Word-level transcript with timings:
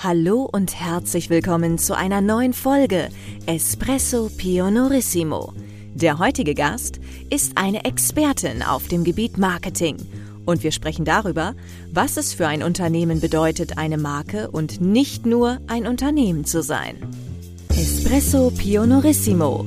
Hallo 0.00 0.48
und 0.52 0.78
herzlich 0.78 1.28
willkommen 1.28 1.76
zu 1.76 1.96
einer 1.96 2.20
neuen 2.20 2.52
Folge 2.52 3.08
Espresso 3.46 4.28
Pionorissimo. 4.28 5.52
Der 5.92 6.20
heutige 6.20 6.54
Gast 6.54 7.00
ist 7.30 7.58
eine 7.58 7.84
Expertin 7.84 8.62
auf 8.62 8.86
dem 8.86 9.02
Gebiet 9.02 9.38
Marketing 9.38 9.96
und 10.46 10.62
wir 10.62 10.70
sprechen 10.70 11.04
darüber, 11.04 11.56
was 11.92 12.16
es 12.16 12.32
für 12.32 12.46
ein 12.46 12.62
Unternehmen 12.62 13.18
bedeutet, 13.18 13.76
eine 13.76 13.98
Marke 13.98 14.52
und 14.52 14.80
nicht 14.80 15.26
nur 15.26 15.58
ein 15.66 15.84
Unternehmen 15.84 16.44
zu 16.44 16.62
sein. 16.62 16.94
Espresso 17.70 18.52
Pionorissimo. 18.56 19.66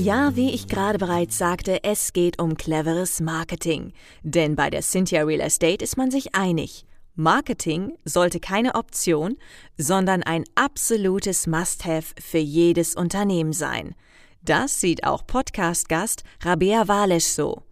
Ja, 0.00 0.36
wie 0.36 0.54
ich 0.54 0.68
gerade 0.68 0.96
bereits 0.96 1.38
sagte, 1.38 1.82
es 1.82 2.12
geht 2.12 2.40
um 2.40 2.56
cleveres 2.56 3.20
Marketing. 3.20 3.92
Denn 4.22 4.54
bei 4.54 4.70
der 4.70 4.82
Cynthia 4.82 5.24
Real 5.24 5.40
Estate 5.40 5.82
ist 5.82 5.96
man 5.96 6.12
sich 6.12 6.36
einig. 6.36 6.86
Marketing 7.16 7.98
sollte 8.04 8.38
keine 8.38 8.76
Option, 8.76 9.38
sondern 9.76 10.22
ein 10.22 10.44
absolutes 10.54 11.48
Must-Have 11.48 12.14
für 12.20 12.38
jedes 12.38 12.94
Unternehmen 12.94 13.52
sein. 13.52 13.96
Das 14.40 14.80
sieht 14.80 15.02
auch 15.02 15.26
Podcast-Gast 15.26 16.22
Rabea 16.44 16.86
Walesch 16.86 17.26
so. 17.26 17.62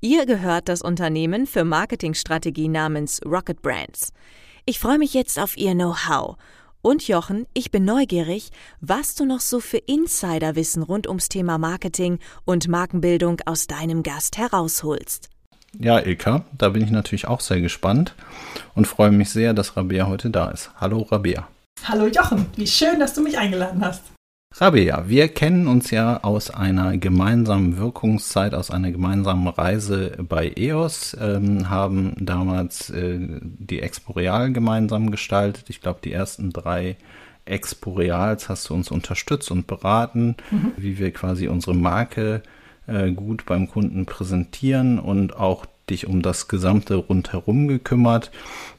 Ihr 0.00 0.24
gehört 0.24 0.68
das 0.68 0.82
Unternehmen 0.82 1.48
für 1.48 1.64
Marketingstrategie 1.64 2.68
namens 2.68 3.20
Rocket 3.26 3.60
Brands. 3.60 4.12
Ich 4.66 4.78
freue 4.78 4.98
mich 4.98 5.14
jetzt 5.14 5.36
auf 5.36 5.56
Ihr 5.56 5.72
Know-how. 5.72 6.36
Und 6.84 7.06
Jochen, 7.06 7.46
ich 7.54 7.70
bin 7.70 7.84
neugierig, 7.84 8.50
was 8.80 9.14
du 9.14 9.24
noch 9.24 9.38
so 9.38 9.60
für 9.60 9.76
Insiderwissen 9.76 10.82
rund 10.82 11.06
ums 11.06 11.28
Thema 11.28 11.56
Marketing 11.56 12.18
und 12.44 12.66
Markenbildung 12.66 13.40
aus 13.46 13.68
deinem 13.68 14.02
Gast 14.02 14.36
herausholst. 14.36 15.30
Ja, 15.78 16.00
Ilka, 16.00 16.44
da 16.58 16.70
bin 16.70 16.82
ich 16.82 16.90
natürlich 16.90 17.28
auch 17.28 17.38
sehr 17.38 17.60
gespannt 17.60 18.16
und 18.74 18.88
freue 18.88 19.12
mich 19.12 19.30
sehr, 19.30 19.54
dass 19.54 19.76
Rabea 19.76 20.08
heute 20.08 20.30
da 20.30 20.50
ist. 20.50 20.72
Hallo 20.80 21.02
Rabea. 21.02 21.46
Hallo 21.84 22.08
Jochen, 22.08 22.46
wie 22.56 22.66
schön, 22.66 22.98
dass 22.98 23.14
du 23.14 23.22
mich 23.22 23.38
eingeladen 23.38 23.84
hast. 23.84 24.02
Rabea, 24.54 25.08
wir 25.08 25.28
kennen 25.28 25.66
uns 25.66 25.90
ja 25.90 26.22
aus 26.22 26.50
einer 26.50 26.98
gemeinsamen 26.98 27.78
Wirkungszeit, 27.78 28.54
aus 28.54 28.70
einer 28.70 28.92
gemeinsamen 28.92 29.48
Reise 29.48 30.12
bei 30.18 30.52
EOS, 30.54 31.16
ähm, 31.18 31.70
haben 31.70 32.14
damals 32.20 32.90
äh, 32.90 33.18
die 33.40 33.80
Exporeal 33.80 34.52
gemeinsam 34.52 35.10
gestaltet. 35.10 35.70
Ich 35.70 35.80
glaube, 35.80 36.00
die 36.04 36.12
ersten 36.12 36.52
drei 36.52 36.96
Exporeals 37.46 38.50
hast 38.50 38.68
du 38.68 38.74
uns 38.74 38.90
unterstützt 38.90 39.50
und 39.50 39.66
beraten, 39.66 40.36
mhm. 40.50 40.72
wie 40.76 40.98
wir 40.98 41.12
quasi 41.12 41.48
unsere 41.48 41.74
Marke 41.74 42.42
äh, 42.86 43.10
gut 43.10 43.46
beim 43.46 43.68
Kunden 43.68 44.04
präsentieren 44.04 44.98
und 44.98 45.34
auch 45.34 45.64
dich 45.90 46.06
um 46.06 46.22
das 46.22 46.48
gesamte 46.48 46.94
rundherum 46.94 47.68
gekümmert. 47.68 48.30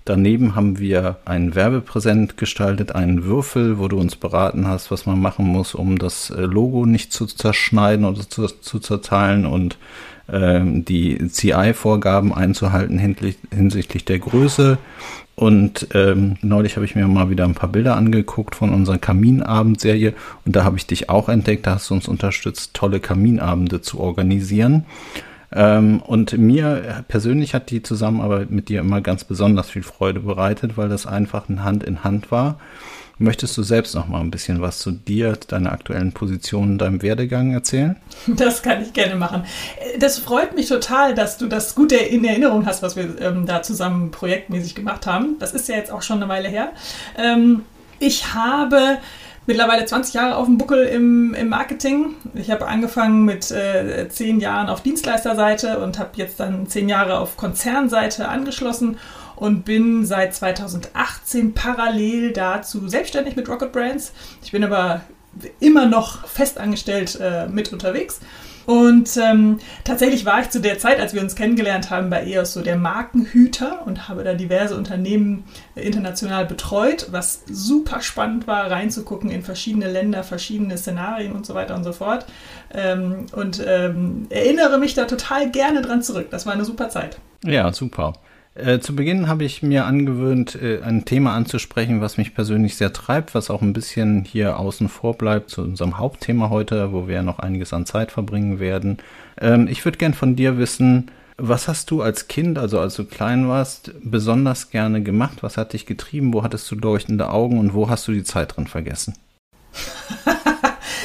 Daneben 0.05 0.55
haben 0.55 0.79
wir 0.79 1.17
ein 1.25 1.55
Werbepräsent 1.55 2.37
gestaltet, 2.37 2.93
einen 2.93 3.23
Würfel, 3.23 3.79
wo 3.79 3.87
du 3.87 3.97
uns 3.99 4.15
beraten 4.15 4.67
hast, 4.67 4.91
was 4.91 5.05
man 5.05 5.19
machen 5.21 5.45
muss, 5.45 5.75
um 5.75 5.97
das 5.97 6.29
äh, 6.29 6.41
Logo 6.41 6.85
nicht 6.85 7.13
zu 7.13 7.25
zerschneiden 7.25 8.05
oder 8.05 8.27
zu, 8.27 8.47
zu 8.47 8.79
zerteilen 8.79 9.45
und 9.45 9.77
äh, 10.27 10.61
die 10.63 11.29
CI-Vorgaben 11.29 12.33
einzuhalten 12.33 12.99
hinsichtlich 12.99 14.05
der 14.05 14.19
Größe. 14.19 14.77
Und 15.35 15.87
ähm, 15.93 16.37
neulich 16.41 16.75
habe 16.75 16.85
ich 16.85 16.95
mir 16.95 17.07
mal 17.07 17.29
wieder 17.29 17.45
ein 17.45 17.55
paar 17.55 17.69
Bilder 17.69 17.95
angeguckt 17.95 18.55
von 18.55 18.69
unserer 18.69 18.99
Kaminabendserie 18.99 20.13
und 20.45 20.55
da 20.55 20.63
habe 20.63 20.77
ich 20.77 20.85
dich 20.85 21.09
auch 21.09 21.27
entdeckt, 21.27 21.65
da 21.65 21.75
hast 21.75 21.89
du 21.89 21.95
uns 21.95 22.07
unterstützt, 22.07 22.75
tolle 22.75 22.99
Kaminabende 22.99 23.81
zu 23.81 23.99
organisieren. 23.99 24.85
Ähm, 25.55 26.01
und 26.01 26.37
mir 26.37 27.03
persönlich 27.07 27.53
hat 27.53 27.69
die 27.69 27.83
Zusammenarbeit 27.83 28.51
mit 28.51 28.69
dir 28.69 28.79
immer 28.79 29.01
ganz 29.01 29.23
besonders 29.23 29.69
viel 29.69 29.83
Freude 29.83 30.19
bereitet, 30.21 30.77
weil 30.77 30.89
das 30.89 31.05
einfach 31.05 31.49
ein 31.49 31.63
Hand 31.63 31.83
in 31.83 32.03
Hand 32.03 32.31
war. 32.31 32.59
Möchtest 33.19 33.55
du 33.57 33.63
selbst 33.63 33.93
noch 33.93 34.07
mal 34.07 34.21
ein 34.21 34.31
bisschen 34.31 34.61
was 34.61 34.79
zu 34.79 34.91
dir, 34.91 35.37
deiner 35.47 35.71
aktuellen 35.71 36.13
Position, 36.13 36.79
deinem 36.79 37.01
Werdegang 37.01 37.53
erzählen? 37.53 37.95
Das 38.27 38.63
kann 38.63 38.81
ich 38.81 38.93
gerne 38.93 39.15
machen. 39.15 39.43
Das 39.99 40.17
freut 40.17 40.55
mich 40.55 40.67
total, 40.67 41.13
dass 41.13 41.37
du 41.37 41.47
das 41.47 41.75
gut 41.75 41.91
in 41.91 42.25
Erinnerung 42.25 42.65
hast, 42.65 42.81
was 42.81 42.95
wir 42.95 43.21
ähm, 43.21 43.45
da 43.45 43.61
zusammen 43.61 44.11
projektmäßig 44.11 44.73
gemacht 44.73 45.05
haben. 45.05 45.35
Das 45.39 45.53
ist 45.53 45.69
ja 45.69 45.75
jetzt 45.75 45.91
auch 45.91 46.01
schon 46.01 46.17
eine 46.17 46.29
Weile 46.29 46.49
her. 46.49 46.71
Ähm, 47.17 47.61
ich 47.99 48.33
habe 48.33 48.97
mittlerweile 49.45 49.85
20 49.85 50.13
Jahre 50.13 50.35
auf 50.37 50.45
dem 50.45 50.57
Buckel 50.57 50.85
im, 50.85 51.33
im 51.33 51.49
Marketing. 51.49 52.15
Ich 52.35 52.51
habe 52.51 52.67
angefangen 52.67 53.25
mit 53.25 53.51
äh, 53.51 54.07
10 54.09 54.39
Jahren 54.39 54.69
auf 54.69 54.81
Dienstleisterseite 54.81 55.79
und 55.79 55.99
habe 55.99 56.11
jetzt 56.15 56.39
dann 56.39 56.67
10 56.67 56.89
Jahre 56.89 57.19
auf 57.19 57.37
Konzernseite 57.37 58.27
angeschlossen 58.27 58.97
und 59.35 59.65
bin 59.65 60.05
seit 60.05 60.33
2018 60.35 61.53
parallel 61.53 62.31
dazu 62.31 62.87
selbstständig 62.87 63.35
mit 63.35 63.49
Rocket 63.49 63.71
Brands. 63.71 64.13
Ich 64.43 64.51
bin 64.51 64.63
aber 64.63 65.01
immer 65.59 65.87
noch 65.87 66.27
festangestellt 66.27 67.17
äh, 67.19 67.47
mit 67.47 67.73
unterwegs 67.73 68.19
und 68.65 69.17
ähm, 69.17 69.59
tatsächlich 69.83 70.25
war 70.25 70.41
ich 70.41 70.49
zu 70.49 70.61
der 70.61 70.79
Zeit, 70.79 70.99
als 70.99 71.13
wir 71.13 71.21
uns 71.21 71.35
kennengelernt 71.35 71.89
haben, 71.89 72.09
bei 72.09 72.25
EOS 72.25 72.53
so 72.53 72.61
der 72.61 72.77
Markenhüter 72.77 73.85
und 73.85 74.07
habe 74.07 74.23
da 74.23 74.33
diverse 74.33 74.75
Unternehmen 74.75 75.43
international 75.75 76.45
betreut, 76.45 77.07
was 77.11 77.43
super 77.47 78.01
spannend 78.01 78.47
war, 78.47 78.71
reinzugucken 78.71 79.29
in 79.29 79.43
verschiedene 79.43 79.91
Länder, 79.91 80.23
verschiedene 80.23 80.77
Szenarien 80.77 81.33
und 81.33 81.45
so 81.45 81.53
weiter 81.53 81.75
und 81.75 81.83
so 81.83 81.91
fort. 81.91 82.25
Ähm, 82.73 83.25
und 83.33 83.61
ähm, 83.65 84.27
erinnere 84.29 84.77
mich 84.77 84.93
da 84.93 85.05
total 85.05 85.51
gerne 85.51 85.81
dran 85.81 86.01
zurück. 86.01 86.27
Das 86.31 86.45
war 86.45 86.53
eine 86.53 86.65
super 86.65 86.89
Zeit. 86.89 87.17
Ja, 87.43 87.73
super. 87.73 88.13
Äh, 88.55 88.79
zu 88.79 88.95
Beginn 88.95 89.27
habe 89.27 89.43
ich 89.45 89.63
mir 89.63 89.85
angewöhnt, 89.85 90.55
äh, 90.55 90.81
ein 90.83 91.05
Thema 91.05 91.33
anzusprechen, 91.33 92.01
was 92.01 92.17
mich 92.17 92.35
persönlich 92.35 92.75
sehr 92.75 92.93
treibt, 92.93 93.33
was 93.33 93.49
auch 93.49 93.63
ein 93.63 93.73
bisschen 93.73 94.25
hier 94.25 94.59
außen 94.59 94.89
vor 94.89 95.17
bleibt 95.17 95.49
zu 95.49 95.63
unserem 95.63 95.97
Hauptthema 95.97 96.49
heute, 96.49 96.93
wo 96.93 97.07
wir 97.07 97.15
ja 97.15 97.23
noch 97.23 97.39
einiges 97.39 97.73
an 97.73 97.87
Zeit 97.87 98.11
verbringen 98.11 98.59
werden. 98.59 98.97
Ähm, 99.41 99.67
ich 99.67 99.83
würde 99.85 99.97
gern 99.97 100.13
von 100.13 100.35
dir 100.35 100.59
wissen, 100.59 101.09
was 101.37 101.67
hast 101.67 101.89
du 101.89 102.03
als 102.03 102.27
Kind, 102.27 102.59
also 102.59 102.79
als 102.79 102.95
du 102.95 103.05
klein 103.05 103.47
warst, 103.47 103.91
besonders 104.03 104.69
gerne 104.69 105.01
gemacht? 105.01 105.41
Was 105.41 105.57
hat 105.57 105.73
dich 105.73 105.87
getrieben? 105.87 106.31
Wo 106.31 106.43
hattest 106.43 106.69
du 106.69 106.75
leuchtende 106.75 107.31
Augen 107.31 107.57
und 107.57 107.73
wo 107.73 107.89
hast 107.89 108.07
du 108.07 108.11
die 108.11 108.23
Zeit 108.23 108.55
drin 108.55 108.67
vergessen? 108.67 109.15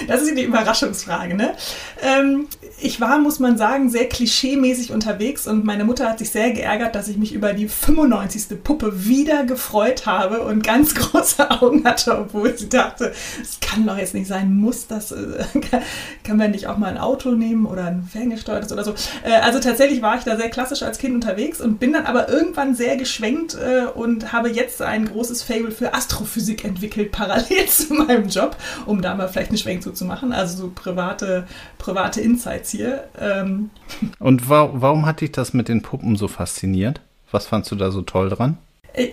Das 0.07 0.23
ist 0.23 0.37
die 0.37 0.45
Überraschungsfrage, 0.45 1.35
ne? 1.35 1.55
Ähm, 2.03 2.47
ich 2.81 3.00
war, 3.00 3.19
muss 3.19 3.39
man 3.41 3.59
sagen, 3.59 3.91
sehr 3.91 4.09
klischeemäßig 4.09 4.93
unterwegs 4.93 5.47
und 5.47 5.65
meine 5.65 5.84
Mutter 5.84 6.09
hat 6.09 6.21
sich 6.21 6.31
sehr 6.31 6.53
geärgert, 6.53 6.94
dass 6.94 7.09
ich 7.09 7.16
mich 7.16 7.33
über 7.33 7.53
die 7.53 7.69
95. 7.69 8.62
Puppe 8.62 9.05
wieder 9.05 9.44
gefreut 9.44 10.06
habe 10.06 10.43
und 10.43 10.62
ganz 10.62 10.94
große 10.94 11.50
Augen 11.50 11.84
hatte, 11.84 12.17
obwohl 12.19 12.56
sie 12.56 12.69
dachte, 12.69 13.12
es 13.41 13.59
kann 13.61 13.87
doch 13.87 13.99
jetzt 13.99 14.15
nicht 14.15 14.28
sein, 14.28 14.55
muss 14.55 14.87
das, 14.87 15.12
äh, 15.12 15.44
kann 16.25 16.37
man 16.37 16.53
nicht 16.53 16.69
auch 16.69 16.78
mal 16.78 16.88
ein 16.88 16.99
Auto 16.99 17.33
nehmen 17.33 17.67
oder 17.67 17.87
ein 17.87 18.09
ferngesteuertes 18.11 18.72
oder 18.72 18.84
so. 18.84 18.94
Äh, 19.25 19.41
also 19.43 19.59
tatsächlich 19.59 20.00
war 20.00 20.17
ich 20.17 20.25
da 20.25 20.37
sehr 20.37 20.50
klassisch 20.50 20.83
als 20.83 20.99
Kind 20.99 21.15
unterwegs 21.15 21.61
und 21.61 21.81
bin 21.81 21.93
dann 21.93 22.06
aber 22.06 22.28
irgendwann 22.28 22.75
sehr 22.75 22.97
geschwenkt 22.97 23.55
äh, 23.56 23.87
und 23.87 24.33
habe 24.33 24.50
jetzt 24.50 24.83
ein 24.83 25.06
großes 25.06 25.43
Fable 25.43 25.72
für 25.72 25.94
Astrophysik 25.94 26.65
entwickelt, 26.65 27.11
parallel 27.11 27.67
zu 27.69 27.94
meinem 27.94 28.28
Job, 28.28 28.56
um 28.87 29.03
da 29.03 29.15
mal 29.15 29.28
vielleicht 29.28 29.50
einen 29.50 29.59
Schwenk 29.59 29.78
zu 29.78 30.05
machen, 30.05 30.33
also 30.33 30.56
so 30.56 30.72
private, 30.75 31.47
private 31.79 32.20
Insights 32.20 32.68
hier. 32.70 33.05
Ähm. 33.19 33.70
Und 34.19 34.49
wa 34.49 34.70
warum 34.73 35.06
hat 35.06 35.20
dich 35.20 35.32
das 35.32 35.53
mit 35.55 35.69
den 35.69 35.82
Puppen 35.82 36.17
so 36.17 36.29
fasziniert? 36.29 37.00
Was 37.31 37.47
fandst 37.47 37.70
du 37.70 37.76
da 37.76 37.91
so 37.91 38.03
toll 38.03 38.31
dran? 38.31 38.59
Äh, 38.94 39.09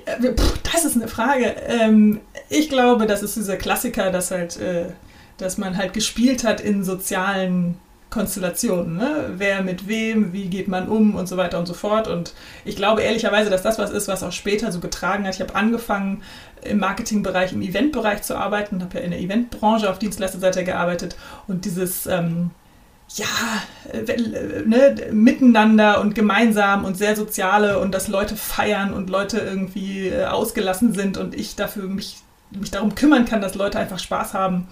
das 0.63 0.85
ist 0.85 0.95
eine 0.95 1.07
Frage. 1.07 1.55
Ähm, 1.67 2.21
ich 2.49 2.69
glaube, 2.69 3.05
das 3.05 3.23
ist 3.23 3.35
dieser 3.35 3.57
Klassiker, 3.57 4.11
dass 4.11 4.31
halt, 4.31 4.57
äh, 4.57 4.85
dass 5.37 5.57
man 5.57 5.77
halt 5.77 5.93
gespielt 5.93 6.43
hat 6.43 6.61
in 6.61 6.83
sozialen 6.83 7.77
Konstellationen. 8.09 8.95
Ne? 8.95 9.33
Wer 9.35 9.61
mit 9.61 9.87
wem, 9.89 10.31
wie 10.31 10.47
geht 10.47 10.69
man 10.69 10.87
um 10.87 11.15
und 11.15 11.27
so 11.27 11.35
weiter 11.35 11.59
und 11.59 11.65
so 11.65 11.73
fort. 11.73 12.07
Und 12.07 12.33
ich 12.63 12.77
glaube 12.77 13.01
ehrlicherweise, 13.01 13.49
dass 13.49 13.61
das 13.61 13.77
was 13.77 13.91
ist, 13.91 14.07
was 14.07 14.23
auch 14.23 14.31
später 14.31 14.71
so 14.71 14.79
getragen 14.79 15.25
hat. 15.25 15.35
Ich 15.35 15.41
habe 15.41 15.53
angefangen 15.53 16.23
im 16.63 16.79
Marketingbereich, 16.79 17.51
im 17.51 17.61
Eventbereich 17.61 18.21
zu 18.21 18.37
arbeiten, 18.37 18.81
habe 18.81 18.99
ja 18.99 19.03
in 19.03 19.11
der 19.11 19.19
Eventbranche 19.19 19.89
auf 19.89 19.99
Dienstleisterseite 19.99 20.63
gearbeitet 20.63 21.17
und 21.47 21.65
dieses 21.65 22.07
ähm, 22.07 22.51
ja, 23.17 23.25
äh, 23.91 24.63
ne, 24.65 24.95
miteinander 25.11 26.01
und 26.01 26.15
gemeinsam 26.15 26.85
und 26.85 26.97
sehr 26.97 27.15
soziale 27.15 27.79
und 27.79 27.93
dass 27.93 28.07
Leute 28.07 28.35
feiern 28.35 28.93
und 28.93 29.09
Leute 29.09 29.39
irgendwie 29.39 30.07
äh, 30.07 30.25
ausgelassen 30.25 30.93
sind 30.93 31.17
und 31.17 31.35
ich 31.35 31.55
dafür 31.55 31.83
mich, 31.87 32.17
mich 32.51 32.71
darum 32.71 32.95
kümmern 32.95 33.25
kann, 33.25 33.41
dass 33.41 33.55
Leute 33.55 33.79
einfach 33.79 33.99
Spaß 33.99 34.33
haben 34.33 34.67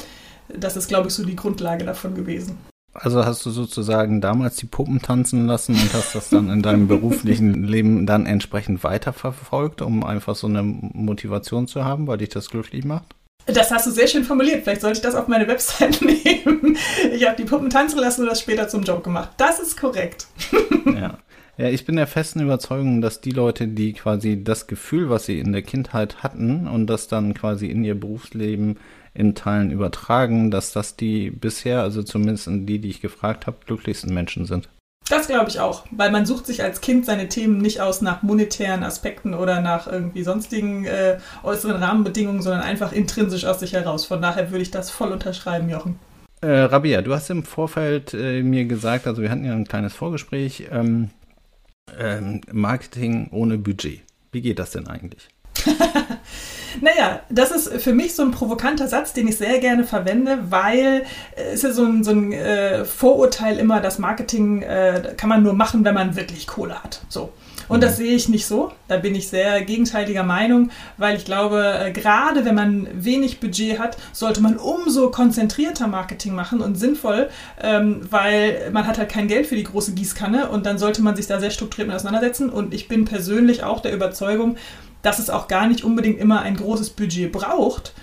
das 0.50 0.76
ist, 0.78 0.88
glaube 0.88 1.08
ich, 1.08 1.14
so 1.14 1.26
die 1.26 1.36
Grundlage 1.36 1.86
davon 1.86 2.16
gewesen. 2.16 2.58
Also 2.94 3.26
hast 3.26 3.44
du 3.46 3.50
sozusagen 3.50 4.22
damals 4.22 4.56
die 4.58 4.68
Puppen 4.68 5.02
tanzen 5.02 5.48
lassen 5.48 5.74
und 5.74 5.94
hast 5.94 6.14
das 6.14 6.30
dann 6.30 6.50
in 6.50 6.62
deinem 6.62 6.88
beruflichen 6.88 7.64
Leben 7.64 8.06
dann 8.06 8.28
entsprechend 8.28 8.84
weiterverfolgt, 8.84 9.82
um 9.82 10.04
einfach 10.04 10.36
so 10.36 10.46
eine 10.46 10.62
Motivation 10.62 11.68
zu 11.68 11.84
haben, 11.84 12.06
weil 12.06 12.20
dich 12.20 12.30
das 12.30 12.52
glücklich 12.52 12.86
macht? 12.86 13.16
Das 13.46 13.72
hast 13.72 13.88
du 13.88 13.92
sehr 13.92 14.08
schön 14.08 14.24
formuliert. 14.24 14.64
Vielleicht 14.64 14.82
sollte 14.82 14.98
ich 14.98 15.02
das 15.02 15.16
auf 15.16 15.28
meine 15.28 15.48
Website 15.48 16.02
nehmen. 16.02 16.78
Ich 17.12 17.26
habe 17.28 17.36
die 17.36 17.46
Puppen 17.46 17.70
tanzen 17.70 18.00
lassen 18.00 18.22
und 18.22 18.28
das 18.28 18.40
später 18.40 18.68
zum 18.68 18.84
Joke 18.84 19.02
gemacht. 19.02 19.32
Das 19.38 19.60
ist 19.60 19.78
korrekt. 19.78 20.28
Ja. 20.86 21.18
Ja, 21.56 21.70
ich 21.70 21.86
bin 21.86 21.96
der 21.96 22.08
festen 22.08 22.40
Überzeugung, 22.40 23.02
dass 23.02 23.22
die 23.22 23.32
Leute, 23.32 23.68
die 23.68 23.94
quasi 23.94 24.44
das 24.44 24.66
Gefühl, 24.66 25.10
was 25.10 25.28
sie 25.28 25.38
in 25.38 25.52
der 25.52 25.62
Kindheit 25.62 26.24
hatten 26.24 26.68
und 26.68 26.88
das 26.88 27.08
dann 27.08 27.36
quasi 27.36 27.68
in 27.68 27.84
ihr 27.84 27.94
Berufsleben 27.94 28.80
in 29.14 29.36
Teilen 29.36 29.70
übertragen, 29.70 30.50
dass 30.50 30.74
das 30.74 30.96
die 30.96 31.30
bisher, 31.30 31.82
also 31.82 32.02
zumindest 32.02 32.48
die, 32.50 32.80
die 32.80 32.90
ich 32.90 33.02
gefragt 33.02 33.46
habe, 33.46 33.58
glücklichsten 33.66 34.14
Menschen 34.14 34.46
sind. 34.46 34.68
Das 35.10 35.28
glaube 35.28 35.50
ich 35.50 35.60
auch, 35.60 35.84
weil 35.92 36.12
man 36.12 36.26
sucht 36.26 36.46
sich 36.46 36.64
als 36.64 36.80
Kind 36.80 37.06
seine 37.06 37.28
Themen 37.28 37.58
nicht 37.58 37.82
aus 37.82 38.02
nach 38.02 38.24
monetären 38.24 38.84
Aspekten 38.84 39.34
oder 39.34 39.60
nach 39.60 39.88
irgendwie 39.88 40.24
sonstigen 40.24 40.86
äh, 40.86 41.18
äußeren 41.44 41.82
Rahmenbedingungen, 41.84 42.42
sondern 42.42 42.62
einfach 42.62 42.94
intrinsisch 42.94 43.46
aus 43.46 43.60
sich 43.60 43.74
heraus. 43.74 44.06
Von 44.06 44.22
daher 44.22 44.52
würde 44.52 44.62
ich 44.62 44.72
das 44.72 44.90
voll 44.90 45.12
unterschreiben, 45.12 45.70
Jochen. 45.70 46.00
Äh, 46.42 46.48
Rabia, 46.48 47.02
du 47.02 47.14
hast 47.14 47.30
im 47.30 47.44
Vorfeld 47.44 48.14
äh, 48.14 48.44
mir 48.44 48.66
gesagt, 48.66 49.08
also 49.08 49.22
wir 49.22 49.30
hatten 49.30 49.46
ja 49.46 49.54
ein 49.54 49.68
kleines 49.68 49.94
Vorgespräch, 49.94 50.68
ähm, 50.72 51.10
ähm, 51.98 52.42
Marketing 52.52 53.30
ohne 53.32 53.58
Budget. 53.58 54.02
Wie 54.32 54.42
geht 54.42 54.60
das 54.60 54.72
denn 54.72 54.88
eigentlich? 54.88 55.28
naja, 56.82 57.22
das 57.30 57.52
ist 57.52 57.82
für 57.82 57.94
mich 57.94 58.16
so 58.16 58.24
ein 58.24 58.32
provokanter 58.32 58.88
Satz, 58.88 59.14
den 59.14 59.28
ich 59.28 59.38
sehr 59.38 59.60
gerne 59.60 59.84
verwende, 59.84 60.40
weil 60.50 61.06
es 61.36 61.56
ist 61.56 61.64
ja 61.64 61.72
so 61.72 61.86
ein, 61.86 62.04
so 62.04 62.12
ein 62.12 62.34
äh, 62.34 62.86
Vorurteil 62.86 63.58
immer, 63.60 63.80
dass 63.80 64.00
Marketing 64.00 64.62
äh, 64.62 65.14
kann 65.18 65.30
man 65.30 65.44
nur 65.44 65.54
machen, 65.54 65.84
wenn 65.86 65.94
man 65.94 66.16
wirklich 66.16 66.48
Kohle 66.48 66.84
hat. 66.84 67.02
So. 67.10 67.32
Und 67.68 67.84
das 67.84 67.94
mhm. 67.94 68.04
sehe 68.04 68.16
ich 68.16 68.30
nicht 68.30 68.46
so. 68.46 68.72
Da 68.88 68.98
bin 68.98 69.16
ich 69.16 69.28
sehr 69.28 69.62
gegenteiliger 69.64 70.24
Meinung, 70.24 70.72
weil 70.98 71.16
ich 71.18 71.26
glaube, 71.26 71.80
äh, 71.80 71.92
gerade 71.92 72.46
wenn 72.46 72.56
man 72.56 72.88
wenig 72.94 73.40
Budget 73.40 73.80
hat, 73.80 73.98
sollte 74.12 74.42
man 74.42 74.58
umso 74.58 75.10
konzentrierter 75.10 75.88
Marketing 75.88 76.36
machen 76.36 76.62
und 76.62 76.76
sinnvoll, 76.76 77.30
ähm, 77.62 78.02
weil 78.10 78.70
man 78.72 78.88
hat 78.88 78.98
halt 78.98 79.10
kein 79.10 79.28
Geld 79.28 79.48
für 79.48 79.56
die 79.56 79.64
große 79.64 79.94
Gießkanne 79.94 80.50
und 80.50 80.66
dann 80.66 80.78
sollte 80.78 81.02
man 81.02 81.16
sich 81.16 81.28
da 81.28 81.40
sehr 81.40 81.52
strukturiert 81.52 81.88
mit 81.88 81.96
auseinandersetzen. 81.96 82.50
Und 82.50 82.74
ich 82.74 82.88
bin 82.88 83.06
persönlich 83.06 83.64
auch 83.64 83.80
der 83.82 83.94
Überzeugung, 83.94 84.58
dass 85.02 85.20
es 85.20 85.30
auch 85.30 85.48
gar 85.48 85.68
nicht 85.68 85.84
unbedingt 85.84 86.20
immer 86.20 86.42
ein 86.42 86.56
großes 86.56 86.92
Budget 86.92 87.32
braucht. 87.32 87.94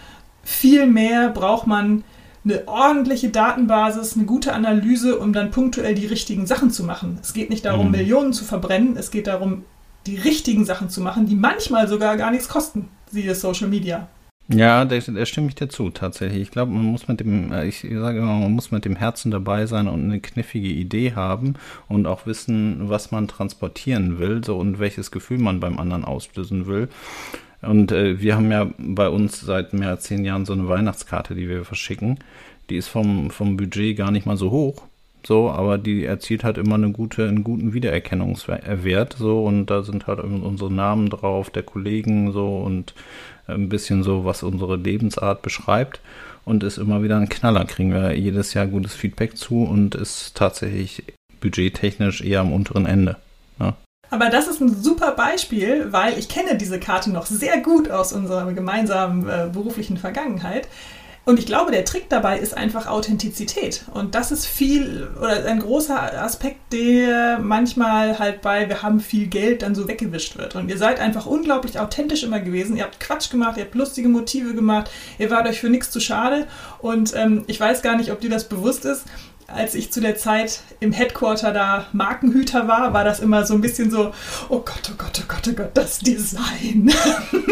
Vielmehr 0.44 1.28
braucht 1.28 1.66
man 1.66 2.04
eine 2.44 2.66
ordentliche 2.66 3.28
Datenbasis, 3.28 4.16
eine 4.16 4.24
gute 4.24 4.52
Analyse, 4.52 5.18
um 5.18 5.32
dann 5.32 5.50
punktuell 5.50 5.94
die 5.94 6.06
richtigen 6.06 6.46
Sachen 6.46 6.70
zu 6.70 6.84
machen. 6.84 7.18
Es 7.22 7.34
geht 7.34 7.50
nicht 7.50 7.64
darum, 7.64 7.86
mhm. 7.86 7.92
Millionen 7.92 8.32
zu 8.32 8.44
verbrennen, 8.44 8.96
es 8.96 9.10
geht 9.10 9.26
darum, 9.26 9.64
die 10.06 10.16
richtigen 10.16 10.64
Sachen 10.64 10.88
zu 10.88 11.00
machen, 11.00 11.26
die 11.26 11.34
manchmal 11.34 11.88
sogar 11.88 12.16
gar 12.16 12.30
nichts 12.30 12.48
kosten, 12.48 12.88
siehe 13.10 13.34
Social 13.34 13.68
Media. 13.68 14.08
Ja, 14.52 14.84
da, 14.84 14.98
da 14.98 15.26
stimme 15.26 15.46
ich 15.48 15.54
dir 15.54 15.68
zu, 15.68 15.90
tatsächlich. 15.90 16.42
Ich 16.42 16.50
glaube, 16.50 16.72
man 16.72 16.84
muss 16.86 17.06
mit 17.06 17.20
dem, 17.20 17.52
äh, 17.52 17.66
ich 17.66 17.82
sage 17.82 18.18
immer, 18.18 18.40
man 18.40 18.52
muss 18.52 18.72
mit 18.72 18.84
dem 18.84 18.96
Herzen 18.96 19.30
dabei 19.30 19.66
sein 19.66 19.86
und 19.86 20.02
eine 20.02 20.18
knifflige 20.18 20.68
Idee 20.68 21.12
haben 21.14 21.54
und 21.88 22.06
auch 22.06 22.26
wissen, 22.26 22.88
was 22.88 23.12
man 23.12 23.28
transportieren 23.28 24.18
will, 24.18 24.42
so 24.42 24.58
und 24.58 24.80
welches 24.80 25.12
Gefühl 25.12 25.38
man 25.38 25.60
beim 25.60 25.78
anderen 25.78 26.04
auslösen 26.04 26.66
will. 26.66 26.88
Und 27.62 27.92
äh, 27.92 28.20
wir 28.20 28.36
haben 28.36 28.50
ja 28.50 28.70
bei 28.78 29.08
uns 29.08 29.40
seit 29.40 29.72
mehr 29.72 29.90
als 29.90 30.04
zehn 30.04 30.24
Jahren 30.24 30.46
so 30.46 30.52
eine 30.52 30.68
Weihnachtskarte, 30.68 31.34
die 31.34 31.48
wir 31.48 31.64
verschicken. 31.64 32.18
Die 32.70 32.76
ist 32.76 32.88
vom, 32.88 33.30
vom 33.30 33.56
Budget 33.56 33.96
gar 33.96 34.10
nicht 34.10 34.26
mal 34.26 34.36
so 34.36 34.50
hoch. 34.50 34.82
So, 35.26 35.50
aber 35.50 35.76
die 35.76 36.04
erzielt 36.04 36.44
halt 36.44 36.56
immer 36.56 36.76
eine 36.76 36.92
gute, 36.92 37.28
einen 37.28 37.44
guten 37.44 37.74
Wiedererkennungswert, 37.74 39.16
so, 39.18 39.44
und 39.44 39.66
da 39.66 39.82
sind 39.82 40.06
halt 40.06 40.20
unsere 40.20 40.72
Namen 40.72 41.10
drauf, 41.10 41.50
der 41.50 41.62
Kollegen, 41.62 42.32
so, 42.32 42.56
und 42.56 42.94
ein 43.46 43.68
bisschen 43.68 44.02
so, 44.02 44.24
was 44.24 44.42
unsere 44.42 44.76
Lebensart 44.76 45.42
beschreibt 45.42 46.00
und 46.44 46.62
ist 46.62 46.78
immer 46.78 47.02
wieder 47.02 47.18
ein 47.18 47.28
Knaller. 47.28 47.64
Kriegen 47.64 47.92
wir 47.92 48.16
jedes 48.16 48.54
Jahr 48.54 48.66
gutes 48.66 48.94
Feedback 48.94 49.36
zu 49.36 49.64
und 49.64 49.94
ist 49.94 50.36
tatsächlich 50.36 51.02
budgettechnisch 51.40 52.22
eher 52.22 52.40
am 52.40 52.52
unteren 52.52 52.86
Ende. 52.86 53.16
Ja. 53.58 53.76
Aber 54.10 54.28
das 54.28 54.48
ist 54.48 54.60
ein 54.60 54.74
super 54.74 55.12
Beispiel, 55.12 55.92
weil 55.92 56.18
ich 56.18 56.28
kenne 56.28 56.56
diese 56.56 56.80
Karte 56.80 57.10
noch 57.10 57.26
sehr 57.26 57.60
gut 57.60 57.90
aus 57.90 58.12
unserer 58.12 58.52
gemeinsamen 58.52 59.28
äh, 59.28 59.48
beruflichen 59.52 59.96
Vergangenheit. 59.96 60.68
Und 61.26 61.38
ich 61.38 61.46
glaube, 61.46 61.70
der 61.70 61.84
Trick 61.84 62.08
dabei 62.08 62.38
ist 62.38 62.56
einfach 62.56 62.86
Authentizität. 62.86 63.84
Und 63.92 64.14
das 64.14 64.32
ist 64.32 64.46
viel 64.46 65.08
oder 65.18 65.44
ein 65.44 65.60
großer 65.60 66.20
Aspekt, 66.20 66.72
der 66.72 67.38
manchmal 67.38 68.18
halt 68.18 68.40
bei 68.40 68.68
wir 68.68 68.82
haben 68.82 69.00
viel 69.00 69.26
Geld 69.26 69.62
dann 69.62 69.74
so 69.74 69.86
weggewischt 69.86 70.38
wird. 70.38 70.56
Und 70.56 70.70
ihr 70.70 70.78
seid 70.78 70.98
einfach 70.98 71.26
unglaublich 71.26 71.78
authentisch 71.78 72.22
immer 72.22 72.40
gewesen. 72.40 72.76
Ihr 72.76 72.84
habt 72.84 73.00
Quatsch 73.00 73.30
gemacht, 73.30 73.58
ihr 73.58 73.64
habt 73.64 73.74
lustige 73.74 74.08
Motive 74.08 74.54
gemacht, 74.54 74.90
ihr 75.18 75.30
wart 75.30 75.46
euch 75.46 75.60
für 75.60 75.68
nichts 75.68 75.90
zu 75.90 76.00
schade. 76.00 76.46
Und 76.80 77.14
ähm, 77.14 77.44
ich 77.46 77.60
weiß 77.60 77.82
gar 77.82 77.96
nicht, 77.96 78.10
ob 78.10 78.20
dir 78.20 78.30
das 78.30 78.48
bewusst 78.48 78.86
ist, 78.86 79.04
als 79.54 79.74
ich 79.74 79.92
zu 79.92 80.00
der 80.00 80.16
Zeit 80.16 80.60
im 80.80 80.92
Headquarter 80.92 81.52
da 81.52 81.86
Markenhüter 81.92 82.68
war, 82.68 82.92
war 82.92 83.04
das 83.04 83.20
immer 83.20 83.44
so 83.44 83.54
ein 83.54 83.60
bisschen 83.60 83.90
so, 83.90 84.12
oh 84.48 84.60
Gott, 84.60 84.90
oh 84.90 84.94
Gott, 84.96 85.20
oh 85.22 85.26
Gott, 85.28 85.48
oh 85.48 85.52
Gott, 85.52 85.70
das 85.74 85.98
Design. 85.98 86.92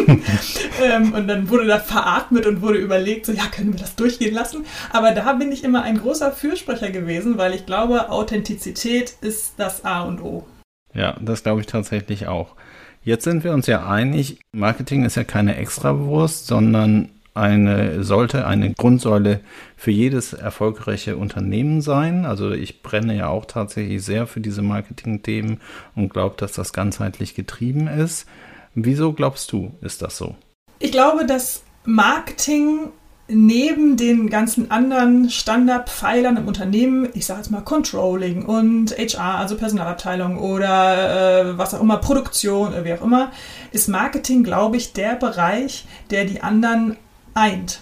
ähm, 0.82 1.12
und 1.12 1.28
dann 1.28 1.48
wurde 1.48 1.66
da 1.66 1.78
veratmet 1.78 2.46
und 2.46 2.62
wurde 2.62 2.78
überlegt, 2.78 3.26
so 3.26 3.32
ja, 3.32 3.46
können 3.46 3.72
wir 3.72 3.80
das 3.80 3.96
durchgehen 3.96 4.34
lassen? 4.34 4.64
Aber 4.90 5.12
da 5.12 5.32
bin 5.34 5.52
ich 5.52 5.64
immer 5.64 5.82
ein 5.82 5.98
großer 5.98 6.32
Fürsprecher 6.32 6.90
gewesen, 6.90 7.38
weil 7.38 7.54
ich 7.54 7.66
glaube, 7.66 8.10
Authentizität 8.10 9.14
ist 9.20 9.54
das 9.56 9.84
A 9.84 10.02
und 10.02 10.22
O. 10.22 10.46
Ja, 10.94 11.16
das 11.20 11.42
glaube 11.42 11.60
ich 11.60 11.66
tatsächlich 11.66 12.26
auch. 12.26 12.54
Jetzt 13.02 13.24
sind 13.24 13.44
wir 13.44 13.52
uns 13.52 13.66
ja 13.66 13.86
einig, 13.86 14.40
Marketing 14.52 15.04
ist 15.04 15.16
ja 15.16 15.24
keine 15.24 15.56
Extrawurst, 15.56 16.46
sondern 16.46 17.10
eine, 17.38 18.02
sollte 18.04 18.46
eine 18.46 18.74
Grundsäule 18.74 19.40
für 19.76 19.90
jedes 19.90 20.32
erfolgreiche 20.32 21.16
Unternehmen 21.16 21.80
sein. 21.80 22.26
Also 22.26 22.50
ich 22.50 22.82
brenne 22.82 23.16
ja 23.16 23.28
auch 23.28 23.44
tatsächlich 23.46 24.02
sehr 24.04 24.26
für 24.26 24.40
diese 24.40 24.62
Marketing-Themen 24.62 25.60
und 25.94 26.12
glaube, 26.12 26.34
dass 26.36 26.52
das 26.52 26.72
ganzheitlich 26.72 27.34
getrieben 27.34 27.86
ist. 27.86 28.26
Wieso 28.74 29.12
glaubst 29.12 29.52
du, 29.52 29.72
ist 29.80 30.02
das 30.02 30.16
so? 30.16 30.34
Ich 30.78 30.92
glaube, 30.92 31.24
dass 31.24 31.62
Marketing 31.84 32.90
neben 33.28 33.96
den 33.96 34.30
ganzen 34.30 34.70
anderen 34.70 35.28
Standardpfeilern 35.28 36.38
im 36.38 36.48
Unternehmen, 36.48 37.08
ich 37.12 37.26
sage 37.26 37.40
jetzt 37.40 37.50
mal 37.50 37.60
Controlling 37.60 38.44
und 38.44 38.96
HR, 38.96 39.38
also 39.38 39.56
Personalabteilung 39.56 40.38
oder 40.38 41.50
äh, 41.50 41.58
was 41.58 41.74
auch 41.74 41.80
immer, 41.80 41.98
Produktion, 41.98 42.72
wie 42.84 42.94
auch 42.94 43.02
immer, 43.02 43.30
ist 43.70 43.88
Marketing, 43.88 44.44
glaube 44.44 44.78
ich, 44.78 44.94
der 44.94 45.14
Bereich, 45.14 45.84
der 46.10 46.24
die 46.24 46.42
anderen 46.42 46.96
eint. 47.38 47.80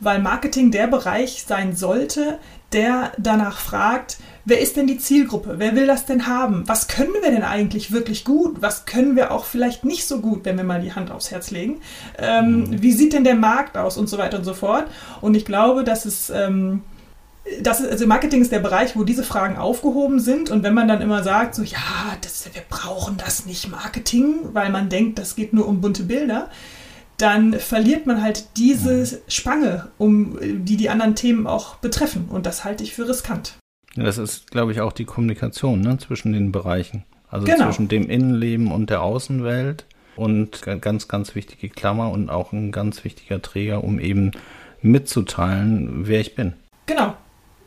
Weil 0.00 0.20
Marketing 0.20 0.70
der 0.70 0.86
Bereich 0.86 1.44
sein 1.46 1.74
sollte, 1.76 2.38
der 2.72 3.12
danach 3.18 3.58
fragt, 3.58 4.18
wer 4.44 4.60
ist 4.60 4.76
denn 4.76 4.86
die 4.86 4.98
Zielgruppe? 4.98 5.54
Wer 5.58 5.76
will 5.76 5.86
das 5.86 6.06
denn 6.06 6.26
haben? 6.26 6.64
Was 6.66 6.88
können 6.88 7.12
wir 7.22 7.30
denn 7.30 7.42
eigentlich 7.42 7.92
wirklich 7.92 8.24
gut? 8.24 8.60
Was 8.60 8.86
können 8.86 9.16
wir 9.16 9.30
auch 9.30 9.44
vielleicht 9.44 9.84
nicht 9.84 10.06
so 10.06 10.20
gut, 10.20 10.44
wenn 10.44 10.56
wir 10.56 10.64
mal 10.64 10.80
die 10.80 10.94
Hand 10.94 11.10
aufs 11.10 11.30
Herz 11.30 11.50
legen? 11.50 11.80
Ähm, 12.18 12.60
mhm. 12.60 12.82
wie 12.82 12.92
sieht 12.92 13.12
denn 13.12 13.24
der 13.24 13.34
Markt 13.34 13.76
aus 13.76 13.96
und 13.96 14.08
so 14.08 14.18
weiter 14.18 14.38
und 14.38 14.44
so 14.44 14.54
fort? 14.54 14.86
Und 15.20 15.34
ich 15.34 15.44
glaube, 15.44 15.84
dass 15.84 16.04
es. 16.04 16.30
Ähm, 16.30 16.82
das 17.60 17.80
ist, 17.80 17.90
also 17.90 18.06
Marketing 18.06 18.40
ist 18.40 18.52
der 18.52 18.60
Bereich, 18.60 18.94
wo 18.94 19.02
diese 19.02 19.24
Fragen 19.24 19.56
aufgehoben 19.56 20.20
sind. 20.20 20.48
Und 20.50 20.62
wenn 20.62 20.74
man 20.74 20.86
dann 20.86 21.00
immer 21.00 21.24
sagt, 21.24 21.56
so, 21.56 21.64
ja, 21.64 22.16
das, 22.20 22.48
wir 22.52 22.62
brauchen 22.70 23.16
das 23.16 23.46
nicht 23.46 23.68
Marketing, 23.68 24.36
weil 24.52 24.70
man 24.70 24.88
denkt, 24.88 25.18
das 25.18 25.34
geht 25.34 25.52
nur 25.52 25.66
um 25.66 25.80
bunte 25.80 26.04
Bilder, 26.04 26.50
dann 27.18 27.54
verliert 27.54 28.06
man 28.06 28.22
halt 28.22 28.56
diese 28.56 29.20
Spange, 29.28 29.88
um 29.98 30.38
die 30.40 30.76
die 30.76 30.90
anderen 30.90 31.14
Themen 31.14 31.46
auch 31.46 31.76
betreffen. 31.76 32.26
Und 32.28 32.46
das 32.46 32.64
halte 32.64 32.82
ich 32.82 32.94
für 32.94 33.08
riskant. 33.08 33.54
Das 33.94 34.18
ist, 34.18 34.50
glaube 34.50 34.72
ich, 34.72 34.80
auch 34.80 34.92
die 34.92 35.04
Kommunikation 35.04 35.80
ne, 35.80 35.98
zwischen 35.98 36.32
den 36.32 36.52
Bereichen. 36.52 37.04
Also 37.28 37.46
genau. 37.46 37.66
zwischen 37.66 37.88
dem 37.88 38.08
Innenleben 38.08 38.72
und 38.72 38.90
der 38.90 39.02
Außenwelt. 39.02 39.86
Und 40.14 40.60
ganz, 40.62 41.08
ganz 41.08 41.34
wichtige 41.34 41.70
Klammer 41.70 42.10
und 42.10 42.28
auch 42.28 42.52
ein 42.52 42.70
ganz 42.70 43.02
wichtiger 43.02 43.40
Träger, 43.40 43.82
um 43.82 43.98
eben 43.98 44.32
mitzuteilen, 44.82 46.06
wer 46.06 46.20
ich 46.20 46.34
bin. 46.34 46.52
Genau. 46.84 47.14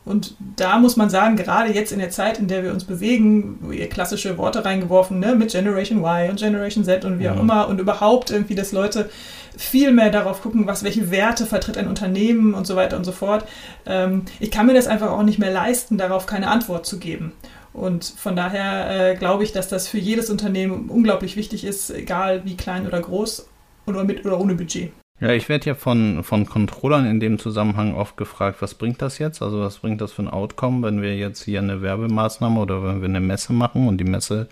Und 0.06 0.36
da 0.56 0.78
muss 0.78 0.98
man 0.98 1.10
sagen, 1.10 1.36
gerade 1.36 1.74
jetzt 1.74 1.92
in 1.92 1.98
der 1.98 2.12
Zeit, 2.12 2.38
in 2.38 2.48
der 2.48 2.64
wir 2.64 2.72
uns 2.72 2.84
bewegen, 2.84 3.58
wo 3.62 3.72
ihr 3.72 3.90
klassische 3.90 4.38
Worte 4.38 4.64
reingeworfen, 4.64 5.20
ne, 5.20 5.36
mit 5.36 5.52
Generation 5.52 6.00
Y 6.00 6.30
und 6.30 6.40
Generation 6.40 6.84
Z 6.84 7.06
und 7.06 7.20
wie 7.20 7.28
auch 7.28 7.40
immer 7.40 7.68
und 7.68 7.80
überhaupt 7.80 8.30
irgendwie, 8.30 8.54
dass 8.54 8.72
Leute 8.72 9.10
viel 9.58 9.92
mehr 9.92 10.12
darauf 10.12 10.42
gucken, 10.42 10.68
was, 10.68 10.84
welche 10.84 11.10
Werte 11.10 11.46
vertritt 11.46 11.78
ein 11.78 11.88
Unternehmen 11.88 12.54
und 12.54 12.68
so 12.68 12.76
weiter 12.76 12.98
und 12.98 13.04
so 13.04 13.12
fort. 13.12 13.46
Ähm, 13.86 14.26
ich 14.40 14.52
kann 14.52 14.68
mir 14.68 14.74
das 14.74 14.88
einfach 14.88 15.10
auch 15.10 15.24
nicht 15.24 15.40
mehr 15.40 15.52
leisten, 15.52 15.98
darauf 15.98 16.28
keine 16.28 16.50
Antwort 16.50 16.86
zu 16.86 17.00
geben. 17.00 17.34
Und 17.74 18.06
von 18.06 18.36
daher 18.36 19.12
äh, 19.12 19.16
glaube 19.16 19.44
ich, 19.44 19.52
dass 19.52 19.68
das 19.68 19.88
für 19.88 19.98
jedes 19.98 20.30
Unternehmen 20.30 20.90
unglaublich 20.90 21.36
wichtig 21.36 21.66
ist, 21.66 21.90
egal 21.90 22.46
wie 22.46 22.56
klein 22.56 22.86
oder 22.86 23.02
groß 23.02 23.48
oder 23.88 24.04
mit 24.04 24.26
oder 24.26 24.40
ohne 24.40 24.56
Budget. 24.56 24.92
Ja, 25.22 25.32
ich 25.32 25.48
werde 25.48 25.68
ja 25.68 25.76
von, 25.76 26.24
von 26.24 26.46
Controllern 26.46 27.06
in 27.06 27.22
dem 27.22 27.40
Zusammenhang 27.40 27.96
oft 27.96 28.18
gefragt, 28.18 28.62
was 28.62 28.74
bringt 28.74 29.02
das 29.02 29.18
jetzt? 29.18 29.42
Also 29.42 29.62
was 29.62 29.78
bringt 29.78 30.02
das 30.02 30.12
für 30.12 30.24
ein 30.24 30.28
Outcome, 30.28 30.86
wenn 30.86 31.02
wir 31.02 31.16
jetzt 31.16 31.44
hier 31.44 31.60
eine 31.60 31.82
Werbemaßnahme 31.82 32.60
oder 32.60 32.84
wenn 32.84 33.00
wir 33.00 33.08
eine 33.08 33.22
Messe 33.22 33.54
machen 33.54 33.88
und 33.88 33.98
die 33.98 34.04
Messe 34.04 34.50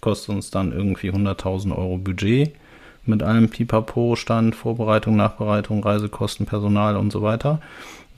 kostet 0.00 0.34
uns 0.34 0.50
dann 0.50 0.72
irgendwie 0.72 1.10
100.000 1.10 1.76
Euro 1.76 1.98
Budget 1.98 2.54
mit 3.04 3.22
allem 3.22 3.50
Pipapo, 3.50 4.16
Stand, 4.16 4.56
Vorbereitung, 4.56 5.16
Nachbereitung, 5.16 5.82
Reisekosten, 5.82 6.46
Personal 6.46 6.96
und 6.96 7.12
so 7.12 7.20
weiter. 7.20 7.60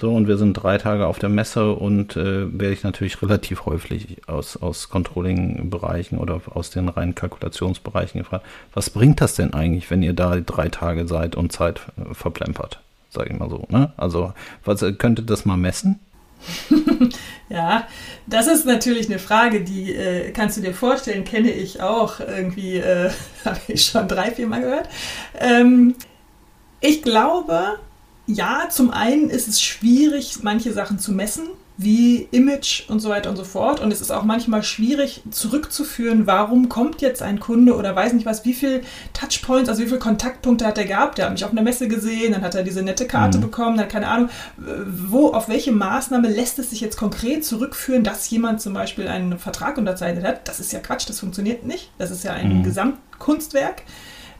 So, 0.00 0.14
und 0.14 0.28
wir 0.28 0.36
sind 0.36 0.54
drei 0.54 0.78
Tage 0.78 1.08
auf 1.08 1.18
der 1.18 1.28
Messe 1.28 1.72
und 1.72 2.16
äh, 2.16 2.46
werde 2.52 2.72
ich 2.72 2.84
natürlich 2.84 3.20
relativ 3.20 3.66
häufig 3.66 4.18
aus, 4.28 4.56
aus 4.56 4.90
Controlling-Bereichen 4.90 6.18
oder 6.18 6.40
aus 6.54 6.70
den 6.70 6.88
reinen 6.88 7.16
Kalkulationsbereichen 7.16 8.20
gefragt, 8.20 8.46
was 8.72 8.90
bringt 8.90 9.20
das 9.20 9.34
denn 9.34 9.54
eigentlich, 9.54 9.90
wenn 9.90 10.04
ihr 10.04 10.12
da 10.12 10.36
drei 10.36 10.68
Tage 10.68 11.08
seid 11.08 11.34
und 11.34 11.50
Zeit 11.50 11.80
äh, 11.96 12.14
verplempert? 12.14 12.80
Sage 13.10 13.32
ich 13.32 13.38
mal 13.38 13.50
so. 13.50 13.66
Ne? 13.70 13.92
Also, 13.96 14.32
was 14.64 14.82
äh, 14.82 14.92
könnte 14.92 15.22
das 15.22 15.44
mal 15.44 15.56
messen? 15.56 15.98
ja, 17.48 17.88
das 18.28 18.46
ist 18.46 18.66
natürlich 18.66 19.08
eine 19.08 19.18
Frage, 19.18 19.64
die 19.64 19.92
äh, 19.92 20.30
kannst 20.30 20.56
du 20.56 20.60
dir 20.60 20.74
vorstellen, 20.74 21.24
kenne 21.24 21.50
ich 21.50 21.82
auch 21.82 22.20
irgendwie, 22.20 22.76
äh, 22.76 23.10
habe 23.44 23.58
ich 23.66 23.84
schon 23.84 24.06
drei, 24.06 24.30
vier 24.30 24.46
Mal 24.46 24.60
gehört. 24.60 24.88
Ähm, 25.40 25.96
ich 26.80 27.02
glaube, 27.02 27.80
ja, 28.28 28.68
zum 28.70 28.90
einen 28.90 29.30
ist 29.30 29.48
es 29.48 29.62
schwierig, 29.62 30.42
manche 30.42 30.72
Sachen 30.74 30.98
zu 30.98 31.12
messen, 31.12 31.48
wie 31.78 32.28
Image 32.30 32.90
und 32.90 33.00
so 33.00 33.08
weiter 33.08 33.30
und 33.30 33.36
so 33.36 33.44
fort. 33.44 33.80
Und 33.80 33.90
es 33.90 34.02
ist 34.02 34.10
auch 34.10 34.24
manchmal 34.24 34.62
schwierig 34.62 35.22
zurückzuführen, 35.30 36.26
warum 36.26 36.68
kommt 36.68 37.00
jetzt 37.00 37.22
ein 37.22 37.40
Kunde 37.40 37.74
oder 37.74 37.96
weiß 37.96 38.12
nicht 38.12 38.26
was, 38.26 38.44
wie 38.44 38.52
viel 38.52 38.82
Touchpoints, 39.14 39.70
also 39.70 39.80
wie 39.80 39.86
viele 39.86 39.98
Kontaktpunkte 39.98 40.66
hat 40.66 40.76
er 40.76 40.84
gehabt. 40.84 41.16
Der 41.16 41.24
hat 41.24 41.32
mich 41.32 41.44
auf 41.44 41.52
einer 41.52 41.62
Messe 41.62 41.88
gesehen, 41.88 42.32
dann 42.32 42.42
hat 42.42 42.54
er 42.54 42.64
diese 42.64 42.82
nette 42.82 43.06
Karte 43.06 43.38
mhm. 43.38 43.42
bekommen, 43.42 43.78
dann 43.78 43.88
keine 43.88 44.08
Ahnung, 44.08 44.28
wo, 44.56 45.28
auf 45.28 45.48
welche 45.48 45.72
Maßnahme 45.72 46.28
lässt 46.28 46.58
es 46.58 46.68
sich 46.68 46.82
jetzt 46.82 46.98
konkret 46.98 47.46
zurückführen, 47.46 48.04
dass 48.04 48.28
jemand 48.28 48.60
zum 48.60 48.74
Beispiel 48.74 49.08
einen 49.08 49.38
Vertrag 49.38 49.78
unterzeichnet 49.78 50.24
hat. 50.24 50.46
Das 50.48 50.60
ist 50.60 50.72
ja 50.72 50.80
Quatsch, 50.80 51.08
das 51.08 51.20
funktioniert 51.20 51.64
nicht. 51.64 51.92
Das 51.96 52.10
ist 52.10 52.24
ja 52.24 52.32
ein 52.32 52.58
mhm. 52.58 52.62
Gesamtkunstwerk. 52.64 53.84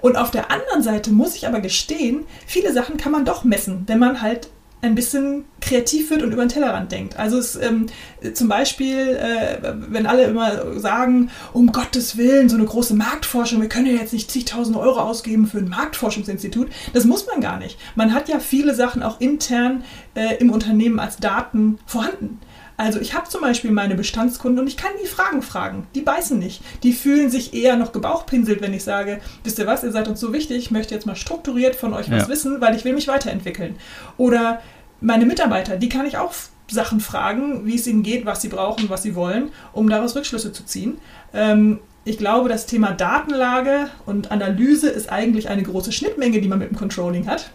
Und 0.00 0.16
auf 0.16 0.30
der 0.30 0.50
anderen 0.50 0.82
Seite 0.82 1.10
muss 1.10 1.34
ich 1.34 1.46
aber 1.46 1.60
gestehen, 1.60 2.24
viele 2.46 2.72
Sachen 2.72 2.96
kann 2.96 3.12
man 3.12 3.24
doch 3.24 3.44
messen, 3.44 3.84
wenn 3.86 3.98
man 3.98 4.22
halt 4.22 4.48
ein 4.80 4.94
bisschen 4.94 5.44
kreativ 5.60 6.10
wird 6.10 6.22
und 6.22 6.32
über 6.32 6.44
den 6.44 6.50
Tellerrand 6.50 6.92
denkt. 6.92 7.18
Also 7.18 7.38
es, 7.38 7.56
ähm, 7.56 7.86
zum 8.32 8.48
Beispiel, 8.48 9.16
äh, 9.16 9.74
wenn 9.88 10.06
alle 10.06 10.24
immer 10.24 10.78
sagen, 10.78 11.30
um 11.52 11.72
Gottes 11.72 12.16
Willen, 12.16 12.48
so 12.48 12.56
eine 12.56 12.64
große 12.64 12.94
Marktforschung, 12.94 13.60
wir 13.60 13.68
können 13.68 13.86
ja 13.86 13.94
jetzt 13.94 14.12
nicht 14.12 14.30
zigtausend 14.30 14.76
Euro 14.76 15.00
ausgeben 15.00 15.48
für 15.48 15.58
ein 15.58 15.68
Marktforschungsinstitut. 15.68 16.68
Das 16.92 17.04
muss 17.04 17.26
man 17.26 17.40
gar 17.40 17.58
nicht. 17.58 17.76
Man 17.96 18.14
hat 18.14 18.28
ja 18.28 18.38
viele 18.38 18.74
Sachen 18.74 19.02
auch 19.02 19.20
intern 19.20 19.82
äh, 20.14 20.36
im 20.36 20.50
Unternehmen 20.50 21.00
als 21.00 21.16
Daten 21.16 21.80
vorhanden. 21.84 22.38
Also 22.78 23.00
ich 23.00 23.12
habe 23.12 23.28
zum 23.28 23.40
Beispiel 23.40 23.72
meine 23.72 23.96
Bestandskunden 23.96 24.60
und 24.60 24.68
ich 24.68 24.76
kann 24.76 24.92
die 25.02 25.08
Fragen 25.08 25.42
fragen. 25.42 25.88
Die 25.96 26.00
beißen 26.00 26.38
nicht. 26.38 26.62
Die 26.84 26.92
fühlen 26.92 27.28
sich 27.28 27.52
eher 27.52 27.76
noch 27.76 27.90
gebauchpinselt, 27.90 28.62
wenn 28.62 28.72
ich 28.72 28.84
sage, 28.84 29.20
wisst 29.42 29.58
ihr 29.58 29.66
was, 29.66 29.82
ihr 29.82 29.90
seid 29.90 30.06
uns 30.06 30.20
so 30.20 30.32
wichtig, 30.32 30.58
ich 30.58 30.70
möchte 30.70 30.94
jetzt 30.94 31.04
mal 31.04 31.16
strukturiert 31.16 31.74
von 31.74 31.92
euch 31.92 32.08
was 32.08 32.22
ja. 32.22 32.28
wissen, 32.28 32.60
weil 32.60 32.76
ich 32.76 32.84
will 32.84 32.92
mich 32.92 33.08
weiterentwickeln. 33.08 33.74
Oder 34.16 34.62
meine 35.00 35.26
Mitarbeiter, 35.26 35.76
die 35.76 35.88
kann 35.88 36.06
ich 36.06 36.18
auch 36.18 36.32
Sachen 36.70 37.00
fragen, 37.00 37.66
wie 37.66 37.74
es 37.74 37.86
ihnen 37.88 38.04
geht, 38.04 38.26
was 38.26 38.42
sie 38.42 38.48
brauchen, 38.48 38.88
was 38.88 39.02
sie 39.02 39.16
wollen, 39.16 39.50
um 39.72 39.88
daraus 39.90 40.14
Rückschlüsse 40.14 40.52
zu 40.52 40.64
ziehen. 40.64 40.98
Ähm, 41.34 41.80
ich 42.04 42.16
glaube, 42.16 42.48
das 42.48 42.66
Thema 42.66 42.92
Datenlage 42.92 43.88
und 44.06 44.30
Analyse 44.30 44.88
ist 44.88 45.10
eigentlich 45.10 45.48
eine 45.48 45.64
große 45.64 45.90
Schnittmenge, 45.90 46.40
die 46.40 46.48
man 46.48 46.60
mit 46.60 46.70
dem 46.70 46.76
Controlling 46.76 47.26
hat. 47.26 47.50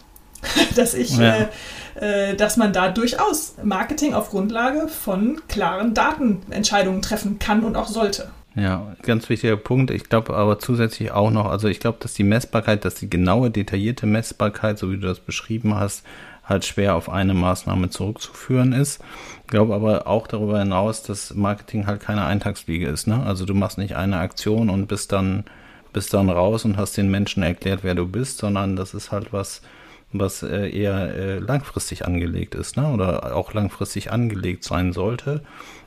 dass 0.76 0.94
ich, 0.94 1.16
ja. 1.16 1.34
äh, 1.34 1.42
äh, 1.42 1.46
dass 1.94 2.56
man 2.56 2.72
da 2.72 2.88
durchaus 2.88 3.54
Marketing 3.62 4.14
auf 4.14 4.30
Grundlage 4.30 4.88
von 4.88 5.40
klaren 5.48 5.94
Datenentscheidungen 5.94 7.02
treffen 7.02 7.38
kann 7.38 7.62
und 7.62 7.76
auch 7.76 7.88
sollte. 7.88 8.30
Ja, 8.56 8.94
ganz 9.02 9.28
wichtiger 9.28 9.56
Punkt. 9.56 9.90
Ich 9.90 10.08
glaube 10.08 10.34
aber 10.34 10.58
zusätzlich 10.60 11.10
auch 11.10 11.30
noch, 11.30 11.46
also 11.46 11.66
ich 11.68 11.80
glaube, 11.80 11.98
dass 12.00 12.14
die 12.14 12.22
Messbarkeit, 12.22 12.84
dass 12.84 12.94
die 12.94 13.10
genaue, 13.10 13.50
detaillierte 13.50 14.06
Messbarkeit, 14.06 14.78
so 14.78 14.90
wie 14.90 14.96
du 14.96 15.06
das 15.06 15.20
beschrieben 15.20 15.74
hast, 15.74 16.04
halt 16.44 16.64
schwer 16.64 16.94
auf 16.94 17.08
eine 17.08 17.34
Maßnahme 17.34 17.90
zurückzuführen 17.90 18.72
ist. 18.72 19.00
Ich 19.42 19.48
glaube 19.48 19.74
aber 19.74 20.06
auch 20.06 20.26
darüber 20.26 20.58
hinaus, 20.58 21.02
dass 21.02 21.34
Marketing 21.34 21.86
halt 21.86 22.00
keine 22.00 22.24
Eintagsfliege 22.24 22.86
ist. 22.86 23.06
Ne? 23.06 23.22
Also 23.24 23.44
du 23.44 23.54
machst 23.54 23.78
nicht 23.78 23.96
eine 23.96 24.18
Aktion 24.18 24.70
und 24.70 24.86
bist 24.86 25.10
dann, 25.10 25.44
bist 25.92 26.14
dann 26.14 26.28
raus 26.28 26.64
und 26.64 26.76
hast 26.76 26.96
den 26.96 27.10
Menschen 27.10 27.42
erklärt, 27.42 27.80
wer 27.82 27.94
du 27.94 28.06
bist, 28.06 28.38
sondern 28.38 28.76
das 28.76 28.94
ist 28.94 29.10
halt 29.10 29.32
was, 29.32 29.62
was 30.18 30.42
äh, 30.42 30.68
eher 30.68 31.14
äh, 31.14 31.38
langfristig 31.38 32.06
angelegt 32.06 32.54
ist, 32.54 32.76
ne? 32.76 32.88
Oder 32.92 33.36
auch 33.36 33.52
langfristig 33.52 34.12
angelegt 34.12 34.64
sein 34.64 34.92
sollte, 34.92 35.42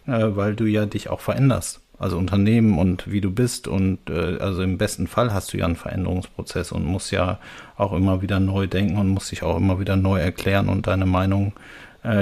äh, 0.06 0.26
weil 0.30 0.56
du 0.56 0.66
ja 0.66 0.86
dich 0.86 1.10
auch 1.10 1.22
veränderst. 1.22 1.80
Also 2.00 2.18
Unternehmen 2.18 2.78
und 2.78 3.10
wie 3.12 3.22
du 3.22 3.32
bist 3.32 3.68
und 3.68 4.12
also 4.12 4.62
im 4.62 4.78
besten 4.78 5.08
Fall 5.08 5.34
hast 5.34 5.52
du 5.52 5.58
ja 5.58 5.66
einen 5.66 5.76
Veränderungsprozess 5.76 6.72
und 6.72 6.86
musst 6.86 7.10
ja 7.10 7.40
auch 7.76 7.92
immer 7.92 8.22
wieder 8.22 8.40
neu 8.40 8.68
denken 8.68 8.98
und 8.98 9.10
musst 9.10 9.32
dich 9.32 9.42
auch 9.42 9.58
immer 9.58 9.80
wieder 9.80 9.96
neu 9.96 10.20
erklären 10.20 10.70
und 10.70 10.86
deine 10.86 11.08
Meinung 11.08 11.54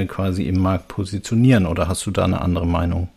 quasi 0.07 0.43
im 0.43 0.59
Markt 0.59 0.87
positionieren. 0.87 1.65
Oder 1.65 1.89
hast 1.89 2.05
du 2.05 2.11
da 2.11 2.23
eine 2.23 2.39
andere 2.39 2.65
Meinung? 2.65 3.09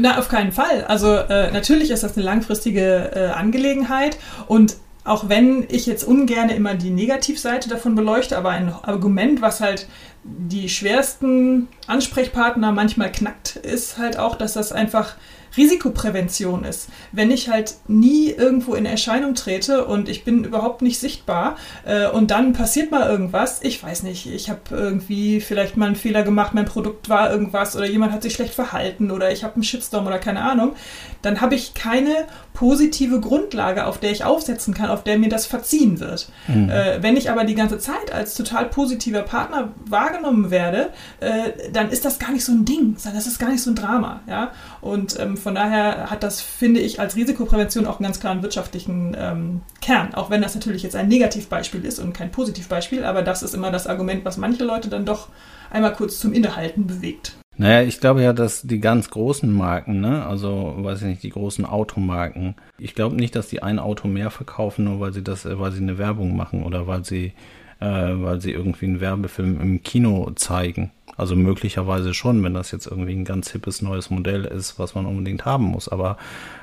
Na, 0.00 0.18
auf 0.18 0.28
keinen 0.28 0.52
Fall. 0.52 0.84
Also 0.86 1.16
äh, 1.16 1.50
natürlich 1.50 1.90
ist 1.90 2.02
das 2.02 2.16
eine 2.16 2.26
langfristige 2.26 3.10
äh, 3.14 3.26
Angelegenheit 3.30 4.18
und 4.46 4.76
auch 5.04 5.28
wenn 5.28 5.66
ich 5.68 5.86
jetzt 5.86 6.04
ungern 6.04 6.48
immer 6.48 6.74
die 6.74 6.90
Negativseite 6.90 7.68
davon 7.68 7.94
beleuchte, 7.94 8.38
aber 8.38 8.50
ein 8.50 8.68
Argument, 8.68 9.42
was 9.42 9.60
halt 9.60 9.88
die 10.24 10.68
schwersten 10.68 11.68
Ansprechpartner 11.86 12.72
manchmal 12.72 13.10
knackt, 13.10 13.56
ist 13.56 13.98
halt 13.98 14.18
auch, 14.18 14.36
dass 14.36 14.52
das 14.52 14.72
einfach 14.72 15.16
Risikoprävention 15.56 16.64
ist. 16.64 16.88
Wenn 17.12 17.30
ich 17.30 17.48
halt 17.48 17.74
nie 17.86 18.30
irgendwo 18.30 18.74
in 18.74 18.86
Erscheinung 18.86 19.34
trete 19.34 19.84
und 19.84 20.08
ich 20.08 20.24
bin 20.24 20.44
überhaupt 20.44 20.82
nicht 20.82 20.98
sichtbar 20.98 21.56
äh, 21.84 22.08
und 22.08 22.30
dann 22.30 22.52
passiert 22.52 22.90
mal 22.90 23.08
irgendwas, 23.08 23.60
ich 23.62 23.82
weiß 23.82 24.02
nicht, 24.04 24.26
ich 24.26 24.48
habe 24.48 24.60
irgendwie 24.70 25.40
vielleicht 25.40 25.76
mal 25.76 25.86
einen 25.86 25.96
Fehler 25.96 26.22
gemacht, 26.22 26.54
mein 26.54 26.64
Produkt 26.64 27.08
war 27.08 27.30
irgendwas 27.30 27.76
oder 27.76 27.86
jemand 27.86 28.12
hat 28.12 28.22
sich 28.22 28.34
schlecht 28.34 28.54
verhalten 28.54 29.10
oder 29.10 29.30
ich 29.30 29.44
habe 29.44 29.54
einen 29.54 29.64
Shitstorm 29.64 30.06
oder 30.06 30.18
keine 30.18 30.42
Ahnung, 30.42 30.74
dann 31.20 31.40
habe 31.40 31.54
ich 31.54 31.74
keine 31.74 32.26
positive 32.54 33.20
Grundlage, 33.20 33.86
auf 33.86 33.98
der 33.98 34.10
ich 34.10 34.24
aufsetzen 34.24 34.74
kann, 34.74 34.90
auf 34.90 35.04
der 35.04 35.18
mir 35.18 35.28
das 35.28 35.46
verziehen 35.46 36.00
wird. 36.00 36.30
Mhm. 36.48 36.70
Äh, 36.70 37.02
wenn 37.02 37.16
ich 37.16 37.30
aber 37.30 37.44
die 37.44 37.54
ganze 37.54 37.78
Zeit 37.78 38.12
als 38.12 38.34
total 38.34 38.66
positiver 38.66 39.22
Partner 39.22 39.72
wahrgenommen 40.12 40.50
werde, 40.50 40.90
äh, 41.20 41.70
dann 41.72 41.90
ist 41.90 42.04
das 42.04 42.18
gar 42.18 42.32
nicht 42.32 42.44
so 42.44 42.52
ein 42.52 42.64
Ding, 42.64 42.96
das 43.02 43.26
ist 43.26 43.38
gar 43.38 43.50
nicht 43.50 43.62
so 43.62 43.70
ein 43.70 43.76
Drama. 43.76 44.20
Ja? 44.26 44.52
Und 44.80 45.18
ähm, 45.18 45.36
von 45.36 45.54
daher 45.54 46.10
hat 46.10 46.22
das, 46.22 46.40
finde 46.40 46.80
ich, 46.80 47.00
als 47.00 47.16
Risikoprävention 47.16 47.86
auch 47.86 47.98
einen 47.98 48.04
ganz 48.04 48.20
klaren 48.20 48.42
wirtschaftlichen 48.42 49.16
ähm, 49.18 49.60
Kern. 49.80 50.14
Auch 50.14 50.30
wenn 50.30 50.42
das 50.42 50.54
natürlich 50.54 50.82
jetzt 50.82 50.96
ein 50.96 51.08
Negativbeispiel 51.08 51.84
ist 51.84 51.98
und 51.98 52.12
kein 52.12 52.30
Positivbeispiel, 52.30 53.04
aber 53.04 53.22
das 53.22 53.42
ist 53.42 53.54
immer 53.54 53.70
das 53.70 53.86
Argument, 53.86 54.24
was 54.24 54.36
manche 54.36 54.64
Leute 54.64 54.88
dann 54.88 55.04
doch 55.04 55.28
einmal 55.70 55.92
kurz 55.92 56.18
zum 56.20 56.32
Innehalten 56.32 56.86
bewegt. 56.86 57.34
Naja, 57.58 57.86
ich 57.86 58.00
glaube 58.00 58.22
ja, 58.22 58.32
dass 58.32 58.62
die 58.62 58.80
ganz 58.80 59.10
großen 59.10 59.52
Marken, 59.52 60.00
ne, 60.00 60.24
also 60.24 60.74
weiß 60.78 61.02
ich 61.02 61.06
nicht, 61.06 61.22
die 61.22 61.28
großen 61.28 61.66
Automarken, 61.66 62.54
ich 62.78 62.94
glaube 62.94 63.16
nicht, 63.16 63.36
dass 63.36 63.48
die 63.48 63.62
ein 63.62 63.78
Auto 63.78 64.08
mehr 64.08 64.30
verkaufen, 64.30 64.86
nur 64.86 65.00
weil 65.00 65.12
sie 65.12 65.22
das, 65.22 65.44
weil 65.44 65.70
sie 65.70 65.82
eine 65.82 65.98
Werbung 65.98 66.34
machen 66.34 66.64
oder 66.64 66.86
weil 66.86 67.04
sie, 67.04 67.34
äh, 67.82 68.22
weil 68.22 68.40
sie 68.40 68.52
irgendwie 68.52 68.86
einen 68.86 69.00
Werbefilm 69.00 69.60
im 69.60 69.82
Kino 69.82 70.30
zeigen. 70.36 70.92
Also 71.16 71.36
möglicherweise 71.36 72.14
schon, 72.14 72.42
wenn 72.42 72.54
das 72.54 72.70
jetzt 72.70 72.86
irgendwie 72.86 73.12
ein 73.12 73.24
ganz 73.24 73.50
hippes 73.50 73.82
neues 73.82 74.08
Modell 74.08 74.44
ist, 74.44 74.78
was 74.78 74.94
man 74.94 75.04
unbedingt 75.04 75.44
haben 75.44 75.64
muss. 75.64 75.88
Aber 75.88 76.16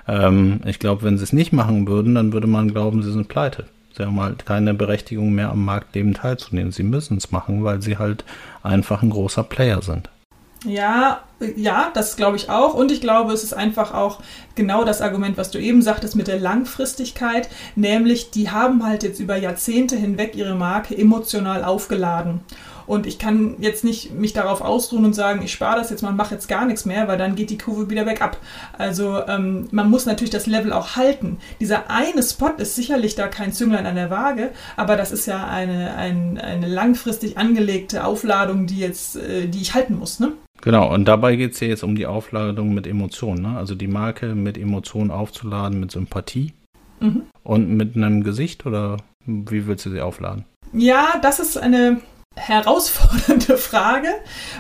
ähm, 0.08 0.62
ich 0.66 0.80
glaube, 0.80 1.04
wenn 1.04 1.18
sie 1.18 1.24
es 1.24 1.34
nicht 1.34 1.52
machen 1.52 1.88
würden, 1.88 2.16
dann 2.16 2.34
würde 2.34 2.48
man 2.48 2.72
glauben, 2.72 3.04
sie 3.04 3.12
sind 3.12 3.28
pleite. 3.28 3.66
Sie 3.96 4.04
haben 4.04 4.20
halt 4.20 4.46
keine 4.46 4.74
Berechtigung 4.74 5.34
mehr 5.34 5.52
am 5.52 5.66
Marktleben 5.66 6.14
teilzunehmen. 6.14 6.72
Sie 6.72 6.84
müssen 6.84 7.18
es 7.18 7.32
machen, 7.32 7.64
weil 7.64 7.82
sie 7.82 7.98
halt 7.98 8.24
einfach 8.64 9.04
ein 9.04 9.10
großer 9.10 9.44
Player 9.44 9.82
sind. 9.82 10.10
Ja, 10.66 11.22
ja, 11.56 11.90
das 11.94 12.18
glaube 12.18 12.36
ich 12.36 12.50
auch. 12.50 12.74
Und 12.74 12.92
ich 12.92 13.00
glaube, 13.00 13.32
es 13.32 13.44
ist 13.44 13.54
einfach 13.54 13.94
auch 13.94 14.20
genau 14.56 14.84
das 14.84 15.02
Argument, 15.02 15.38
was 15.38 15.52
du 15.52 15.58
eben 15.58 15.82
sagtest 15.82 16.16
mit 16.16 16.28
der 16.28 16.40
Langfristigkeit, 16.40 17.50
nämlich 17.76 18.32
die 18.32 18.52
haben 18.52 18.86
halt 18.86 19.04
jetzt 19.04 19.20
über 19.20 19.38
Jahrzehnte 19.38 19.96
hinweg 19.96 20.36
ihre 20.36 20.56
Marke 20.56 20.98
emotional 20.98 21.64
aufgeladen. 21.64 22.42
Und 22.90 23.06
ich 23.06 23.20
kann 23.20 23.56
jetzt 23.60 23.84
nicht 23.84 24.16
mich 24.16 24.34
darauf 24.34 24.62
ausruhen 24.62 25.06
und 25.06 25.14
sagen, 25.14 25.44
ich 25.44 25.52
spare 25.52 25.78
das 25.78 25.92
jetzt 25.92 26.02
mal, 26.02 26.12
mache 26.12 26.34
jetzt 26.34 26.48
gar 26.48 26.66
nichts 26.66 26.86
mehr, 26.86 27.08
weil 27.08 27.20
dann 27.20 27.36
geht 27.36 27.52
die 27.52 27.58
Kurve 27.60 27.92
wieder 27.92 28.08
weg 28.08 28.20
ab. 28.20 28.38
Also 28.80 29.22
ähm, 29.28 29.68
man 29.70 29.92
muss 29.92 30.08
natürlich 30.08 30.32
das 30.32 30.48
Level 30.48 30.74
auch 30.74 30.96
halten. 30.96 31.38
Dieser 31.60 31.92
eine 31.92 32.24
Spot 32.24 32.50
ist 32.58 32.76
sicherlich 32.76 33.14
da 33.14 33.28
kein 33.28 33.54
Zünglein 33.54 33.86
an 33.86 33.94
der 33.94 34.10
Waage, 34.10 34.50
aber 34.76 34.98
das 34.98 35.12
ist 35.12 35.28
ja 35.28 35.46
eine, 35.46 35.94
ein, 35.98 36.40
eine 36.40 36.68
langfristig 36.68 37.38
angelegte 37.38 38.04
Aufladung, 38.06 38.66
die 38.66 38.80
jetzt, 38.80 39.18
äh, 39.18 39.48
die 39.48 39.62
ich 39.62 39.76
halten 39.76 40.00
muss. 40.00 40.20
Ne? 40.20 40.32
Genau, 40.62 40.94
und 40.94 41.06
dabei 41.06 41.36
geht 41.36 41.54
es 41.54 41.60
ja 41.60 41.68
jetzt 41.68 41.84
um 41.84 41.96
die 41.96 42.06
Aufladung 42.06 42.74
mit 42.74 42.86
Emotionen. 42.86 43.42
Ne? 43.42 43.58
Also 43.58 43.76
die 43.76 43.88
Marke 43.88 44.36
mit 44.36 44.58
Emotionen 44.58 45.12
aufzuladen, 45.12 45.80
mit 45.80 45.92
Sympathie 45.92 46.54
mhm. 47.00 47.24
und 47.44 47.70
mit 47.70 47.96
einem 47.96 48.24
Gesicht 48.24 48.66
oder 48.66 48.98
wie 49.26 49.68
willst 49.68 49.86
du 49.86 49.92
sie 49.92 50.02
aufladen? 50.02 50.46
Ja, 50.74 51.20
das 51.22 51.40
ist 51.40 51.58
eine 51.58 52.02
herausfordernde 52.36 53.58
Frage, 53.58 54.10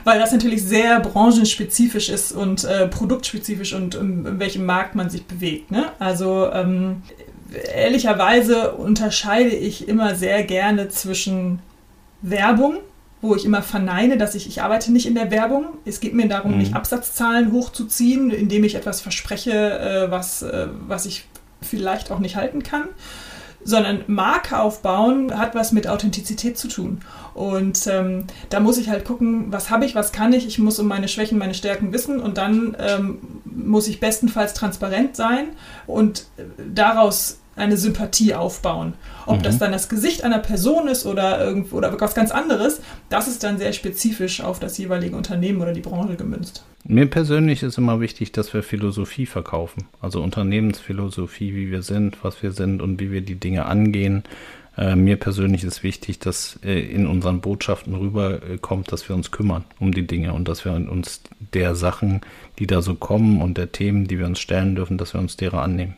weil 0.03 0.19
das 0.19 0.31
natürlich 0.31 0.63
sehr 0.63 0.99
branchenspezifisch 0.99 2.09
ist 2.09 2.31
und 2.31 2.63
äh, 2.63 2.87
produktspezifisch 2.87 3.73
und 3.73 3.95
in, 3.95 4.25
in, 4.25 4.39
welchem 4.39 4.65
Markt 4.65 4.95
man 4.95 5.09
sich 5.09 5.25
bewegt. 5.25 5.71
Ne? 5.71 5.91
Also 5.99 6.49
ähm, 6.51 7.03
ehrlicherweise 7.73 8.73
unterscheide 8.73 9.55
ich 9.55 9.87
immer 9.87 10.15
sehr 10.15 10.43
gerne 10.43 10.89
zwischen 10.89 11.59
Werbung, 12.21 12.77
wo 13.21 13.35
ich 13.35 13.45
immer 13.45 13.61
verneine, 13.61 14.17
dass 14.17 14.35
ich, 14.35 14.47
ich 14.47 14.61
arbeite 14.61 14.91
nicht 14.91 15.05
in 15.05 15.15
der 15.15 15.31
Werbung. 15.31 15.65
Es 15.85 15.99
geht 15.99 16.13
mir 16.13 16.27
darum, 16.27 16.53
mhm. 16.53 16.57
nicht 16.59 16.73
Absatzzahlen 16.73 17.51
hochzuziehen, 17.51 18.31
indem 18.31 18.63
ich 18.63 18.75
etwas 18.75 19.01
verspreche, 19.01 19.51
äh, 19.51 20.11
was, 20.11 20.41
äh, 20.41 20.67
was 20.87 21.05
ich 21.05 21.25
vielleicht 21.61 22.11
auch 22.11 22.19
nicht 22.19 22.35
halten 22.35 22.63
kann 22.63 22.87
sondern 23.63 24.03
Marke 24.07 24.59
aufbauen 24.59 25.37
hat 25.37 25.55
was 25.55 25.71
mit 25.71 25.87
Authentizität 25.87 26.57
zu 26.57 26.67
tun. 26.67 27.01
Und 27.33 27.87
ähm, 27.87 28.25
da 28.49 28.59
muss 28.59 28.77
ich 28.77 28.89
halt 28.89 29.05
gucken, 29.05 29.51
was 29.51 29.69
habe 29.69 29.85
ich, 29.85 29.95
was 29.95 30.11
kann 30.11 30.33
ich. 30.33 30.47
Ich 30.47 30.59
muss 30.59 30.79
um 30.79 30.87
meine 30.87 31.07
Schwächen, 31.07 31.37
meine 31.37 31.53
Stärken 31.53 31.93
wissen 31.93 32.19
und 32.19 32.37
dann 32.37 32.75
ähm, 32.79 33.19
muss 33.45 33.87
ich 33.87 33.99
bestenfalls 33.99 34.53
transparent 34.53 35.15
sein 35.15 35.49
und 35.87 36.25
daraus 36.57 37.39
eine 37.59 37.77
Sympathie 37.77 38.33
aufbauen. 38.33 38.93
Ob 39.25 39.39
mhm. 39.39 39.43
das 39.43 39.59
dann 39.59 39.71
das 39.71 39.89
Gesicht 39.89 40.23
einer 40.23 40.39
Person 40.39 40.87
ist 40.87 41.05
oder 41.05 41.43
irgendwo 41.43 41.77
oder 41.77 41.99
was 41.99 42.15
ganz 42.15 42.31
anderes, 42.31 42.81
das 43.09 43.27
ist 43.27 43.43
dann 43.43 43.57
sehr 43.57 43.73
spezifisch 43.73 44.41
auf 44.41 44.59
das 44.59 44.77
jeweilige 44.77 45.15
Unternehmen 45.15 45.61
oder 45.61 45.73
die 45.73 45.81
Branche 45.81 46.15
gemünzt. 46.15 46.63
Mir 46.85 47.07
persönlich 47.07 47.61
ist 47.61 47.77
immer 47.77 47.99
wichtig, 47.99 48.31
dass 48.31 48.53
wir 48.53 48.63
Philosophie 48.63 49.25
verkaufen. 49.25 49.87
Also 50.01 50.23
Unternehmensphilosophie, 50.23 51.53
wie 51.53 51.71
wir 51.71 51.81
sind, 51.81 52.23
was 52.23 52.41
wir 52.41 52.51
sind 52.51 52.81
und 52.81 52.99
wie 52.99 53.11
wir 53.11 53.21
die 53.21 53.35
Dinge 53.35 53.65
angehen. 53.65 54.23
Äh, 54.77 54.95
mir 54.95 55.17
persönlich 55.17 55.65
ist 55.65 55.83
wichtig, 55.83 56.19
dass 56.19 56.57
äh, 56.63 56.79
in 56.79 57.05
unseren 57.05 57.41
Botschaften 57.41 57.95
rüberkommt, 57.95 58.91
dass 58.91 59.09
wir 59.09 59.15
uns 59.15 59.29
kümmern 59.29 59.65
um 59.79 59.93
die 59.93 60.07
Dinge 60.07 60.33
und 60.33 60.47
dass 60.47 60.63
wir 60.63 60.71
uns 60.71 61.21
der 61.53 61.75
Sachen, 61.75 62.21
die 62.59 62.67
da 62.67 62.81
so 62.81 62.95
kommen 62.95 63.41
und 63.41 63.57
der 63.57 63.73
Themen, 63.73 64.07
die 64.07 64.17
wir 64.17 64.25
uns 64.25 64.39
stellen 64.39 64.75
dürfen, 64.75 64.97
dass 64.97 65.13
wir 65.13 65.19
uns 65.19 65.35
derer 65.35 65.61
annehmen. 65.61 65.95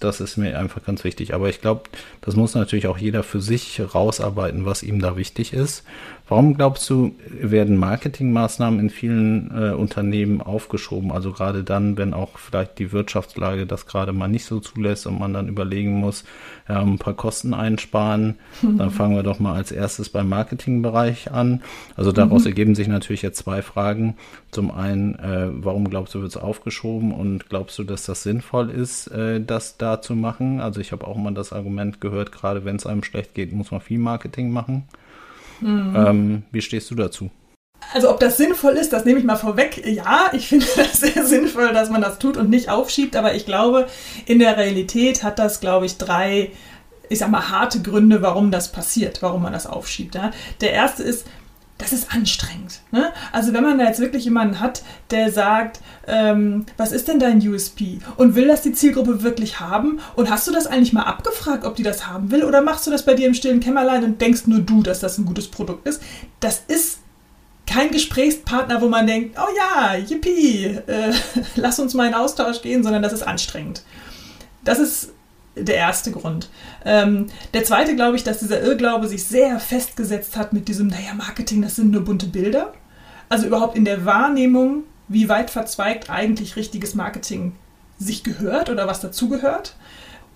Das 0.00 0.20
ist 0.20 0.36
mir 0.36 0.58
einfach 0.58 0.84
ganz 0.84 1.04
wichtig. 1.04 1.34
Aber 1.34 1.48
ich 1.48 1.60
glaube, 1.60 1.82
das 2.20 2.36
muss 2.36 2.54
natürlich 2.54 2.86
auch 2.86 2.98
jeder 2.98 3.22
für 3.22 3.40
sich 3.40 3.80
rausarbeiten, 3.94 4.64
was 4.64 4.82
ihm 4.82 5.00
da 5.00 5.16
wichtig 5.16 5.52
ist. 5.52 5.84
Warum 6.28 6.54
glaubst 6.54 6.88
du, 6.88 7.14
werden 7.28 7.76
Marketingmaßnahmen 7.76 8.78
in 8.78 8.90
vielen 8.90 9.50
äh, 9.50 9.72
Unternehmen 9.72 10.40
aufgeschoben? 10.40 11.10
Also 11.10 11.32
gerade 11.32 11.64
dann, 11.64 11.98
wenn 11.98 12.14
auch 12.14 12.38
vielleicht 12.38 12.78
die 12.78 12.92
Wirtschaftslage 12.92 13.66
das 13.66 13.86
gerade 13.86 14.12
mal 14.12 14.28
nicht 14.28 14.44
so 14.44 14.60
zulässt 14.60 15.06
und 15.06 15.18
man 15.18 15.34
dann 15.34 15.48
überlegen 15.48 15.92
muss, 15.92 16.24
ja, 16.68 16.80
ein 16.80 16.98
paar 16.98 17.14
Kosten 17.14 17.54
einsparen, 17.54 18.36
mhm. 18.62 18.78
dann 18.78 18.90
fangen 18.90 19.16
wir 19.16 19.24
doch 19.24 19.40
mal 19.40 19.54
als 19.54 19.72
erstes 19.72 20.08
beim 20.10 20.28
Marketingbereich 20.28 21.32
an. 21.32 21.60
Also 21.96 22.12
daraus 22.12 22.42
mhm. 22.42 22.48
ergeben 22.48 22.74
sich 22.74 22.88
natürlich 22.88 23.22
jetzt 23.22 23.38
zwei 23.38 23.60
Fragen. 23.60 24.16
Zum 24.52 24.70
einen, 24.70 25.16
äh, 25.16 25.48
warum 25.52 25.90
glaubst 25.90 26.14
du, 26.14 26.20
wird 26.20 26.30
es 26.30 26.36
aufgeschoben 26.36 27.12
und 27.12 27.48
glaubst 27.48 27.78
du, 27.78 27.84
dass 27.84 28.06
das 28.06 28.22
sinnvoll 28.22 28.70
ist, 28.70 29.08
äh, 29.08 29.40
das 29.40 29.76
da 29.76 30.00
zu 30.00 30.14
machen? 30.14 30.60
Also 30.60 30.80
ich 30.80 30.92
habe 30.92 31.06
auch 31.06 31.16
mal 31.16 31.34
das 31.34 31.52
Argument 31.52 32.00
gehört, 32.00 32.30
gerade 32.30 32.64
wenn 32.64 32.76
es 32.76 32.86
einem 32.86 33.02
schlecht 33.02 33.34
geht, 33.34 33.52
muss 33.52 33.72
man 33.72 33.80
viel 33.80 33.98
Marketing 33.98 34.50
machen. 34.52 34.84
Mhm. 35.62 35.96
Ähm, 35.96 36.42
wie 36.50 36.60
stehst 36.60 36.90
du 36.90 36.94
dazu? 36.94 37.30
Also 37.94 38.10
ob 38.10 38.20
das 38.20 38.36
sinnvoll 38.36 38.72
ist, 38.74 38.92
das 38.92 39.04
nehme 39.04 39.18
ich 39.18 39.24
mal 39.24 39.36
vorweg. 39.36 39.84
Ja, 39.86 40.30
ich 40.32 40.48
finde 40.48 40.66
das 40.76 41.00
sehr 41.00 41.26
sinnvoll, 41.26 41.72
dass 41.72 41.90
man 41.90 42.02
das 42.02 42.18
tut 42.18 42.36
und 42.36 42.50
nicht 42.50 42.68
aufschiebt, 42.68 43.16
aber 43.16 43.34
ich 43.34 43.46
glaube, 43.46 43.86
in 44.26 44.38
der 44.38 44.56
Realität 44.56 45.22
hat 45.22 45.38
das, 45.38 45.60
glaube 45.60 45.86
ich, 45.86 45.98
drei, 45.98 46.50
ich 47.08 47.18
sag 47.18 47.30
mal, 47.30 47.50
harte 47.50 47.82
Gründe, 47.82 48.22
warum 48.22 48.50
das 48.50 48.72
passiert, 48.72 49.22
warum 49.22 49.42
man 49.42 49.52
das 49.52 49.66
aufschiebt. 49.66 50.14
Ja? 50.14 50.30
Der 50.60 50.72
erste 50.72 51.02
ist, 51.02 51.26
das 51.78 51.92
ist 51.92 52.12
anstrengend. 52.14 52.80
Ne? 52.92 53.12
Also 53.32 53.52
wenn 53.52 53.62
man 53.62 53.78
da 53.78 53.84
jetzt 53.84 54.00
wirklich 54.00 54.24
jemanden 54.24 54.60
hat, 54.60 54.82
der 55.10 55.32
sagt, 55.32 55.80
ähm, 56.06 56.66
was 56.76 56.92
ist 56.92 57.08
denn 57.08 57.18
dein 57.18 57.46
USP 57.46 57.98
und 58.16 58.34
will 58.34 58.46
das 58.46 58.62
die 58.62 58.72
Zielgruppe 58.72 59.22
wirklich 59.22 59.60
haben 59.60 60.00
und 60.14 60.30
hast 60.30 60.46
du 60.46 60.52
das 60.52 60.66
eigentlich 60.66 60.92
mal 60.92 61.02
abgefragt, 61.02 61.64
ob 61.64 61.74
die 61.74 61.82
das 61.82 62.06
haben 62.06 62.30
will 62.30 62.44
oder 62.44 62.60
machst 62.60 62.86
du 62.86 62.90
das 62.90 63.04
bei 63.04 63.14
dir 63.14 63.26
im 63.26 63.34
stillen 63.34 63.60
Kämmerlein 63.60 64.04
und 64.04 64.20
denkst 64.20 64.46
nur 64.46 64.60
du, 64.60 64.82
dass 64.82 65.00
das 65.00 65.18
ein 65.18 65.24
gutes 65.24 65.48
Produkt 65.48 65.86
ist? 65.88 66.02
Das 66.40 66.62
ist 66.68 67.00
kein 67.66 67.90
Gesprächspartner, 67.90 68.80
wo 68.80 68.88
man 68.88 69.06
denkt, 69.06 69.36
oh 69.38 69.56
ja, 69.56 69.96
yippie, 69.96 70.78
äh, 70.86 71.12
lass 71.56 71.78
uns 71.78 71.94
mal 71.94 72.08
in 72.08 72.14
Austausch 72.14 72.62
gehen, 72.62 72.82
sondern 72.82 73.02
das 73.02 73.12
ist 73.12 73.22
anstrengend. 73.22 73.82
Das 74.64 74.78
ist 74.78 75.12
der 75.56 75.76
erste 75.76 76.10
Grund. 76.12 76.48
Ähm, 76.84 77.26
der 77.52 77.64
zweite, 77.64 77.94
glaube 77.94 78.16
ich, 78.16 78.24
dass 78.24 78.38
dieser 78.38 78.62
Irrglaube 78.62 79.08
sich 79.08 79.24
sehr 79.24 79.60
festgesetzt 79.60 80.36
hat 80.36 80.52
mit 80.52 80.68
diesem, 80.68 80.88
naja, 80.88 81.14
Marketing, 81.14 81.62
das 81.62 81.76
sind 81.76 81.90
nur 81.90 82.04
bunte 82.04 82.26
Bilder. 82.26 82.72
Also 83.28 83.46
überhaupt 83.46 83.76
in 83.76 83.84
der 83.84 84.04
Wahrnehmung, 84.04 84.84
wie 85.08 85.28
weit 85.28 85.50
verzweigt 85.50 86.10
eigentlich 86.10 86.56
richtiges 86.56 86.94
Marketing 86.94 87.54
sich 87.98 88.24
gehört 88.24 88.70
oder 88.70 88.86
was 88.86 89.00
dazugehört. 89.00 89.76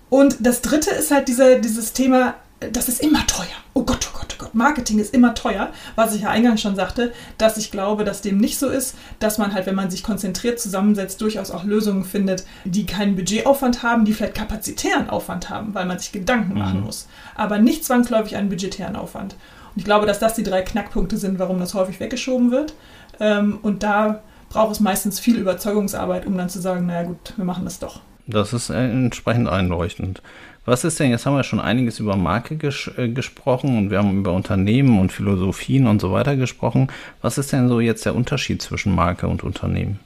Und 0.09 0.37
das 0.39 0.61
dritte 0.61 0.91
ist 0.91 1.11
halt 1.11 1.27
dieser, 1.27 1.59
dieses 1.59 1.93
Thema, 1.93 2.35
das 2.59 2.87
ist 2.87 3.01
immer 3.01 3.25
teuer. 3.27 3.47
Oh 3.73 3.83
Gott, 3.83 4.09
oh 4.09 4.16
Gott, 4.16 4.16
Gott, 4.37 4.55
Marketing 4.55 4.99
ist 4.99 5.13
immer 5.13 5.33
teuer, 5.33 5.69
was 5.95 6.15
ich 6.15 6.21
ja 6.21 6.29
eingangs 6.29 6.61
schon 6.61 6.75
sagte, 6.75 7.13
dass 7.37 7.57
ich 7.57 7.71
glaube, 7.71 8.03
dass 8.03 8.21
dem 8.21 8.37
nicht 8.37 8.57
so 8.59 8.67
ist, 8.67 8.95
dass 9.19 9.37
man 9.37 9.53
halt, 9.53 9.65
wenn 9.65 9.75
man 9.75 9.89
sich 9.89 10.03
konzentriert 10.03 10.59
zusammensetzt, 10.59 11.21
durchaus 11.21 11.51
auch 11.51 11.63
Lösungen 11.63 12.03
findet, 12.03 12.45
die 12.65 12.85
keinen 12.85 13.15
Budgetaufwand 13.15 13.83
haben, 13.83 14.05
die 14.05 14.13
vielleicht 14.13 14.35
kapazitären 14.35 15.09
Aufwand 15.09 15.49
haben, 15.49 15.73
weil 15.73 15.85
man 15.85 15.99
sich 15.99 16.11
Gedanken 16.11 16.53
mhm. 16.53 16.59
machen 16.59 16.81
muss, 16.81 17.07
aber 17.35 17.59
nicht 17.59 17.85
zwangsläufig 17.85 18.35
einen 18.35 18.49
budgetären 18.49 18.95
Aufwand. 18.95 19.35
Und 19.75 19.81
ich 19.81 19.85
glaube, 19.85 20.05
dass 20.05 20.19
das 20.19 20.33
die 20.33 20.43
drei 20.43 20.61
Knackpunkte 20.61 21.17
sind, 21.17 21.39
warum 21.39 21.59
das 21.59 21.73
häufig 21.73 21.99
weggeschoben 21.99 22.51
wird. 22.51 22.73
Ähm, 23.19 23.59
und 23.61 23.83
da 23.83 24.21
braucht 24.49 24.71
es 24.71 24.79
meistens 24.79 25.19
viel 25.19 25.37
Überzeugungsarbeit, 25.37 26.25
um 26.25 26.37
dann 26.37 26.49
zu 26.49 26.59
sagen, 26.59 26.85
naja 26.85 27.03
gut, 27.03 27.33
wir 27.35 27.45
machen 27.45 27.65
das 27.65 27.79
doch. 27.79 28.01
Das 28.27 28.53
ist 28.53 28.69
entsprechend 28.69 29.47
einleuchtend. 29.47 30.21
Was 30.67 30.83
ist 30.83 30.99
denn, 30.99 31.11
jetzt 31.11 31.25
haben 31.25 31.37
wir 31.37 31.45
schon 31.45 31.61
einiges 31.61 31.97
über 31.99 32.17
Marke 32.17 32.57
ges 32.57 32.91
äh, 32.97 33.07
gesprochen 33.07 33.77
und 33.77 33.89
wir 33.89 33.99
haben 33.99 34.19
über 34.19 34.33
Unternehmen 34.33 34.99
und 34.99 35.13
Philosophien 35.13 35.87
und 35.87 36.01
so 36.01 36.11
weiter 36.11 36.35
gesprochen. 36.35 36.91
Was 37.21 37.37
ist 37.37 37.53
denn 37.53 37.69
so 37.69 37.79
jetzt 37.79 38.05
der 38.05 38.13
Unterschied 38.13 38.61
zwischen 38.61 38.93
Marke 38.93 39.29
und 39.29 39.45
Unternehmen? 39.45 40.01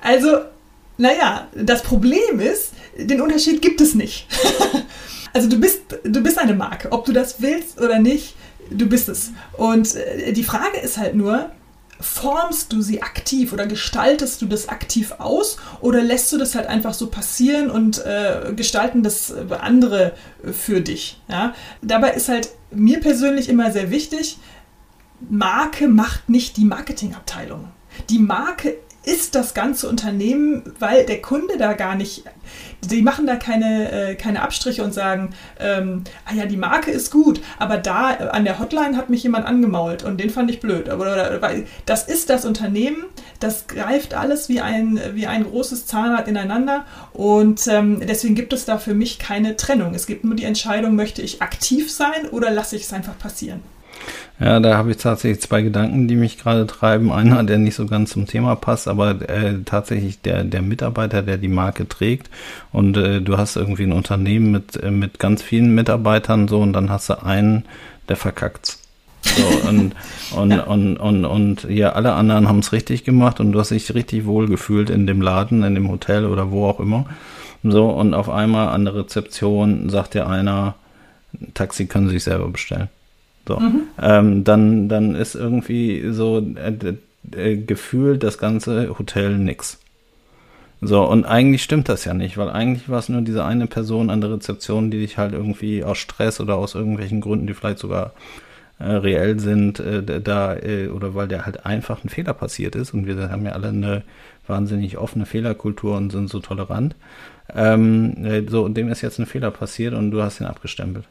Also, 0.00 0.38
naja, 0.96 1.48
das 1.54 1.82
Problem 1.82 2.40
ist, 2.40 2.72
den 2.96 3.20
Unterschied 3.20 3.60
gibt 3.60 3.82
es 3.82 3.94
nicht. 3.94 4.26
also 5.34 5.50
du 5.50 5.60
bist, 5.60 5.82
du 6.02 6.22
bist 6.22 6.38
eine 6.38 6.54
Marke, 6.54 6.90
ob 6.90 7.04
du 7.04 7.12
das 7.12 7.42
willst 7.42 7.78
oder 7.78 7.98
nicht, 7.98 8.36
du 8.70 8.86
bist 8.86 9.10
es. 9.10 9.32
Und 9.58 9.96
äh, 9.96 10.32
die 10.32 10.44
Frage 10.44 10.78
ist 10.82 10.96
halt 10.96 11.14
nur, 11.14 11.50
formst 12.00 12.72
du 12.72 12.82
sie 12.82 13.02
aktiv 13.02 13.52
oder 13.52 13.66
gestaltest 13.66 14.42
du 14.42 14.46
das 14.46 14.68
aktiv 14.68 15.14
aus 15.18 15.56
oder 15.80 16.02
lässt 16.02 16.32
du 16.32 16.38
das 16.38 16.54
halt 16.54 16.66
einfach 16.66 16.94
so 16.94 17.08
passieren 17.08 17.70
und 17.70 18.04
äh, 18.04 18.52
gestalten 18.54 19.02
das 19.02 19.32
andere 19.50 20.12
für 20.52 20.80
dich? 20.80 21.20
Ja? 21.28 21.54
Dabei 21.82 22.12
ist 22.12 22.28
halt 22.28 22.50
mir 22.70 23.00
persönlich 23.00 23.48
immer 23.48 23.70
sehr 23.70 23.90
wichtig, 23.90 24.38
Marke 25.28 25.88
macht 25.88 26.28
nicht 26.28 26.56
die 26.56 26.64
Marketingabteilung. 26.64 27.68
Die 28.10 28.18
Marke 28.18 28.76
ist 29.06 29.36
das 29.36 29.54
ganze 29.54 29.88
Unternehmen, 29.88 30.74
weil 30.80 31.06
der 31.06 31.22
Kunde 31.22 31.56
da 31.58 31.74
gar 31.74 31.94
nicht, 31.94 32.24
die 32.82 33.02
machen 33.02 33.24
da 33.24 33.36
keine, 33.36 33.92
äh, 33.92 34.14
keine 34.16 34.42
Abstriche 34.42 34.82
und 34.82 34.92
sagen, 34.92 35.30
ähm, 35.60 36.02
ah 36.24 36.34
ja, 36.34 36.44
die 36.44 36.56
Marke 36.56 36.90
ist 36.90 37.12
gut, 37.12 37.40
aber 37.58 37.78
da 37.78 38.14
äh, 38.14 38.28
an 38.30 38.44
der 38.44 38.58
Hotline 38.58 38.96
hat 38.96 39.08
mich 39.08 39.22
jemand 39.22 39.46
angemault 39.46 40.02
und 40.02 40.18
den 40.18 40.28
fand 40.30 40.50
ich 40.50 40.58
blöd. 40.58 40.88
Aber 40.88 41.30
das 41.86 42.08
ist 42.08 42.30
das 42.30 42.44
Unternehmen, 42.44 43.04
das 43.38 43.68
greift 43.68 44.12
alles 44.12 44.48
wie 44.48 44.60
ein, 44.60 45.00
wie 45.14 45.28
ein 45.28 45.44
großes 45.44 45.86
Zahnrad 45.86 46.26
ineinander 46.26 46.84
und 47.12 47.64
ähm, 47.68 48.00
deswegen 48.04 48.34
gibt 48.34 48.52
es 48.52 48.64
da 48.64 48.76
für 48.76 48.94
mich 48.94 49.20
keine 49.20 49.56
Trennung. 49.56 49.94
Es 49.94 50.08
gibt 50.08 50.24
nur 50.24 50.34
die 50.34 50.44
Entscheidung, 50.44 50.96
möchte 50.96 51.22
ich 51.22 51.42
aktiv 51.42 51.92
sein 51.92 52.28
oder 52.32 52.50
lasse 52.50 52.74
ich 52.74 52.82
es 52.82 52.92
einfach 52.92 53.16
passieren. 53.16 53.60
Ja, 54.38 54.60
da 54.60 54.76
habe 54.76 54.90
ich 54.90 54.98
tatsächlich 54.98 55.40
zwei 55.40 55.62
Gedanken, 55.62 56.08
die 56.08 56.16
mich 56.16 56.38
gerade 56.38 56.66
treiben. 56.66 57.10
Einer, 57.10 57.42
der 57.42 57.56
nicht 57.56 57.74
so 57.74 57.86
ganz 57.86 58.10
zum 58.10 58.26
Thema 58.26 58.54
passt, 58.54 58.86
aber 58.86 59.28
äh, 59.28 59.54
tatsächlich 59.64 60.20
der, 60.20 60.44
der 60.44 60.60
Mitarbeiter, 60.60 61.22
der 61.22 61.38
die 61.38 61.48
Marke 61.48 61.88
trägt. 61.88 62.28
Und 62.70 62.98
äh, 62.98 63.22
du 63.22 63.38
hast 63.38 63.56
irgendwie 63.56 63.84
ein 63.84 63.92
Unternehmen 63.92 64.50
mit, 64.50 64.76
äh, 64.82 64.90
mit 64.90 65.18
ganz 65.18 65.42
vielen 65.42 65.74
Mitarbeitern 65.74 66.48
so 66.48 66.60
und 66.60 66.74
dann 66.74 66.90
hast 66.90 67.08
du 67.08 67.22
einen, 67.22 67.64
der 68.10 68.16
verkackt. 68.16 68.76
So, 69.22 69.68
und, 69.68 69.94
und, 70.36 70.50
ja. 70.50 70.64
und, 70.64 70.98
und, 70.98 71.24
und, 71.24 71.24
und 71.24 71.64
ja, 71.70 71.92
alle 71.92 72.12
anderen 72.12 72.46
haben 72.46 72.58
es 72.58 72.72
richtig 72.72 73.04
gemacht 73.04 73.40
und 73.40 73.52
du 73.52 73.58
hast 73.58 73.70
dich 73.70 73.94
richtig 73.94 74.26
wohl 74.26 74.48
gefühlt 74.48 74.90
in 74.90 75.06
dem 75.06 75.22
Laden, 75.22 75.62
in 75.62 75.74
dem 75.74 75.88
Hotel 75.88 76.26
oder 76.26 76.50
wo 76.50 76.66
auch 76.66 76.78
immer. 76.78 77.06
So, 77.62 77.88
und 77.88 78.12
auf 78.12 78.28
einmal 78.28 78.68
an 78.68 78.84
der 78.84 78.94
Rezeption 78.94 79.88
sagt 79.88 80.12
dir 80.12 80.28
einer, 80.28 80.74
Taxi 81.54 81.86
können 81.86 82.08
Sie 82.08 82.14
sich 82.14 82.24
selber 82.24 82.48
bestellen. 82.48 82.88
So. 83.46 83.58
Mhm. 83.58 83.82
Ähm, 84.00 84.44
dann, 84.44 84.88
dann 84.88 85.14
ist 85.14 85.34
irgendwie 85.34 86.10
so 86.10 86.38
äh, 86.38 86.96
äh, 87.32 87.56
gefühlt 87.56 88.22
das 88.22 88.38
ganze 88.38 88.98
Hotel 88.98 89.38
nix. 89.38 89.78
So, 90.82 91.02
und 91.08 91.24
eigentlich 91.24 91.62
stimmt 91.62 91.88
das 91.88 92.04
ja 92.04 92.12
nicht, 92.12 92.36
weil 92.36 92.50
eigentlich 92.50 92.88
war 92.88 92.98
es 92.98 93.08
nur 93.08 93.22
diese 93.22 93.44
eine 93.44 93.66
Person 93.66 94.10
an 94.10 94.20
der 94.20 94.32
Rezeption, 94.32 94.90
die 94.90 94.98
dich 94.98 95.16
halt 95.16 95.32
irgendwie 95.32 95.82
aus 95.82 95.98
Stress 95.98 96.38
oder 96.38 96.56
aus 96.56 96.74
irgendwelchen 96.74 97.22
Gründen, 97.22 97.46
die 97.46 97.54
vielleicht 97.54 97.78
sogar 97.78 98.12
äh, 98.78 98.84
reell 98.84 99.38
sind, 99.40 99.80
äh, 99.80 100.20
da, 100.20 100.54
äh, 100.54 100.88
oder 100.88 101.14
weil 101.14 101.28
der 101.28 101.46
halt 101.46 101.64
einfach 101.64 102.04
ein 102.04 102.10
Fehler 102.10 102.34
passiert 102.34 102.74
ist 102.74 102.92
und 102.92 103.06
wir 103.06 103.30
haben 103.30 103.46
ja 103.46 103.52
alle 103.52 103.68
eine 103.68 104.02
wahnsinnig 104.46 104.98
offene 104.98 105.24
Fehlerkultur 105.24 105.96
und 105.96 106.12
sind 106.12 106.28
so 106.28 106.40
tolerant. 106.40 106.94
Ähm, 107.54 108.24
äh, 108.24 108.42
so, 108.46 108.62
und 108.62 108.76
dem 108.76 108.88
ist 108.88 109.00
jetzt 109.00 109.18
ein 109.18 109.26
Fehler 109.26 109.50
passiert 109.50 109.94
und 109.94 110.10
du 110.10 110.22
hast 110.22 110.40
ihn 110.40 110.46
abgestempelt. 110.46 111.06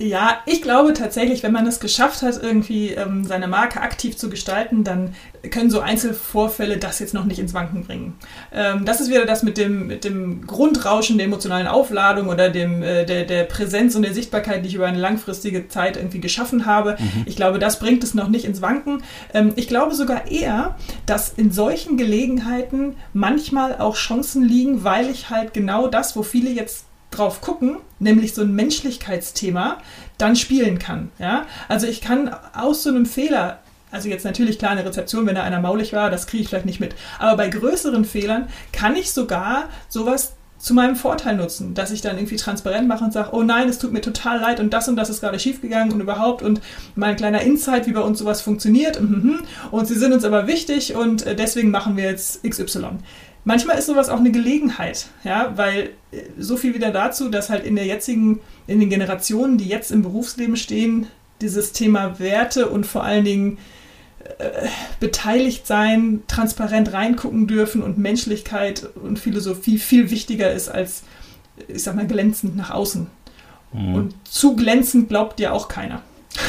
Ja, 0.00 0.38
ich 0.46 0.62
glaube 0.62 0.92
tatsächlich, 0.92 1.42
wenn 1.42 1.50
man 1.50 1.66
es 1.66 1.80
geschafft 1.80 2.22
hat, 2.22 2.40
irgendwie 2.40 2.90
ähm, 2.90 3.24
seine 3.24 3.48
Marke 3.48 3.80
aktiv 3.80 4.16
zu 4.16 4.30
gestalten, 4.30 4.84
dann 4.84 5.14
können 5.50 5.70
so 5.70 5.80
Einzelvorfälle 5.80 6.76
das 6.76 7.00
jetzt 7.00 7.14
noch 7.14 7.24
nicht 7.24 7.40
ins 7.40 7.52
Wanken 7.52 7.84
bringen. 7.84 8.16
Ähm, 8.52 8.84
das 8.84 9.00
ist 9.00 9.10
wieder 9.10 9.26
das 9.26 9.42
mit 9.42 9.58
dem, 9.58 9.88
mit 9.88 10.04
dem 10.04 10.46
Grundrauschen 10.46 11.18
der 11.18 11.26
emotionalen 11.26 11.66
Aufladung 11.66 12.28
oder 12.28 12.48
dem, 12.48 12.80
äh, 12.82 13.06
der, 13.06 13.24
der 13.24 13.42
Präsenz 13.44 13.96
und 13.96 14.02
der 14.02 14.14
Sichtbarkeit, 14.14 14.64
die 14.64 14.68
ich 14.68 14.76
über 14.76 14.86
eine 14.86 14.98
langfristige 14.98 15.66
Zeit 15.66 15.96
irgendwie 15.96 16.20
geschaffen 16.20 16.64
habe. 16.64 16.96
Mhm. 16.98 17.24
Ich 17.26 17.34
glaube, 17.34 17.58
das 17.58 17.80
bringt 17.80 18.04
es 18.04 18.14
noch 18.14 18.28
nicht 18.28 18.44
ins 18.44 18.62
Wanken. 18.62 19.02
Ähm, 19.34 19.52
ich 19.56 19.66
glaube 19.66 19.96
sogar 19.96 20.30
eher, 20.30 20.76
dass 21.06 21.30
in 21.30 21.50
solchen 21.50 21.96
Gelegenheiten 21.96 22.94
manchmal 23.12 23.78
auch 23.78 23.96
Chancen 23.96 24.44
liegen, 24.44 24.84
weil 24.84 25.10
ich 25.10 25.28
halt 25.28 25.54
genau 25.54 25.88
das, 25.88 26.14
wo 26.14 26.22
viele 26.22 26.50
jetzt 26.50 26.87
drauf 27.10 27.40
gucken, 27.40 27.78
nämlich 27.98 28.34
so 28.34 28.42
ein 28.42 28.54
Menschlichkeitsthema, 28.54 29.78
dann 30.18 30.36
spielen 30.36 30.78
kann. 30.78 31.10
Ja? 31.18 31.46
Also 31.68 31.86
ich 31.86 32.00
kann 32.00 32.34
aus 32.54 32.82
so 32.82 32.90
einem 32.90 33.06
Fehler, 33.06 33.60
also 33.90 34.08
jetzt 34.08 34.24
natürlich 34.24 34.58
klar 34.58 34.72
eine 34.72 34.84
Rezeption, 34.84 35.26
wenn 35.26 35.34
da 35.34 35.42
einer 35.42 35.60
maulig 35.60 35.92
war, 35.92 36.10
das 36.10 36.26
kriege 36.26 36.42
ich 36.42 36.48
vielleicht 36.48 36.66
nicht 36.66 36.80
mit, 36.80 36.94
aber 37.18 37.36
bei 37.36 37.48
größeren 37.48 38.04
Fehlern 38.04 38.48
kann 38.72 38.96
ich 38.96 39.12
sogar 39.12 39.64
sowas 39.88 40.34
zu 40.58 40.74
meinem 40.74 40.96
Vorteil 40.96 41.36
nutzen, 41.36 41.74
dass 41.74 41.92
ich 41.92 42.00
dann 42.00 42.16
irgendwie 42.16 42.36
transparent 42.36 42.88
mache 42.88 43.04
und 43.04 43.12
sage, 43.12 43.30
oh 43.32 43.42
nein, 43.42 43.68
es 43.68 43.78
tut 43.78 43.92
mir 43.92 44.00
total 44.00 44.40
leid 44.40 44.58
und 44.58 44.72
das 44.72 44.88
und 44.88 44.96
das 44.96 45.08
ist 45.08 45.20
gerade 45.20 45.38
schiefgegangen 45.38 45.92
und 45.92 46.00
überhaupt 46.00 46.42
und 46.42 46.60
mein 46.96 47.16
kleiner 47.16 47.42
Insight, 47.42 47.86
wie 47.86 47.92
bei 47.92 48.00
uns 48.00 48.18
sowas 48.18 48.42
funktioniert 48.42 48.96
und, 48.96 49.10
mhm, 49.10 49.30
mhm. 49.30 49.40
und 49.70 49.86
sie 49.86 49.94
sind 49.94 50.12
uns 50.12 50.24
aber 50.24 50.46
wichtig 50.48 50.96
und 50.96 51.24
äh, 51.26 51.36
deswegen 51.36 51.70
machen 51.70 51.96
wir 51.96 52.04
jetzt 52.04 52.42
XY. 52.42 52.98
Manchmal 53.48 53.78
ist 53.78 53.86
sowas 53.86 54.10
auch 54.10 54.18
eine 54.18 54.30
Gelegenheit, 54.30 55.06
ja, 55.24 55.54
weil 55.56 55.92
äh, 56.12 56.18
so 56.38 56.58
viel 56.58 56.74
wieder 56.74 56.90
dazu, 56.90 57.30
dass 57.30 57.48
halt 57.48 57.64
in 57.64 57.76
der 57.76 57.86
jetzigen, 57.86 58.40
in 58.66 58.78
den 58.78 58.90
Generationen, 58.90 59.56
die 59.56 59.68
jetzt 59.68 59.90
im 59.90 60.02
Berufsleben 60.02 60.54
stehen, 60.54 61.06
dieses 61.40 61.72
Thema 61.72 62.18
Werte 62.18 62.68
und 62.68 62.84
vor 62.84 63.04
allen 63.04 63.24
Dingen 63.24 63.56
äh, 64.38 64.68
beteiligt 65.00 65.66
sein, 65.66 66.24
transparent 66.28 66.92
reingucken 66.92 67.46
dürfen 67.46 67.82
und 67.82 67.96
Menschlichkeit 67.96 68.86
und 69.02 69.18
Philosophie 69.18 69.78
viel 69.78 70.10
wichtiger 70.10 70.52
ist 70.52 70.68
als, 70.68 71.04
ich 71.68 71.82
sag 71.82 71.96
mal, 71.96 72.06
glänzend 72.06 72.54
nach 72.54 72.70
außen. 72.70 73.06
Mhm. 73.72 73.94
Und 73.94 74.14
zu 74.24 74.56
glänzend 74.56 75.08
glaubt 75.08 75.38
dir 75.38 75.54
auch 75.54 75.68
keiner. 75.68 76.02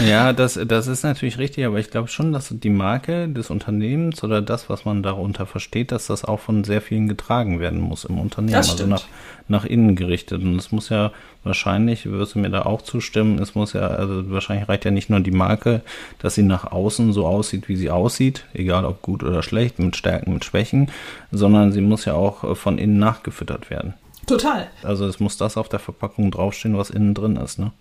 Ja, 0.06 0.34
das, 0.34 0.60
das 0.68 0.88
ist 0.88 1.04
natürlich 1.04 1.38
richtig, 1.38 1.66
aber 1.66 1.80
ich 1.80 1.90
glaube 1.90 2.10
schon, 2.10 2.32
dass 2.32 2.50
die 2.50 2.70
Marke 2.70 3.28
des 3.28 3.50
Unternehmens 3.50 4.24
oder 4.24 4.42
das, 4.42 4.70
was 4.70 4.86
man 4.86 5.04
darunter 5.04 5.46
versteht, 5.46 5.92
dass 5.92 6.08
das 6.08 6.26
auch 6.26 6.40
von 6.40 6.64
sehr 6.64 6.82
vielen 6.82 7.08
getragen 7.08 7.60
werden 7.60 7.80
muss 7.80 8.06
im 8.06 8.20
Unternehmen. 8.20 8.56
also 8.56 8.86
nach, 8.86 9.06
nach 9.48 9.66
innen 9.66 9.96
gerichtet. 9.96 10.42
Und 10.44 10.58
es 10.58 10.72
muss 10.72 10.90
ja 10.90 11.12
wahrscheinlich, 11.44 12.06
wirst 12.06 12.36
du 12.36 12.40
mir 12.40 12.50
da 12.50 12.64
auch 12.64 12.82
zustimmen, 12.82 13.40
es 13.40 13.56
muss 13.56 13.74
ja, 13.74 13.88
also 13.88 14.30
wahrscheinlich 14.32 14.68
reicht 14.68 14.86
ja 14.86 14.92
nicht 14.92 15.10
nur 15.10 15.22
die 15.22 15.32
Marke, 15.32 15.82
dass 16.20 16.36
sie 16.36 16.44
nach 16.44 16.72
außen 16.72 17.14
so 17.14 17.26
aussieht, 17.26 17.70
wie 17.70 17.76
sie 17.76 17.90
aussieht, 17.90 18.46
egal 18.54 18.86
ob 18.86 19.02
gut 19.02 19.24
oder 19.24 19.44
schlecht, 19.44 19.80
mit 19.80 19.96
Stärken, 19.96 20.34
mit 20.34 20.46
Schwächen, 20.46 20.92
sondern 21.32 21.72
sie 21.72 21.82
muss 21.82 22.06
ja 22.06 22.14
auch 22.14 22.56
von 22.58 22.78
innen 22.78 23.00
nachgefüttert 23.00 23.70
werden. 23.70 23.94
Total. 24.28 24.68
Also 24.84 25.08
es 25.08 25.20
muss 25.20 25.38
das 25.38 25.58
auf 25.58 25.70
der 25.70 25.80
Verpackung 25.80 26.32
draufstehen, 26.32 26.78
was 26.78 26.90
innen 26.90 27.14
drin 27.14 27.38
ist, 27.38 27.60
ne? 27.60 27.72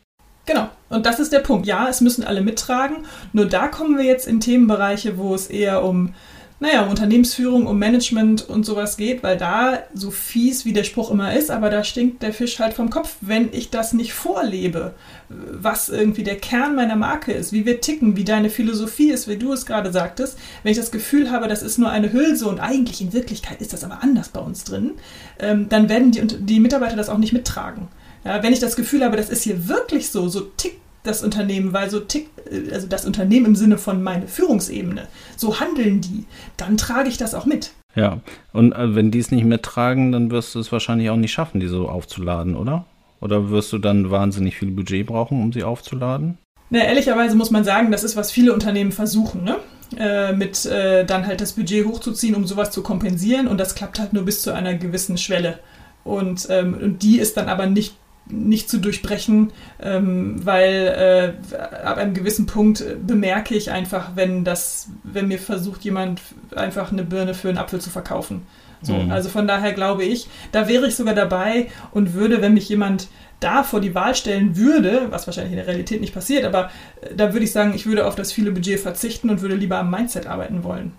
Genau. 0.49 0.71
Und 0.89 1.05
das 1.05 1.21
ist 1.21 1.31
der 1.31 1.41
Punkt. 1.41 1.67
Ja, 1.67 1.89
es 1.91 2.01
müssen 2.01 2.25
alle 2.25 2.41
mittragen. 2.41 3.05
Nur 3.35 3.45
da 3.45 3.69
kommen 3.69 3.99
wir 3.99 4.07
jetzt 4.07 4.27
in 4.27 4.41
Themenbereiche, 4.41 5.19
wo 5.19 5.35
es 5.35 5.49
eher 5.49 5.85
um, 5.85 6.15
naja, 6.59 6.85
um 6.85 6.89
Unternehmensführung, 6.89 7.67
um 7.67 7.79
Management 7.79 8.49
und 8.49 8.65
sowas 8.65 8.97
geht, 8.97 9.23
weil 9.23 9.37
da, 9.37 9.81
so 9.93 10.11
fies 10.11 10.65
wie 10.65 10.73
der 10.73 10.85
Spruch 10.85 11.11
immer 11.11 11.35
ist, 11.35 11.51
aber 11.51 11.69
da 11.69 11.85
stinkt 11.85 12.23
der 12.23 12.33
Fisch 12.33 12.59
halt 12.61 12.73
vom 12.73 12.89
Kopf, 12.89 13.17
wenn 13.21 13.53
ich 13.53 13.69
das 13.69 13.93
nicht 13.93 14.15
vorlebe, 14.15 14.95
was 15.29 15.91
irgendwie 15.91 16.25
der 16.25 16.37
Kern 16.37 16.75
meiner 16.75 16.97
Marke 16.97 17.33
ist, 17.33 17.53
wie 17.53 17.67
wir 17.67 17.83
ticken, 17.83 18.17
wie 18.17 18.25
deine 18.25 18.49
Philosophie 18.49 19.11
ist, 19.11 19.29
wie 19.29 19.37
du 19.37 19.53
es 19.53 19.67
gerade 19.67 19.93
sagtest. 19.93 20.39
Wenn 20.63 20.73
ich 20.73 20.79
das 20.79 20.91
Gefühl 20.91 21.31
habe, 21.31 21.49
das 21.49 21.63
ist 21.63 21.77
nur 21.77 21.91
eine 21.91 22.11
Hülse 22.11 22.49
und 22.49 22.59
eigentlich 22.59 23.03
in 23.03 23.13
Wirklichkeit 23.13 23.61
ist 23.61 23.75
das 23.75 23.85
aber 23.85 24.03
anders 24.03 24.31
bei 24.31 24.41
uns 24.41 24.65
drin, 24.65 24.93
ähm, 25.41 25.69
dann 25.69 25.91
werden 25.91 26.11
die, 26.11 26.27
die 26.27 26.59
Mitarbeiter 26.59 26.97
das 26.97 27.11
auch 27.11 27.19
nicht 27.19 27.35
mittragen. 27.35 27.89
Ja, 28.25 28.43
wenn 28.43 28.53
ich 28.53 28.61
das 28.61 28.77
Gefühl 28.77 29.05
habe, 29.05 29.17
das 29.17 29.31
ist 29.31 29.43
hier 29.43 29.69
wirklich 29.69 30.11
so, 30.11 30.29
so 30.29 30.41
tickt 30.41 30.81
das 31.05 31.23
Unternehmen, 31.23 31.73
weil 31.73 31.91
so 31.91 32.01
tickt, 32.01 32.31
äh, 32.51 32.73
also 32.73 32.87
das 32.87 33.07
Unternehmen 33.07 33.47
im 33.47 33.57
Sinne 33.57 33.79
von 33.79 34.03
meine 34.03 34.27
Führungsebene, 34.27 35.09
so 35.37 35.61
handeln 35.61 36.01
die, 36.01 36.25
dann 36.57 36.77
trage 36.77 37.09
ich 37.09 37.17
das 37.17 37.35
auch 37.35 37.47
mit. 37.47 37.73
Ja, 37.95 38.21
und 38.53 38.73
äh, 38.73 38.95
wenn 38.95 39.11
die 39.11 39.19
es 39.19 39.31
nicht 39.31 39.45
mittragen, 39.45 40.13
dann 40.13 40.31
wirst 40.31 40.55
du 40.55 40.61
es 40.61 40.71
wahrscheinlich 40.71 41.11
auch 41.11 41.17
nicht 41.17 41.33
schaffen, 41.33 41.61
die 41.61 41.69
so 41.69 41.89
aufzuladen, 41.89 42.57
oder? 42.57 42.85
Oder 43.21 43.51
wirst 43.51 43.73
du 43.73 43.79
dann 43.79 44.11
wahnsinnig 44.11 44.57
viel 44.57 44.71
Budget 44.71 45.07
brauchen, 45.07 45.43
um 45.43 45.53
sie 45.53 45.65
aufzuladen? 45.65 46.39
Na, 46.71 46.81
ehrlicherweise 46.81 47.35
muss 47.35 47.51
man 47.51 47.65
sagen, 47.65 47.91
das 47.91 48.05
ist, 48.05 48.17
was 48.17 48.31
viele 48.31 48.53
Unternehmen 48.53 48.93
versuchen, 48.93 49.43
ne? 49.43 49.57
Äh, 49.97 50.35
mit 50.35 50.67
äh, 50.67 51.07
dann 51.07 51.27
halt 51.27 51.41
das 51.41 51.55
Budget 51.55 51.87
hochzuziehen, 51.87 52.35
um 52.35 52.47
sowas 52.47 52.71
zu 52.71 52.83
kompensieren. 52.83 53.49
Und 53.49 53.59
das 53.59 53.75
klappt 53.75 53.99
halt 53.99 54.13
nur 54.13 54.25
bis 54.25 54.43
zu 54.43 54.53
einer 54.53 54.75
gewissen 54.75 55.17
Schwelle. 55.17 55.61
Und, 56.05 56.47
ähm, 56.51 56.75
und 56.75 57.03
die 57.03 57.19
ist 57.19 57.39
dann 57.39 57.49
aber 57.49 57.67
nicht 57.67 57.97
nicht 58.31 58.69
zu 58.69 58.79
durchbrechen, 58.79 59.53
ähm, 59.81 60.45
weil 60.45 61.35
äh, 61.55 61.57
ab 61.85 61.97
einem 61.99 62.15
gewissen 62.15 62.47
Punkt 62.47 62.85
bemerke 63.07 63.55
ich 63.55 63.71
einfach, 63.71 64.11
wenn 64.15 64.45
das, 64.45 64.89
wenn 65.03 65.29
mir 65.29 65.39
versucht 65.39 65.85
jemand 65.85 66.21
einfach 66.55 66.93
eine 66.93 67.05
Birne 67.05 67.35
für 67.35 67.49
einen 67.49 67.59
Apfel 67.59 67.81
zu 67.81 67.91
verkaufen. 67.91 68.43
So, 68.83 68.95
mhm. 68.95 69.11
Also 69.11 69.29
von 69.29 69.47
daher 69.47 69.73
glaube 69.73 70.05
ich, 70.05 70.29
da 70.53 70.69
wäre 70.69 70.87
ich 70.87 70.95
sogar 70.95 71.15
dabei 71.15 71.67
und 71.91 72.15
würde, 72.15 72.43
wenn 72.43 72.55
mich 72.55 72.69
jemand 72.69 73.09
da 73.41 73.63
vor 73.63 73.81
die 73.81 73.95
Wahl 73.95 74.15
stellen 74.15 74.57
würde, 74.57 75.07
was 75.11 75.27
wahrscheinlich 75.27 75.53
in 75.53 75.59
der 75.59 75.67
Realität 75.67 76.01
nicht 76.01 76.15
passiert, 76.15 76.45
aber 76.45 76.71
äh, 77.01 77.15
da 77.15 77.33
würde 77.33 77.45
ich 77.45 77.53
sagen, 77.53 77.73
ich 77.75 77.87
würde 77.87 78.07
auf 78.07 78.15
das 78.15 78.33
viele 78.33 78.53
Budget 78.53 78.81
verzichten 78.81 79.31
und 79.31 79.41
würde 79.43 79.55
lieber 79.55 79.79
am 79.79 79.91
Mindset 79.91 80.27
arbeiten 80.27 80.65
wollen, 80.65 80.93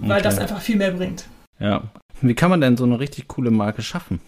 weil 0.00 0.12
okay. 0.12 0.22
das 0.22 0.38
einfach 0.38 0.60
viel 0.60 0.76
mehr 0.76 0.92
bringt. 0.92 1.26
Ja. 1.58 1.82
Wie 2.22 2.34
kann 2.34 2.50
man 2.50 2.62
denn 2.62 2.76
so 2.78 2.84
eine 2.84 2.98
richtig 2.98 3.28
coole 3.28 3.50
Marke 3.50 3.82
schaffen? 3.82 4.20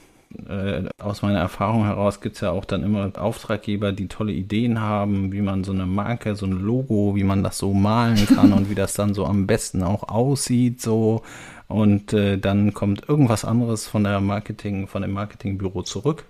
Äh, 0.46 0.84
aus 0.98 1.22
meiner 1.22 1.38
Erfahrung 1.38 1.84
heraus 1.84 2.20
gibt 2.20 2.34
es 2.36 2.42
ja 2.42 2.50
auch 2.50 2.64
dann 2.64 2.82
immer 2.82 3.10
Auftraggeber, 3.16 3.92
die 3.92 4.08
tolle 4.08 4.32
Ideen 4.32 4.80
haben, 4.80 5.32
wie 5.32 5.40
man 5.40 5.64
so 5.64 5.72
eine 5.72 5.86
Marke, 5.86 6.36
so 6.36 6.46
ein 6.46 6.52
Logo, 6.52 7.14
wie 7.16 7.24
man 7.24 7.42
das 7.42 7.58
so 7.58 7.72
malen 7.72 8.26
kann 8.26 8.52
und 8.52 8.68
wie 8.68 8.74
das 8.74 8.94
dann 8.94 9.14
so 9.14 9.24
am 9.24 9.46
besten 9.46 9.82
auch 9.82 10.08
aussieht, 10.08 10.80
so. 10.80 11.22
Und 11.66 12.12
äh, 12.12 12.38
dann 12.38 12.72
kommt 12.72 13.08
irgendwas 13.08 13.44
anderes 13.44 13.86
von 13.86 14.04
der 14.04 14.20
Marketing, 14.20 14.86
von 14.86 15.02
dem 15.02 15.12
Marketingbüro 15.12 15.82
zurück 15.82 16.24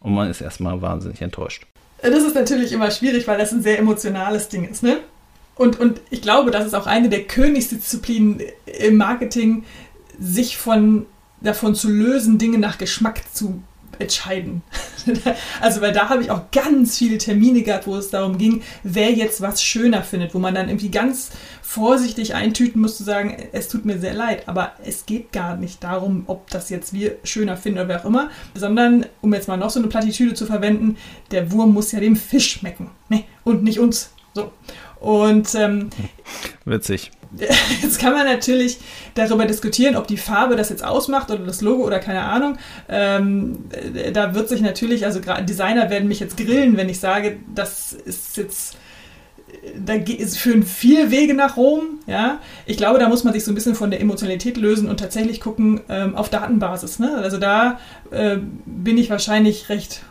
und 0.00 0.14
man 0.14 0.30
ist 0.30 0.40
erstmal 0.40 0.80
wahnsinnig 0.82 1.20
enttäuscht. 1.22 1.66
Das 2.02 2.22
ist 2.22 2.34
natürlich 2.34 2.72
immer 2.72 2.90
schwierig, 2.90 3.26
weil 3.26 3.38
das 3.38 3.52
ein 3.52 3.62
sehr 3.62 3.78
emotionales 3.78 4.48
Ding 4.48 4.68
ist, 4.68 4.82
ne? 4.82 4.98
Und, 5.56 5.80
und 5.80 6.00
ich 6.10 6.22
glaube, 6.22 6.52
das 6.52 6.64
ist 6.64 6.74
auch 6.74 6.86
eine 6.86 7.08
der 7.08 7.24
Königsdisziplinen 7.24 8.40
im 8.66 8.96
Marketing, 8.96 9.64
sich 10.20 10.56
von 10.56 11.06
davon 11.40 11.74
zu 11.74 11.88
lösen, 11.90 12.38
Dinge 12.38 12.58
nach 12.58 12.78
Geschmack 12.78 13.22
zu 13.32 13.62
entscheiden. 13.98 14.62
also, 15.60 15.80
weil 15.80 15.92
da 15.92 16.08
habe 16.08 16.22
ich 16.22 16.30
auch 16.30 16.50
ganz 16.52 16.98
viele 16.98 17.18
Termine 17.18 17.62
gehabt, 17.62 17.86
wo 17.86 17.96
es 17.96 18.10
darum 18.10 18.38
ging, 18.38 18.62
wer 18.82 19.10
jetzt 19.12 19.40
was 19.40 19.62
schöner 19.62 20.02
findet, 20.02 20.34
wo 20.34 20.38
man 20.38 20.54
dann 20.54 20.68
irgendwie 20.68 20.90
ganz 20.90 21.30
vorsichtig 21.62 22.34
eintüten 22.34 22.80
muss, 22.80 22.96
zu 22.96 23.04
sagen, 23.04 23.36
es 23.52 23.68
tut 23.68 23.84
mir 23.84 23.98
sehr 23.98 24.14
leid, 24.14 24.48
aber 24.48 24.72
es 24.84 25.06
geht 25.06 25.32
gar 25.32 25.56
nicht 25.56 25.82
darum, 25.84 26.24
ob 26.26 26.48
das 26.50 26.70
jetzt 26.70 26.92
wir 26.92 27.16
schöner 27.24 27.56
finden 27.56 27.78
oder 27.80 27.88
wer 27.88 28.00
auch 28.00 28.06
immer, 28.06 28.30
sondern, 28.54 29.06
um 29.20 29.34
jetzt 29.34 29.48
mal 29.48 29.56
noch 29.56 29.70
so 29.70 29.80
eine 29.80 29.88
Plattitüde 29.88 30.34
zu 30.34 30.46
verwenden, 30.46 30.96
der 31.30 31.52
Wurm 31.52 31.72
muss 31.72 31.92
ja 31.92 32.00
dem 32.00 32.16
Fisch 32.16 32.52
schmecken 32.52 32.90
ne? 33.08 33.24
und 33.44 33.62
nicht 33.62 33.80
uns. 33.80 34.10
So. 34.34 34.52
Und 35.00 35.54
ähm, 35.54 35.90
witzig. 36.64 37.10
Jetzt 37.82 37.98
kann 38.00 38.14
man 38.14 38.26
natürlich 38.26 38.78
darüber 39.14 39.44
diskutieren, 39.44 39.96
ob 39.96 40.06
die 40.06 40.16
Farbe 40.16 40.56
das 40.56 40.70
jetzt 40.70 40.82
ausmacht 40.82 41.30
oder 41.30 41.44
das 41.44 41.60
Logo 41.60 41.84
oder 41.84 41.98
keine 41.98 42.22
Ahnung. 42.22 42.56
Ähm, 42.88 43.64
da 44.12 44.34
wird 44.34 44.48
sich 44.48 44.62
natürlich, 44.62 45.04
also 45.04 45.20
Designer 45.20 45.90
werden 45.90 46.08
mich 46.08 46.20
jetzt 46.20 46.36
grillen, 46.36 46.76
wenn 46.76 46.88
ich 46.88 47.00
sage, 47.00 47.38
das 47.54 47.92
ist 47.92 48.36
jetzt 48.38 48.78
da 49.76 49.94
führen 50.36 50.62
viele 50.62 51.10
Wege 51.10 51.34
nach 51.34 51.56
Rom. 51.56 52.00
Ja, 52.06 52.40
ich 52.66 52.76
glaube, 52.76 52.98
da 52.98 53.08
muss 53.08 53.24
man 53.24 53.32
sich 53.32 53.44
so 53.44 53.52
ein 53.52 53.54
bisschen 53.54 53.74
von 53.74 53.90
der 53.90 54.00
Emotionalität 54.00 54.56
lösen 54.56 54.88
und 54.88 55.00
tatsächlich 55.00 55.40
gucken 55.40 55.80
ähm, 55.88 56.14
auf 56.16 56.28
Datenbasis. 56.28 56.98
Ne? 56.98 57.16
Also 57.16 57.38
da 57.38 57.78
äh, 58.10 58.36
bin 58.66 58.98
ich 58.98 59.10
wahrscheinlich 59.10 59.68
recht 59.68 60.02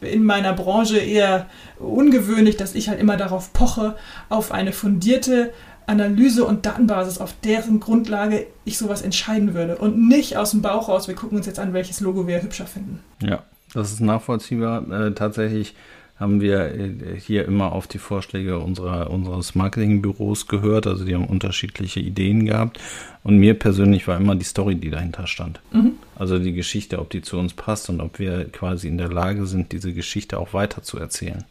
in 0.00 0.24
meiner 0.24 0.52
Branche 0.52 0.98
eher 0.98 1.46
ungewöhnlich, 1.78 2.56
dass 2.56 2.74
ich 2.74 2.88
halt 2.88 3.00
immer 3.00 3.16
darauf 3.16 3.52
poche, 3.52 3.96
auf 4.28 4.52
eine 4.52 4.72
fundierte 4.72 5.52
Analyse 5.86 6.44
und 6.44 6.66
Datenbasis, 6.66 7.18
auf 7.18 7.34
deren 7.44 7.80
Grundlage 7.80 8.46
ich 8.64 8.78
sowas 8.78 9.02
entscheiden 9.02 9.54
würde 9.54 9.76
und 9.76 10.08
nicht 10.08 10.36
aus 10.36 10.50
dem 10.50 10.62
Bauch 10.62 10.88
raus, 10.88 11.08
wir 11.08 11.14
gucken 11.14 11.38
uns 11.38 11.46
jetzt 11.46 11.58
an, 11.58 11.72
welches 11.72 12.00
Logo 12.00 12.26
wir 12.26 12.42
hübscher 12.42 12.66
finden. 12.66 13.00
Ja, 13.20 13.44
das 13.72 13.92
ist 13.92 14.00
nachvollziehbar. 14.00 14.90
Äh, 14.90 15.12
tatsächlich 15.12 15.74
haben 16.18 16.40
wir 16.40 16.74
äh, 16.74 17.20
hier 17.20 17.44
immer 17.44 17.72
auf 17.72 17.86
die 17.86 17.98
Vorschläge 17.98 18.58
unserer, 18.58 19.10
unseres 19.10 19.54
Marketingbüros 19.54 20.46
gehört. 20.46 20.86
Also 20.86 21.04
die 21.04 21.14
haben 21.14 21.26
unterschiedliche 21.26 22.00
Ideen 22.00 22.46
gehabt. 22.46 22.80
Und 23.22 23.38
mir 23.38 23.54
persönlich 23.54 24.08
war 24.08 24.16
immer 24.16 24.34
die 24.34 24.44
Story, 24.44 24.76
die 24.76 24.90
dahinter 24.90 25.26
stand. 25.26 25.60
Mhm. 25.72 25.92
Also 26.14 26.38
die 26.38 26.54
Geschichte, 26.54 26.98
ob 26.98 27.10
die 27.10 27.22
zu 27.22 27.38
uns 27.38 27.52
passt 27.52 27.90
und 27.90 28.00
ob 28.00 28.18
wir 28.18 28.46
quasi 28.50 28.88
in 28.88 28.98
der 28.98 29.12
Lage 29.12 29.46
sind, 29.46 29.72
diese 29.72 29.92
Geschichte 29.92 30.38
auch 30.38 30.54
weiter 30.54 30.82
zu 30.82 30.98
erzählen. 30.98 31.44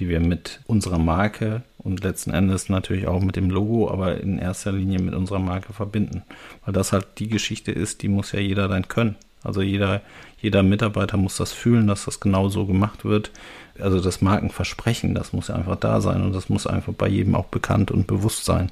Die 0.00 0.08
wir 0.08 0.20
mit 0.20 0.60
unserer 0.66 0.98
Marke 0.98 1.62
und 1.78 2.02
letzten 2.02 2.30
Endes 2.30 2.68
natürlich 2.68 3.06
auch 3.06 3.20
mit 3.20 3.36
dem 3.36 3.50
Logo, 3.50 3.90
aber 3.90 4.20
in 4.20 4.38
erster 4.38 4.72
Linie 4.72 4.98
mit 4.98 5.14
unserer 5.14 5.38
Marke 5.38 5.72
verbinden. 5.72 6.22
Weil 6.64 6.72
das 6.72 6.92
halt 6.92 7.06
die 7.18 7.28
Geschichte 7.28 7.70
ist, 7.70 8.02
die 8.02 8.08
muss 8.08 8.32
ja 8.32 8.40
jeder 8.40 8.66
dann 8.66 8.88
können. 8.88 9.16
Also 9.42 9.62
jeder, 9.62 10.02
jeder 10.40 10.62
Mitarbeiter 10.62 11.16
muss 11.16 11.36
das 11.36 11.52
fühlen, 11.52 11.86
dass 11.86 12.04
das 12.04 12.20
genau 12.20 12.48
so 12.48 12.66
gemacht 12.66 13.04
wird. 13.04 13.30
Also 13.78 14.00
das 14.00 14.20
Markenversprechen, 14.20 15.14
das 15.14 15.32
muss 15.32 15.48
ja 15.48 15.54
einfach 15.54 15.76
da 15.76 16.00
sein 16.00 16.22
und 16.22 16.34
das 16.34 16.48
muss 16.48 16.66
einfach 16.66 16.92
bei 16.92 17.08
jedem 17.08 17.34
auch 17.34 17.46
bekannt 17.46 17.90
und 17.90 18.06
bewusst 18.06 18.44
sein. 18.44 18.70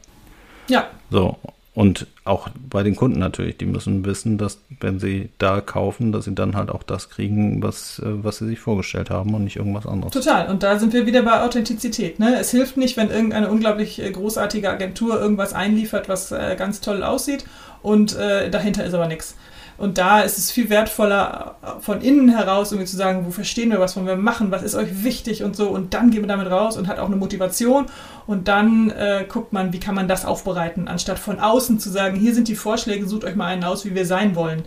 Ja. 0.68 0.88
So. 1.10 1.38
Und 1.78 2.08
auch 2.24 2.48
bei 2.68 2.82
den 2.82 2.96
Kunden 2.96 3.20
natürlich, 3.20 3.56
die 3.56 3.64
müssen 3.64 4.04
wissen, 4.04 4.36
dass 4.36 4.58
wenn 4.80 4.98
sie 4.98 5.28
da 5.38 5.60
kaufen, 5.60 6.10
dass 6.10 6.24
sie 6.24 6.34
dann 6.34 6.56
halt 6.56 6.70
auch 6.70 6.82
das 6.82 7.08
kriegen, 7.08 7.62
was, 7.62 8.00
äh, 8.00 8.24
was 8.24 8.38
sie 8.38 8.48
sich 8.48 8.58
vorgestellt 8.58 9.10
haben 9.10 9.32
und 9.32 9.44
nicht 9.44 9.58
irgendwas 9.58 9.86
anderes. 9.86 10.12
Total. 10.12 10.48
Und 10.50 10.64
da 10.64 10.76
sind 10.80 10.92
wir 10.92 11.06
wieder 11.06 11.22
bei 11.22 11.40
Authentizität. 11.40 12.18
Ne? 12.18 12.36
Es 12.36 12.50
hilft 12.50 12.78
nicht, 12.78 12.96
wenn 12.96 13.12
irgendeine 13.12 13.48
unglaublich 13.48 14.02
äh, 14.02 14.10
großartige 14.10 14.68
Agentur 14.68 15.20
irgendwas 15.20 15.52
einliefert, 15.52 16.08
was 16.08 16.32
äh, 16.32 16.56
ganz 16.58 16.80
toll 16.80 17.04
aussieht 17.04 17.44
und 17.80 18.16
äh, 18.16 18.50
dahinter 18.50 18.84
ist 18.84 18.94
aber 18.94 19.06
nichts. 19.06 19.36
Und 19.78 19.96
da 19.96 20.20
ist 20.20 20.38
es 20.38 20.50
viel 20.50 20.70
wertvoller, 20.70 21.54
von 21.80 22.00
innen 22.00 22.28
heraus 22.28 22.72
irgendwie 22.72 22.90
zu 22.90 22.96
sagen, 22.96 23.24
wo 23.24 23.30
verstehen 23.30 23.70
wir 23.70 23.78
was, 23.78 23.96
wollen 23.96 24.06
wir 24.06 24.16
machen, 24.16 24.50
was 24.50 24.64
ist 24.64 24.74
euch 24.74 25.04
wichtig 25.04 25.44
und 25.44 25.54
so. 25.54 25.68
Und 25.68 25.94
dann 25.94 26.10
gehen 26.10 26.22
wir 26.22 26.28
damit 26.28 26.50
raus 26.50 26.76
und 26.76 26.88
hat 26.88 26.98
auch 26.98 27.06
eine 27.06 27.16
Motivation. 27.16 27.86
Und 28.26 28.48
dann 28.48 28.90
äh, 28.90 29.24
guckt 29.28 29.52
man, 29.52 29.72
wie 29.72 29.80
kann 29.80 29.94
man 29.94 30.08
das 30.08 30.24
aufbereiten, 30.24 30.88
anstatt 30.88 31.20
von 31.20 31.38
außen 31.38 31.78
zu 31.78 31.90
sagen, 31.90 32.16
hier 32.16 32.34
sind 32.34 32.48
die 32.48 32.56
Vorschläge, 32.56 33.06
sucht 33.06 33.24
euch 33.24 33.36
mal 33.36 33.46
einen 33.46 33.64
aus, 33.64 33.84
wie 33.84 33.94
wir 33.94 34.04
sein 34.04 34.34
wollen. 34.34 34.64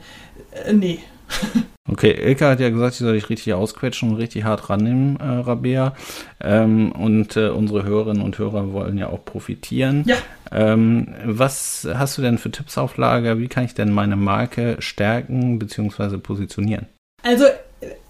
Äh, 0.65 0.73
nee. 0.73 0.99
Okay, 1.89 2.11
Ilka 2.11 2.51
hat 2.51 2.59
ja 2.59 2.69
gesagt, 2.69 2.93
ich 2.93 2.99
soll 2.99 3.13
dich 3.13 3.29
richtig 3.29 3.53
ausquetschen 3.53 4.11
und 4.11 4.17
richtig 4.17 4.43
hart 4.43 4.69
rannehmen, 4.69 5.19
äh, 5.19 5.23
Rabea. 5.23 5.95
Ähm, 6.39 6.91
und 6.91 7.35
äh, 7.35 7.49
unsere 7.49 7.83
Hörerinnen 7.83 8.21
und 8.21 8.37
Hörer 8.37 8.71
wollen 8.71 8.99
ja 8.99 9.09
auch 9.09 9.25
profitieren. 9.25 10.03
Ja. 10.05 10.17
Ähm, 10.51 11.07
was 11.25 11.87
hast 11.91 12.17
du 12.17 12.21
denn 12.21 12.37
für 12.37 12.51
Tipps 12.51 12.77
auf 12.77 12.97
Lager? 12.97 13.39
Wie 13.39 13.47
kann 13.47 13.65
ich 13.65 13.73
denn 13.73 13.91
meine 13.91 14.15
Marke 14.15 14.75
stärken 14.79 15.57
bzw. 15.57 16.17
positionieren? 16.17 16.85
Also 17.23 17.45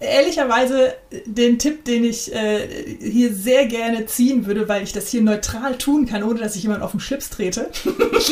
ehrlicherweise 0.00 0.94
den 1.24 1.58
Tipp, 1.58 1.84
den 1.84 2.04
ich 2.04 2.32
äh, 2.34 2.68
hier 3.00 3.32
sehr 3.32 3.66
gerne 3.66 4.04
ziehen 4.04 4.44
würde, 4.44 4.68
weil 4.68 4.82
ich 4.82 4.92
das 4.92 5.08
hier 5.08 5.22
neutral 5.22 5.78
tun 5.78 6.06
kann, 6.06 6.22
ohne 6.22 6.40
dass 6.40 6.56
ich 6.56 6.62
jemand 6.62 6.82
auf 6.82 6.90
den 6.90 7.00
Schlips 7.00 7.30
trete, 7.30 7.70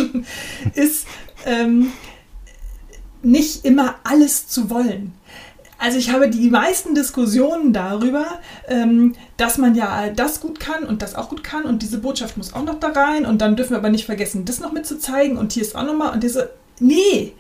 ist 0.75 1.07
ähm, 1.47 1.93
nicht 3.23 3.65
immer 3.65 3.97
alles 4.05 4.49
zu 4.49 4.71
wollen. 4.71 5.15
Also 5.81 5.97
ich 5.97 6.13
habe 6.13 6.29
die 6.29 6.51
meisten 6.51 6.95
Diskussionen 6.95 7.73
darüber, 7.73 8.27
ähm, 8.69 9.15
dass 9.39 9.57
man 9.57 9.75
ja 9.75 10.11
das 10.11 10.41
gut 10.41 10.61
kann 10.61 10.85
und 10.85 11.01
das 11.01 11.15
auch 11.15 11.31
gut 11.31 11.43
kann 11.43 11.65
und 11.65 11.81
diese 11.81 11.99
Botschaft 11.99 12.37
muss 12.37 12.53
auch 12.53 12.65
noch 12.65 12.79
da 12.79 12.89
rein 12.89 13.25
und 13.25 13.41
dann 13.41 13.57
dürfen 13.57 13.71
wir 13.71 13.79
aber 13.79 13.89
nicht 13.89 14.05
vergessen, 14.05 14.45
das 14.45 14.61
noch 14.61 14.73
mitzuzeigen 14.73 15.39
und 15.39 15.53
hier 15.53 15.63
ist 15.63 15.75
auch 15.75 15.87
nochmal 15.87 16.13
und 16.13 16.23
diese, 16.23 16.51
nee, 16.81 17.33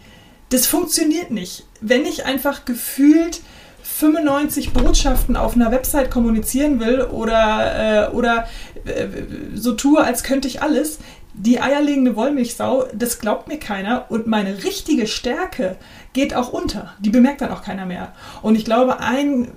das 0.49 0.67
funktioniert 0.67 1.31
nicht. 1.31 1.67
Wenn 1.83 2.07
ich 2.07 2.25
einfach 2.25 2.65
gefühlt 2.65 3.43
95 3.83 4.73
Botschaften 4.73 5.37
auf 5.37 5.55
einer 5.55 5.71
Website 5.71 6.11
kommunizieren 6.11 6.81
will 6.81 7.03
oder, 7.03 8.09
äh, 8.09 8.11
oder 8.13 8.49
äh, 8.87 9.07
so 9.55 9.75
tue, 9.75 10.03
als 10.03 10.23
könnte 10.23 10.49
ich 10.49 10.63
alles, 10.63 10.99
die 11.35 11.61
eierlegende 11.61 12.17
Wollmilchsau, 12.17 12.87
das 12.95 13.19
glaubt 13.19 13.49
mir 13.49 13.59
keiner 13.59 14.07
und 14.09 14.27
meine 14.27 14.65
richtige 14.65 15.07
Stärke 15.07 15.77
geht 16.13 16.35
auch 16.35 16.53
unter. 16.53 16.95
Die 16.99 17.11
bemerkt 17.11 17.41
dann 17.41 17.51
auch 17.51 17.63
keiner 17.63 17.87
mehr. 17.87 18.13
Und 18.43 18.57
ich 18.57 18.65
glaube, 18.65 19.01
ein 19.01 19.49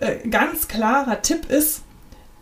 äh, 0.00 0.28
ganz 0.28 0.68
klarer 0.68 1.22
Tipp 1.22 1.50
ist 1.50 1.82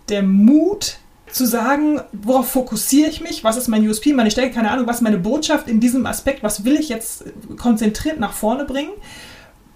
der 0.08 0.22
Mut 0.22 0.98
zu 1.30 1.46
sagen, 1.46 2.00
worauf 2.12 2.50
fokussiere 2.50 3.08
ich 3.08 3.20
mich, 3.20 3.44
was 3.44 3.56
ist 3.56 3.68
mein 3.68 3.88
USP, 3.88 4.12
meine 4.12 4.30
Stärke, 4.30 4.54
keine 4.54 4.70
Ahnung, 4.70 4.86
was 4.86 4.96
ist 4.96 5.02
meine 5.02 5.18
Botschaft 5.18 5.68
in 5.68 5.78
diesem 5.78 6.06
Aspekt, 6.06 6.42
was 6.42 6.64
will 6.64 6.74
ich 6.74 6.88
jetzt 6.88 7.24
konzentriert 7.56 8.18
nach 8.18 8.32
vorne 8.32 8.64
bringen, 8.64 8.90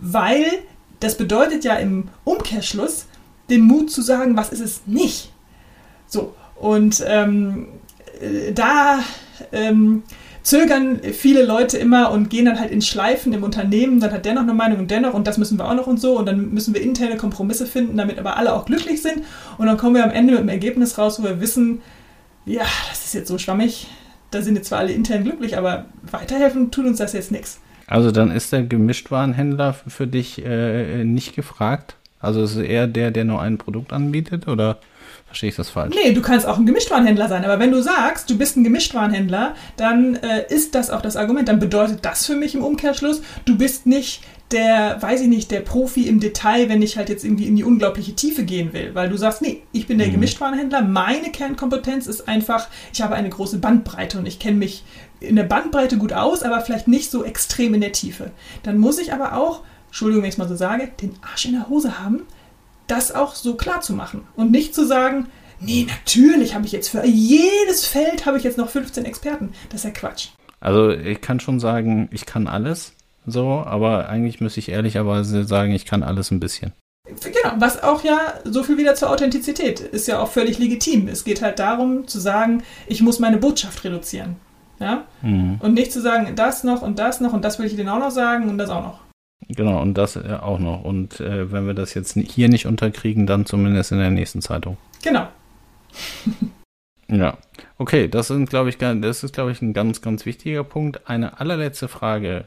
weil 0.00 0.44
das 1.00 1.16
bedeutet 1.16 1.64
ja 1.64 1.74
im 1.76 2.09
Umkehrschluss 2.24 3.07
den 3.50 3.62
Mut 3.62 3.90
zu 3.90 4.02
sagen, 4.02 4.37
was 4.37 4.50
ist 4.50 4.61
es 4.61 4.83
nicht. 4.87 5.33
So, 6.07 6.35
und 6.57 7.04
ähm, 7.07 7.68
äh, 8.20 8.52
da 8.52 9.00
ähm, 9.52 10.02
zögern 10.44 11.00
viele 11.12 11.44
Leute 11.44 11.78
immer 11.78 12.11
und 12.11 12.28
gehen 12.30 12.44
dann 12.44 12.61
halt 12.61 12.70
in 12.70 12.83
Schleifen 12.83 13.33
im 13.33 13.42
Unternehmen, 13.42 13.98
dann 13.98 14.12
hat 14.12 14.26
der 14.26 14.35
noch 14.35 14.42
eine 14.42 14.52
Meinung 14.52 14.78
und 14.78 14.90
dennoch 14.90 15.14
und 15.14 15.26
das 15.26 15.38
müssen 15.38 15.59
wir 15.59 15.68
auch 15.68 15.74
noch 15.74 15.87
und 15.87 15.98
so 15.98 16.18
und 16.18 16.26
dann 16.26 16.50
müssen 16.50 16.74
wir 16.74 16.83
interne 16.83 17.16
Kompromisse 17.16 17.66
finden, 17.66 17.96
damit 17.96 18.18
aber 18.18 18.37
alle 18.37 18.52
auch 18.52 18.66
glücklich 18.66 19.02
sind 19.02 19.24
und 19.57 19.66
dann 19.66 19.78
kommen 19.78 19.96
wir 19.96 20.04
am 20.04 20.11
Ende 20.11 20.33
mit 20.35 20.40
einem 20.40 20.50
Ergebnis 20.50 20.98
raus, 20.98 21.18
wo 21.18 21.24
wir 21.24 21.40
wissen, 21.40 21.80
ja, 22.44 22.64
das 22.90 23.07
ist 23.07 23.14
jetzt 23.14 23.28
so 23.28 23.38
schwammig, 23.38 23.88
da 24.30 24.42
sind 24.42 24.57
jetzt 24.57 24.68
zwar 24.68 24.80
alle 24.80 24.92
intern 24.92 25.24
glücklich, 25.24 25.57
aber 25.57 25.87
weiterhelfen 26.02 26.70
tut 26.70 26.85
uns 26.85 26.98
das 26.98 27.14
jetzt 27.14 27.33
nichts. 27.33 27.59
Also 27.87 28.11
dann 28.11 28.30
ist 28.30 28.52
der 28.52 28.64
Gemischtwarenhändler 28.64 29.72
für 29.72 30.07
dich 30.07 30.44
äh, 30.44 31.04
nicht 31.04 31.35
gefragt? 31.35 31.96
Also 32.20 32.42
ist 32.42 32.57
es 32.57 32.62
eher 32.62 32.87
der, 32.87 33.11
der 33.11 33.24
nur 33.24 33.40
ein 33.40 33.59
Produkt 33.59 33.92
anbietet 33.92 34.48
oder? 34.48 34.78
Verstehe 35.35 35.51
ich 35.51 35.57
das 35.57 35.68
falsch? 35.68 35.97
Nee, 36.01 36.12
du 36.12 36.23
kannst 36.23 36.47
auch 36.47 36.59
ein 36.59 36.64
Gemischtwarenhändler 36.64 37.29
sein. 37.29 37.44
Aber 37.44 37.59
wenn 37.59 37.73
du 37.73 37.83
sagst, 37.83 38.31
du 38.31 38.38
bist 38.38 38.57
ein 38.57 38.62
Gemischtwarenhändler, 38.62 39.57
dann 39.77 40.14
äh, 40.14 40.47
ist 40.49 40.77
das 40.77 40.90
auch 40.90 41.03
das 41.03 41.16
Argument. 41.16 41.49
Dann 41.49 41.59
bedeutet 41.59 42.05
das 42.05 42.25
für 42.25 42.37
mich 42.37 42.55
im 42.55 42.62
Umkehrschluss, 42.62 43.20
du 43.44 43.59
bist 43.59 43.85
nicht 43.85 44.23
der, 44.53 45.03
weiß 45.03 45.23
ich 45.23 45.27
nicht, 45.27 45.51
der 45.51 45.59
Profi 45.59 46.07
im 46.07 46.20
Detail, 46.20 46.68
wenn 46.68 46.83
ich 46.83 46.97
halt 46.97 47.09
jetzt 47.09 47.25
irgendwie 47.25 47.49
in 47.49 47.57
die 47.57 47.64
unglaubliche 47.64 48.14
Tiefe 48.14 48.44
gehen 48.44 48.73
will. 48.73 48.94
Weil 48.94 49.09
du 49.09 49.16
sagst, 49.16 49.42
nee, 49.42 49.62
ich 49.73 49.88
bin 49.88 49.99
der 49.99 50.07
mhm. 50.07 50.12
Gemischtwarenhändler. 50.12 50.83
Meine 50.83 51.33
Kernkompetenz 51.33 52.07
ist 52.07 52.29
einfach, 52.29 52.68
ich 52.92 53.03
habe 53.03 53.16
eine 53.16 53.29
große 53.29 53.59
Bandbreite 53.59 54.20
und 54.20 54.27
ich 54.27 54.38
kenne 54.38 54.59
mich 54.59 54.85
in 55.18 55.35
der 55.35 55.42
Bandbreite 55.42 55.99
gut 55.99 56.12
aus, 56.12 56.44
aber 56.44 56.61
vielleicht 56.61 56.87
nicht 56.87 57.11
so 57.11 57.25
extrem 57.25 57.75
in 57.75 57.81
der 57.81 57.90
Tiefe. 57.90 58.31
Dann 58.62 58.79
muss 58.79 59.01
ich 59.01 59.12
aber 59.12 59.37
auch, 59.37 59.62
Entschuldigung, 59.88 60.23
wenn 60.23 60.29
ich 60.29 60.35
es 60.35 60.38
mal 60.38 60.49
so 60.49 60.55
sage, 60.55 60.92
den 61.03 61.16
Arsch 61.29 61.47
in 61.47 61.55
der 61.55 61.68
Hose 61.68 61.99
haben, 61.99 62.23
das 62.87 63.14
auch 63.14 63.35
so 63.35 63.55
klar 63.55 63.81
zu 63.81 63.92
machen 63.92 64.27
und 64.37 64.51
nicht 64.51 64.75
zu 64.75 64.87
sagen, 64.87 65.27
nee, 65.61 65.87
natürlich 65.88 66.55
habe 66.55 66.66
ich 66.66 66.73
jetzt 66.73 66.88
für 66.88 67.05
jedes 67.05 67.87
Feld 67.87 68.27
habe 68.27 68.38
ich 68.38 68.44
jetzt 68.44 68.59
noch 68.59 68.68
15 68.68 69.05
Experten. 69.05 69.53
Das 69.70 69.81
ist 69.81 69.85
ja 69.85 69.90
Quatsch. 69.90 70.29
Also 70.61 70.90
ich 70.90 71.20
kann 71.20 71.40
schon 71.40 71.61
sagen, 71.61 72.09
ich 72.11 72.27
kann 72.27 72.47
alles 72.47 72.94
so, 73.27 73.62
aber 73.64 74.09
eigentlich 74.09 74.40
müsste 74.40 74.61
ich 74.61 74.70
ehrlicherweise 74.70 75.44
sagen, 75.44 75.73
ich 75.73 75.87
kann 75.87 76.03
alles 76.03 76.31
ein 76.31 76.40
bisschen. 76.40 76.73
Genau, 77.07 77.57
was 77.57 77.83
auch 77.83 78.03
ja 78.03 78.18
so 78.44 78.62
viel 78.62 78.79
wieder 78.79 78.94
zur 78.94 79.11
Authentizität 79.11 79.81
ist 79.81 80.09
ja 80.09 80.20
auch 80.20 80.29
völlig 80.29 80.59
legitim. 80.59 81.07
Es 81.09 81.25
geht 81.25 81.42
halt 81.42 81.59
darum 81.59 82.07
zu 82.07 82.18
sagen, 82.18 82.62
ich 82.87 83.03
muss 83.03 83.18
meine 83.18 83.37
Botschaft 83.37 83.85
reduzieren. 83.85 84.37
Ja? 84.81 85.05
Mhm. 85.20 85.59
Und 85.61 85.75
nicht 85.75 85.92
zu 85.92 86.01
sagen, 86.01 86.35
das 86.35 86.64
noch 86.64 86.83
und 86.83 86.99
das 86.99 87.20
noch 87.20 87.33
und 87.33 87.44
das 87.44 87.59
will 87.59 87.66
ich 87.66 87.77
denen 87.77 87.90
auch 87.90 87.99
noch 87.99 88.11
sagen 88.11 88.49
und 88.49 88.57
das 88.57 88.70
auch 88.70 88.83
noch. 88.83 89.03
Genau, 89.48 89.80
und 89.83 89.94
das 89.94 90.16
äh, 90.16 90.38
auch 90.40 90.59
noch. 90.59 90.85
Und 90.85 91.20
äh, 91.20 91.52
wenn 91.52 91.66
wir 91.66 91.74
das 91.74 91.94
jetzt 91.94 92.14
hier 92.14 92.48
nicht 92.48 92.66
unterkriegen, 92.66 93.26
dann 93.26 93.46
zumindest 93.46 93.92
in 93.92 93.98
der 93.98 94.11
nächsten 94.11 94.40
Zeitung. 94.40 94.76
Genau. 95.02 95.28
ja. 97.09 97.37
Okay, 97.78 98.09
das 98.09 98.28
sind, 98.28 98.48
glaube 98.48 98.70
ich, 98.70 98.78
das 98.78 99.24
ist, 99.24 99.35
glaube 99.35 99.52
ich, 99.52 99.61
ein 99.61 99.72
ganz, 99.72 100.00
ganz 100.00 100.26
wichtiger 100.26 100.64
Punkt. 100.64 101.09
Eine 101.09 101.40
allerletzte 101.40 101.88
Frage 101.88 102.46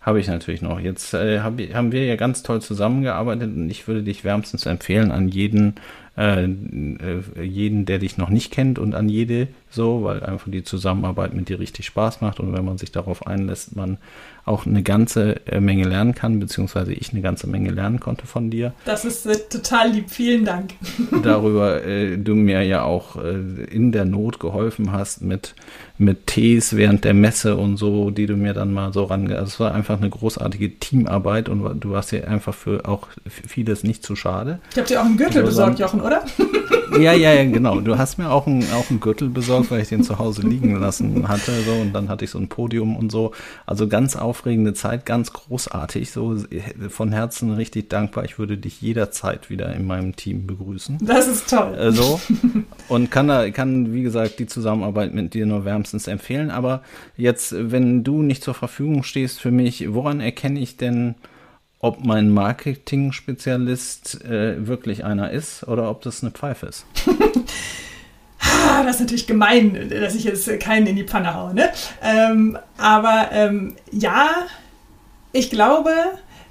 habe 0.00 0.18
ich 0.18 0.28
natürlich 0.28 0.62
noch. 0.62 0.80
Jetzt 0.80 1.12
äh, 1.12 1.40
hab, 1.40 1.60
haben 1.74 1.92
wir 1.92 2.04
ja 2.04 2.16
ganz 2.16 2.42
toll 2.42 2.62
zusammengearbeitet 2.62 3.54
und 3.54 3.68
ich 3.68 3.86
würde 3.86 4.02
dich 4.02 4.24
wärmstens 4.24 4.64
empfehlen 4.64 5.10
an 5.10 5.28
jeden, 5.28 5.74
äh, 6.16 6.44
äh, 6.44 7.42
jeden, 7.42 7.84
der 7.84 7.98
dich 7.98 8.16
noch 8.16 8.30
nicht 8.30 8.50
kennt 8.50 8.78
und 8.78 8.94
an 8.94 9.08
jede 9.08 9.48
so, 9.70 10.02
weil 10.02 10.22
einfach 10.22 10.50
die 10.50 10.64
Zusammenarbeit 10.64 11.34
mit 11.34 11.48
dir 11.48 11.60
richtig 11.60 11.86
Spaß 11.86 12.20
macht 12.20 12.40
und 12.40 12.52
wenn 12.52 12.64
man 12.64 12.78
sich 12.78 12.90
darauf 12.90 13.26
einlässt, 13.26 13.76
man 13.76 13.98
auch 14.46 14.66
eine 14.66 14.82
ganze 14.82 15.46
äh, 15.46 15.60
Menge 15.60 15.84
lernen 15.84 16.14
kann, 16.14 16.40
beziehungsweise 16.40 16.92
ich 16.92 17.12
eine 17.12 17.20
ganze 17.20 17.46
Menge 17.46 17.70
lernen 17.70 18.00
konnte 18.00 18.26
von 18.26 18.50
dir. 18.50 18.72
Das 18.84 19.04
ist 19.04 19.26
äh, 19.26 19.36
total 19.50 19.90
lieb, 19.90 20.10
vielen 20.10 20.44
Dank. 20.44 20.72
Darüber 21.22 21.84
äh, 21.84 22.16
du 22.16 22.34
mir 22.34 22.62
ja 22.62 22.82
auch 22.82 23.16
äh, 23.16 23.34
in 23.70 23.92
der 23.92 24.06
Not 24.06 24.40
geholfen 24.40 24.92
hast 24.92 25.20
mit, 25.22 25.54
mit 25.98 26.26
Tees 26.26 26.74
während 26.74 27.04
der 27.04 27.14
Messe 27.14 27.56
und 27.56 27.76
so, 27.76 28.10
die 28.10 28.26
du 28.26 28.36
mir 28.36 28.54
dann 28.54 28.72
mal 28.72 28.92
so 28.92 29.04
ran. 29.04 29.30
Also 29.30 29.44
es 29.44 29.60
war 29.60 29.74
einfach 29.74 29.98
eine 29.98 30.08
großartige 30.08 30.78
Teamarbeit 30.78 31.48
und 31.48 31.80
du 31.80 31.90
warst 31.90 32.10
ja 32.12 32.24
einfach 32.24 32.54
für 32.54 32.88
auch 32.88 33.08
vieles 33.28 33.84
nicht 33.84 34.02
zu 34.02 34.16
schade. 34.16 34.58
Ich 34.72 34.78
habe 34.78 34.88
dir 34.88 35.00
auch 35.00 35.04
einen 35.04 35.18
Gürtel 35.18 35.44
also, 35.44 35.46
besorgt, 35.46 35.78
Jochen. 35.78 35.90
Jochen, 35.90 36.00
oder? 36.00 36.22
ja, 36.98 37.12
ja, 37.12 37.32
ja, 37.32 37.44
genau. 37.44 37.80
Du 37.80 37.98
hast 37.98 38.18
mir 38.18 38.30
auch 38.30 38.46
einen, 38.46 38.64
auch 38.72 38.90
einen 38.90 39.00
Gürtel 39.00 39.28
besorgt, 39.28 39.59
weil 39.68 39.82
ich 39.82 39.88
den 39.88 40.02
zu 40.02 40.18
Hause 40.18 40.42
liegen 40.42 40.76
lassen 40.76 41.28
hatte. 41.28 41.52
So, 41.62 41.72
und 41.72 41.92
dann 41.92 42.08
hatte 42.08 42.24
ich 42.24 42.30
so 42.30 42.38
ein 42.38 42.48
Podium 42.48 42.96
und 42.96 43.10
so. 43.10 43.32
Also 43.66 43.88
ganz 43.88 44.16
aufregende 44.16 44.74
Zeit, 44.74 45.06
ganz 45.06 45.32
großartig. 45.32 46.10
So 46.10 46.36
von 46.88 47.12
Herzen 47.12 47.52
richtig 47.52 47.88
dankbar. 47.88 48.24
Ich 48.24 48.38
würde 48.38 48.56
dich 48.56 48.80
jederzeit 48.80 49.50
wieder 49.50 49.74
in 49.74 49.86
meinem 49.86 50.14
Team 50.16 50.46
begrüßen. 50.46 50.98
Das 51.02 51.26
ist 51.26 51.50
toll. 51.50 51.74
Äh, 51.74 51.92
so. 51.92 52.20
Und 52.88 53.10
kann 53.10 53.28
da, 53.28 53.50
kann, 53.50 53.92
wie 53.92 54.02
gesagt, 54.02 54.38
die 54.38 54.46
Zusammenarbeit 54.46 55.14
mit 55.14 55.34
dir 55.34 55.46
nur 55.46 55.64
wärmstens 55.64 56.06
empfehlen. 56.06 56.50
Aber 56.50 56.82
jetzt, 57.16 57.54
wenn 57.56 58.04
du 58.04 58.22
nicht 58.22 58.42
zur 58.44 58.54
Verfügung 58.54 59.02
stehst 59.02 59.40
für 59.40 59.50
mich, 59.50 59.92
woran 59.92 60.20
erkenne 60.20 60.60
ich 60.60 60.76
denn, 60.76 61.16
ob 61.80 62.04
mein 62.04 62.30
Marketing-Spezialist 62.30 64.22
äh, 64.24 64.66
wirklich 64.66 65.04
einer 65.04 65.30
ist 65.30 65.66
oder 65.66 65.90
ob 65.90 66.02
das 66.02 66.22
eine 66.22 66.30
Pfeife 66.30 66.66
ist. 66.66 66.84
Ah, 68.60 68.82
das 68.82 68.96
ist 68.96 69.00
natürlich 69.00 69.26
gemein, 69.26 69.88
dass 69.90 70.14
ich 70.14 70.24
jetzt 70.24 70.48
keinen 70.60 70.86
in 70.86 70.96
die 70.96 71.04
Pfanne 71.04 71.34
haue. 71.34 71.54
Ne? 71.54 71.70
Ähm, 72.02 72.58
aber 72.76 73.28
ähm, 73.32 73.76
ja, 73.90 74.28
ich 75.32 75.50
glaube, 75.50 75.92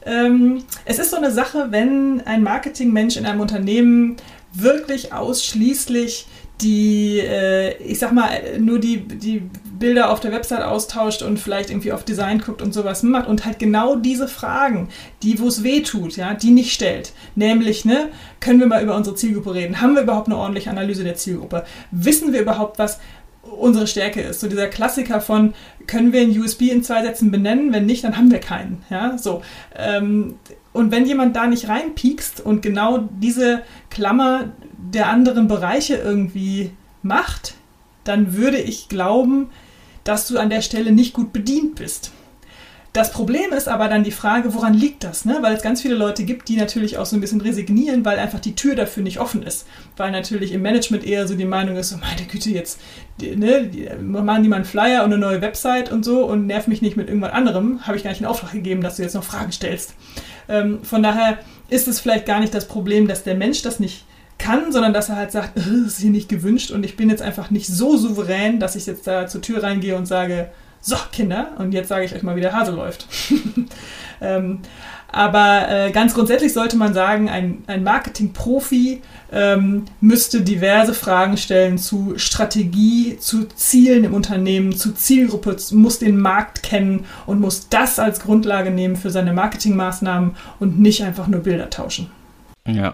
ähm, 0.05 0.63
es 0.85 0.99
ist 0.99 1.11
so 1.11 1.17
eine 1.17 1.31
Sache, 1.31 1.67
wenn 1.71 2.21
ein 2.25 2.43
Marketingmensch 2.43 3.17
in 3.17 3.25
einem 3.25 3.41
Unternehmen 3.41 4.17
wirklich 4.53 5.13
ausschließlich 5.13 6.27
die, 6.61 7.19
äh, 7.19 7.75
ich 7.83 7.99
sag 7.99 8.11
mal, 8.11 8.59
nur 8.59 8.79
die, 8.79 8.97
die 9.07 9.43
Bilder 9.79 10.11
auf 10.11 10.19
der 10.19 10.31
Website 10.31 10.61
austauscht 10.61 11.21
und 11.21 11.39
vielleicht 11.39 11.69
irgendwie 11.69 11.93
auf 11.93 12.03
Design 12.03 12.39
guckt 12.39 12.61
und 12.61 12.73
sowas 12.73 13.01
macht 13.03 13.27
und 13.27 13.45
halt 13.45 13.59
genau 13.59 13.95
diese 13.95 14.27
Fragen, 14.27 14.89
die, 15.23 15.39
wo 15.39 15.47
es 15.47 15.63
weh 15.63 15.81
tut, 15.81 16.17
ja, 16.17 16.33
die 16.33 16.51
nicht 16.51 16.73
stellt. 16.73 17.13
Nämlich, 17.35 17.85
ne, 17.85 18.09
können 18.39 18.59
wir 18.59 18.67
mal 18.67 18.83
über 18.83 18.95
unsere 18.95 19.15
Zielgruppe 19.15 19.53
reden? 19.53 19.81
Haben 19.81 19.95
wir 19.95 20.03
überhaupt 20.03 20.27
eine 20.27 20.37
ordentliche 20.37 20.69
Analyse 20.69 21.03
der 21.03 21.15
Zielgruppe? 21.15 21.65
Wissen 21.91 22.33
wir 22.33 22.41
überhaupt, 22.41 22.77
was 22.77 22.99
unsere 23.41 23.87
Stärke 23.87 24.21
ist? 24.21 24.41
So 24.41 24.49
dieser 24.49 24.67
Klassiker 24.67 25.21
von, 25.21 25.53
können 25.87 26.11
wir 26.11 26.21
einen 26.21 26.37
USB 26.39 26.63
in 26.63 26.83
zwei 26.83 27.01
Sätzen 27.01 27.31
benennen? 27.31 27.71
Wenn 27.71 27.85
nicht, 27.85 28.03
dann 28.03 28.17
haben 28.17 28.31
wir 28.31 28.39
keinen, 28.39 28.83
ja, 28.89 29.17
so. 29.17 29.41
Ähm, 29.77 30.35
und 30.71 30.91
wenn 30.91 31.05
jemand 31.05 31.35
da 31.35 31.47
nicht 31.47 31.67
reinpiekst 31.67 32.41
und 32.41 32.61
genau 32.61 33.09
diese 33.19 33.63
Klammer 33.89 34.51
der 34.79 35.07
anderen 35.07 35.47
Bereiche 35.47 35.95
irgendwie 35.95 36.71
macht, 37.01 37.55
dann 38.03 38.35
würde 38.35 38.57
ich 38.57 38.89
glauben, 38.89 39.49
dass 40.03 40.27
du 40.27 40.37
an 40.37 40.49
der 40.49 40.61
Stelle 40.61 40.91
nicht 40.91 41.13
gut 41.13 41.33
bedient 41.33 41.75
bist. 41.75 42.11
Das 42.91 43.11
Problem 43.11 43.53
ist 43.55 43.67
aber 43.67 43.87
dann 43.87 44.03
die 44.03 44.11
Frage, 44.11 44.55
woran 44.55 44.73
liegt 44.73 45.03
das? 45.03 45.23
Ne? 45.23 45.37
Weil 45.41 45.53
es 45.53 45.61
ganz 45.61 45.79
viele 45.83 45.93
Leute 45.93 46.23
gibt, 46.23 46.49
die 46.49 46.57
natürlich 46.57 46.97
auch 46.97 47.05
so 47.05 47.15
ein 47.15 47.21
bisschen 47.21 47.39
resignieren, 47.39 48.03
weil 48.03 48.17
einfach 48.17 48.39
die 48.39 48.55
Tür 48.55 48.73
dafür 48.73 49.03
nicht 49.03 49.19
offen 49.19 49.43
ist. 49.43 49.67
Weil 49.95 50.11
natürlich 50.11 50.51
im 50.53 50.63
Management 50.63 51.05
eher 51.05 51.27
so 51.27 51.35
die 51.35 51.45
Meinung 51.45 51.75
ist, 51.75 51.89
so 51.89 51.97
meine 51.97 52.27
Güte, 52.27 52.49
jetzt 52.49 52.79
ne, 53.21 53.69
machen 54.01 54.41
die 54.41 54.49
mal 54.49 54.55
einen 54.55 54.65
Flyer 54.65 55.03
und 55.03 55.13
eine 55.13 55.19
neue 55.19 55.41
Website 55.41 55.91
und 55.91 56.03
so 56.03 56.25
und 56.25 56.47
nerv 56.47 56.65
mich 56.65 56.81
nicht 56.81 56.97
mit 56.97 57.09
irgendwas 57.09 57.31
anderem. 57.31 57.85
Habe 57.85 57.95
ich 57.95 58.03
gar 58.03 58.09
nicht 58.09 58.21
in 58.21 58.25
Auftrag 58.25 58.53
gegeben, 58.53 58.81
dass 58.81 58.95
du 58.95 59.03
jetzt 59.03 59.13
noch 59.13 59.23
Fragen 59.23 59.51
stellst. 59.51 59.93
Ähm, 60.47 60.83
von 60.83 61.03
daher 61.03 61.37
ist 61.69 61.87
es 61.87 61.99
vielleicht 61.99 62.25
gar 62.25 62.39
nicht 62.39 62.55
das 62.55 62.67
Problem, 62.67 63.07
dass 63.07 63.23
der 63.23 63.35
Mensch 63.35 63.61
das 63.61 63.79
nicht 63.79 64.05
kann, 64.39 64.71
sondern 64.71 64.93
dass 64.93 65.09
er 65.09 65.17
halt 65.17 65.31
sagt, 65.31 65.57
das 65.57 65.67
ist 65.67 65.99
hier 65.99 66.09
nicht 66.09 66.29
gewünscht 66.29 66.71
und 66.71 66.83
ich 66.83 66.97
bin 66.97 67.09
jetzt 67.09 67.21
einfach 67.21 67.51
nicht 67.51 67.67
so 67.67 67.97
souverän, 67.97 68.59
dass 68.59 68.75
ich 68.75 68.85
jetzt 68.85 69.05
da 69.05 69.27
zur 69.27 69.41
Tür 69.41 69.61
reingehe 69.61 69.95
und 69.95 70.07
sage, 70.07 70.49
so 70.81 70.95
Kinder, 71.11 71.51
und 71.57 71.73
jetzt 71.73 71.89
sage 71.89 72.05
ich 72.05 72.15
euch 72.15 72.23
mal, 72.23 72.35
wie 72.35 72.41
der 72.41 72.53
Hase 72.53 72.71
läuft. 72.71 73.07
ähm, 74.21 74.59
aber 75.11 75.67
äh, 75.69 75.91
ganz 75.91 76.13
grundsätzlich 76.13 76.53
sollte 76.53 76.77
man 76.77 76.93
sagen, 76.93 77.29
ein, 77.29 77.63
ein 77.67 77.83
Marketing-Profi 77.83 79.01
ähm, 79.31 79.85
müsste 80.01 80.41
diverse 80.41 80.93
Fragen 80.93 81.35
stellen 81.35 81.77
zu 81.79 82.13
Strategie, 82.17 83.17
zu 83.19 83.45
Zielen 83.45 84.03
im 84.03 84.13
Unternehmen, 84.13 84.75
zu 84.75 84.93
Zielgruppe, 84.93 85.57
muss 85.71 85.97
den 85.97 86.19
Markt 86.19 86.61
kennen 86.61 87.05
und 87.25 87.39
muss 87.39 87.69
das 87.69 87.97
als 87.97 88.19
Grundlage 88.19 88.69
nehmen 88.69 88.95
für 88.95 89.09
seine 89.09 89.33
Marketingmaßnahmen 89.33 90.35
und 90.59 90.79
nicht 90.79 91.03
einfach 91.03 91.27
nur 91.27 91.41
Bilder 91.41 91.71
tauschen. 91.71 92.11
Ja, 92.67 92.93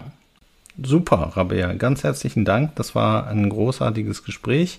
Super, 0.82 1.32
Rabea. 1.34 1.72
Ganz 1.74 2.04
herzlichen 2.04 2.44
Dank. 2.44 2.74
Das 2.76 2.94
war 2.94 3.28
ein 3.28 3.48
großartiges 3.48 4.24
Gespräch, 4.24 4.78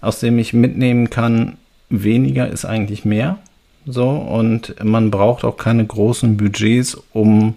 aus 0.00 0.20
dem 0.20 0.38
ich 0.38 0.52
mitnehmen 0.52 1.08
kann, 1.10 1.56
weniger 1.88 2.48
ist 2.48 2.64
eigentlich 2.64 3.04
mehr. 3.04 3.38
So, 3.86 4.08
und 4.10 4.74
man 4.82 5.10
braucht 5.10 5.44
auch 5.44 5.56
keine 5.56 5.86
großen 5.86 6.36
Budgets, 6.36 7.00
um 7.12 7.54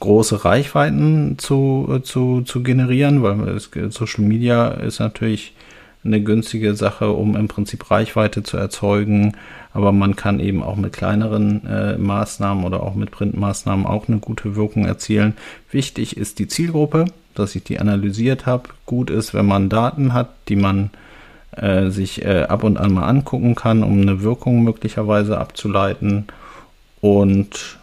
große 0.00 0.44
Reichweiten 0.44 1.38
zu, 1.38 2.00
zu, 2.02 2.42
zu 2.42 2.62
generieren, 2.62 3.22
weil 3.22 3.58
Social 3.90 4.24
Media 4.24 4.68
ist 4.68 5.00
natürlich 5.00 5.54
eine 6.04 6.22
günstige 6.22 6.74
Sache, 6.74 7.10
um 7.10 7.36
im 7.36 7.48
Prinzip 7.48 7.90
Reichweite 7.90 8.42
zu 8.42 8.56
erzeugen. 8.56 9.36
Aber 9.72 9.92
man 9.92 10.16
kann 10.16 10.40
eben 10.40 10.62
auch 10.62 10.76
mit 10.76 10.92
kleineren 10.92 11.66
äh, 11.66 11.98
Maßnahmen 11.98 12.64
oder 12.64 12.82
auch 12.82 12.94
mit 12.94 13.10
Printmaßnahmen 13.10 13.86
auch 13.86 14.08
eine 14.08 14.18
gute 14.18 14.56
Wirkung 14.56 14.86
erzielen. 14.86 15.36
Wichtig 15.70 16.16
ist 16.16 16.38
die 16.38 16.48
Zielgruppe, 16.48 17.06
dass 17.34 17.54
ich 17.54 17.64
die 17.64 17.78
analysiert 17.78 18.46
habe. 18.46 18.70
Gut 18.86 19.10
ist, 19.10 19.34
wenn 19.34 19.46
man 19.46 19.68
Daten 19.68 20.14
hat, 20.14 20.30
die 20.48 20.56
man 20.56 20.90
äh, 21.52 21.90
sich 21.90 22.24
äh, 22.24 22.42
ab 22.42 22.64
und 22.64 22.78
an 22.78 22.92
mal 22.92 23.06
angucken 23.06 23.54
kann, 23.54 23.82
um 23.82 24.00
eine 24.00 24.22
Wirkung 24.22 24.62
möglicherweise 24.62 25.38
abzuleiten. 25.38 26.26
Und 27.00 27.78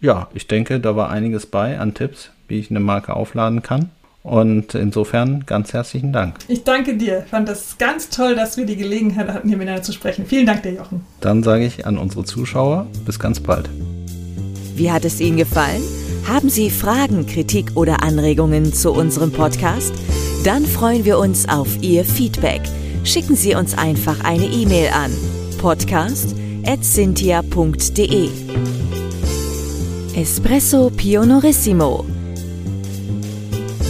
ja, 0.00 0.28
ich 0.34 0.48
denke, 0.48 0.80
da 0.80 0.96
war 0.96 1.10
einiges 1.10 1.46
bei 1.46 1.78
an 1.78 1.94
Tipps, 1.94 2.30
wie 2.48 2.58
ich 2.58 2.70
eine 2.70 2.80
Marke 2.80 3.14
aufladen 3.14 3.62
kann. 3.62 3.90
Und 4.22 4.74
insofern 4.74 5.44
ganz 5.46 5.72
herzlichen 5.72 6.12
Dank. 6.12 6.36
Ich 6.46 6.62
danke 6.62 6.96
dir. 6.96 7.22
Ich 7.24 7.30
fand 7.30 7.48
das 7.48 7.76
ganz 7.78 8.08
toll, 8.08 8.36
dass 8.36 8.56
wir 8.56 8.66
die 8.66 8.76
Gelegenheit 8.76 9.26
hatten, 9.28 9.48
hier 9.48 9.56
miteinander 9.56 9.82
zu 9.82 9.92
sprechen. 9.92 10.26
Vielen 10.26 10.46
Dank 10.46 10.62
dir, 10.62 10.74
Jochen. 10.74 11.04
Dann 11.20 11.42
sage 11.42 11.66
ich 11.66 11.86
an 11.86 11.98
unsere 11.98 12.24
Zuschauer, 12.24 12.86
bis 13.04 13.18
ganz 13.18 13.40
bald. 13.40 13.68
Wie 14.76 14.92
hat 14.92 15.04
es 15.04 15.20
Ihnen 15.20 15.36
gefallen? 15.36 15.82
Haben 16.26 16.48
Sie 16.48 16.70
Fragen, 16.70 17.26
Kritik 17.26 17.72
oder 17.74 18.04
Anregungen 18.04 18.72
zu 18.72 18.92
unserem 18.92 19.32
Podcast? 19.32 19.92
Dann 20.44 20.64
freuen 20.64 21.04
wir 21.04 21.18
uns 21.18 21.48
auf 21.48 21.82
Ihr 21.82 22.04
Feedback. 22.04 22.62
Schicken 23.04 23.34
Sie 23.34 23.56
uns 23.56 23.76
einfach 23.76 24.22
eine 24.24 24.44
E-Mail 24.44 24.90
an 24.94 25.10
podcast.cynthia.de 25.58 28.28
Espresso 30.14 30.90
Pionorissimo 30.90 32.04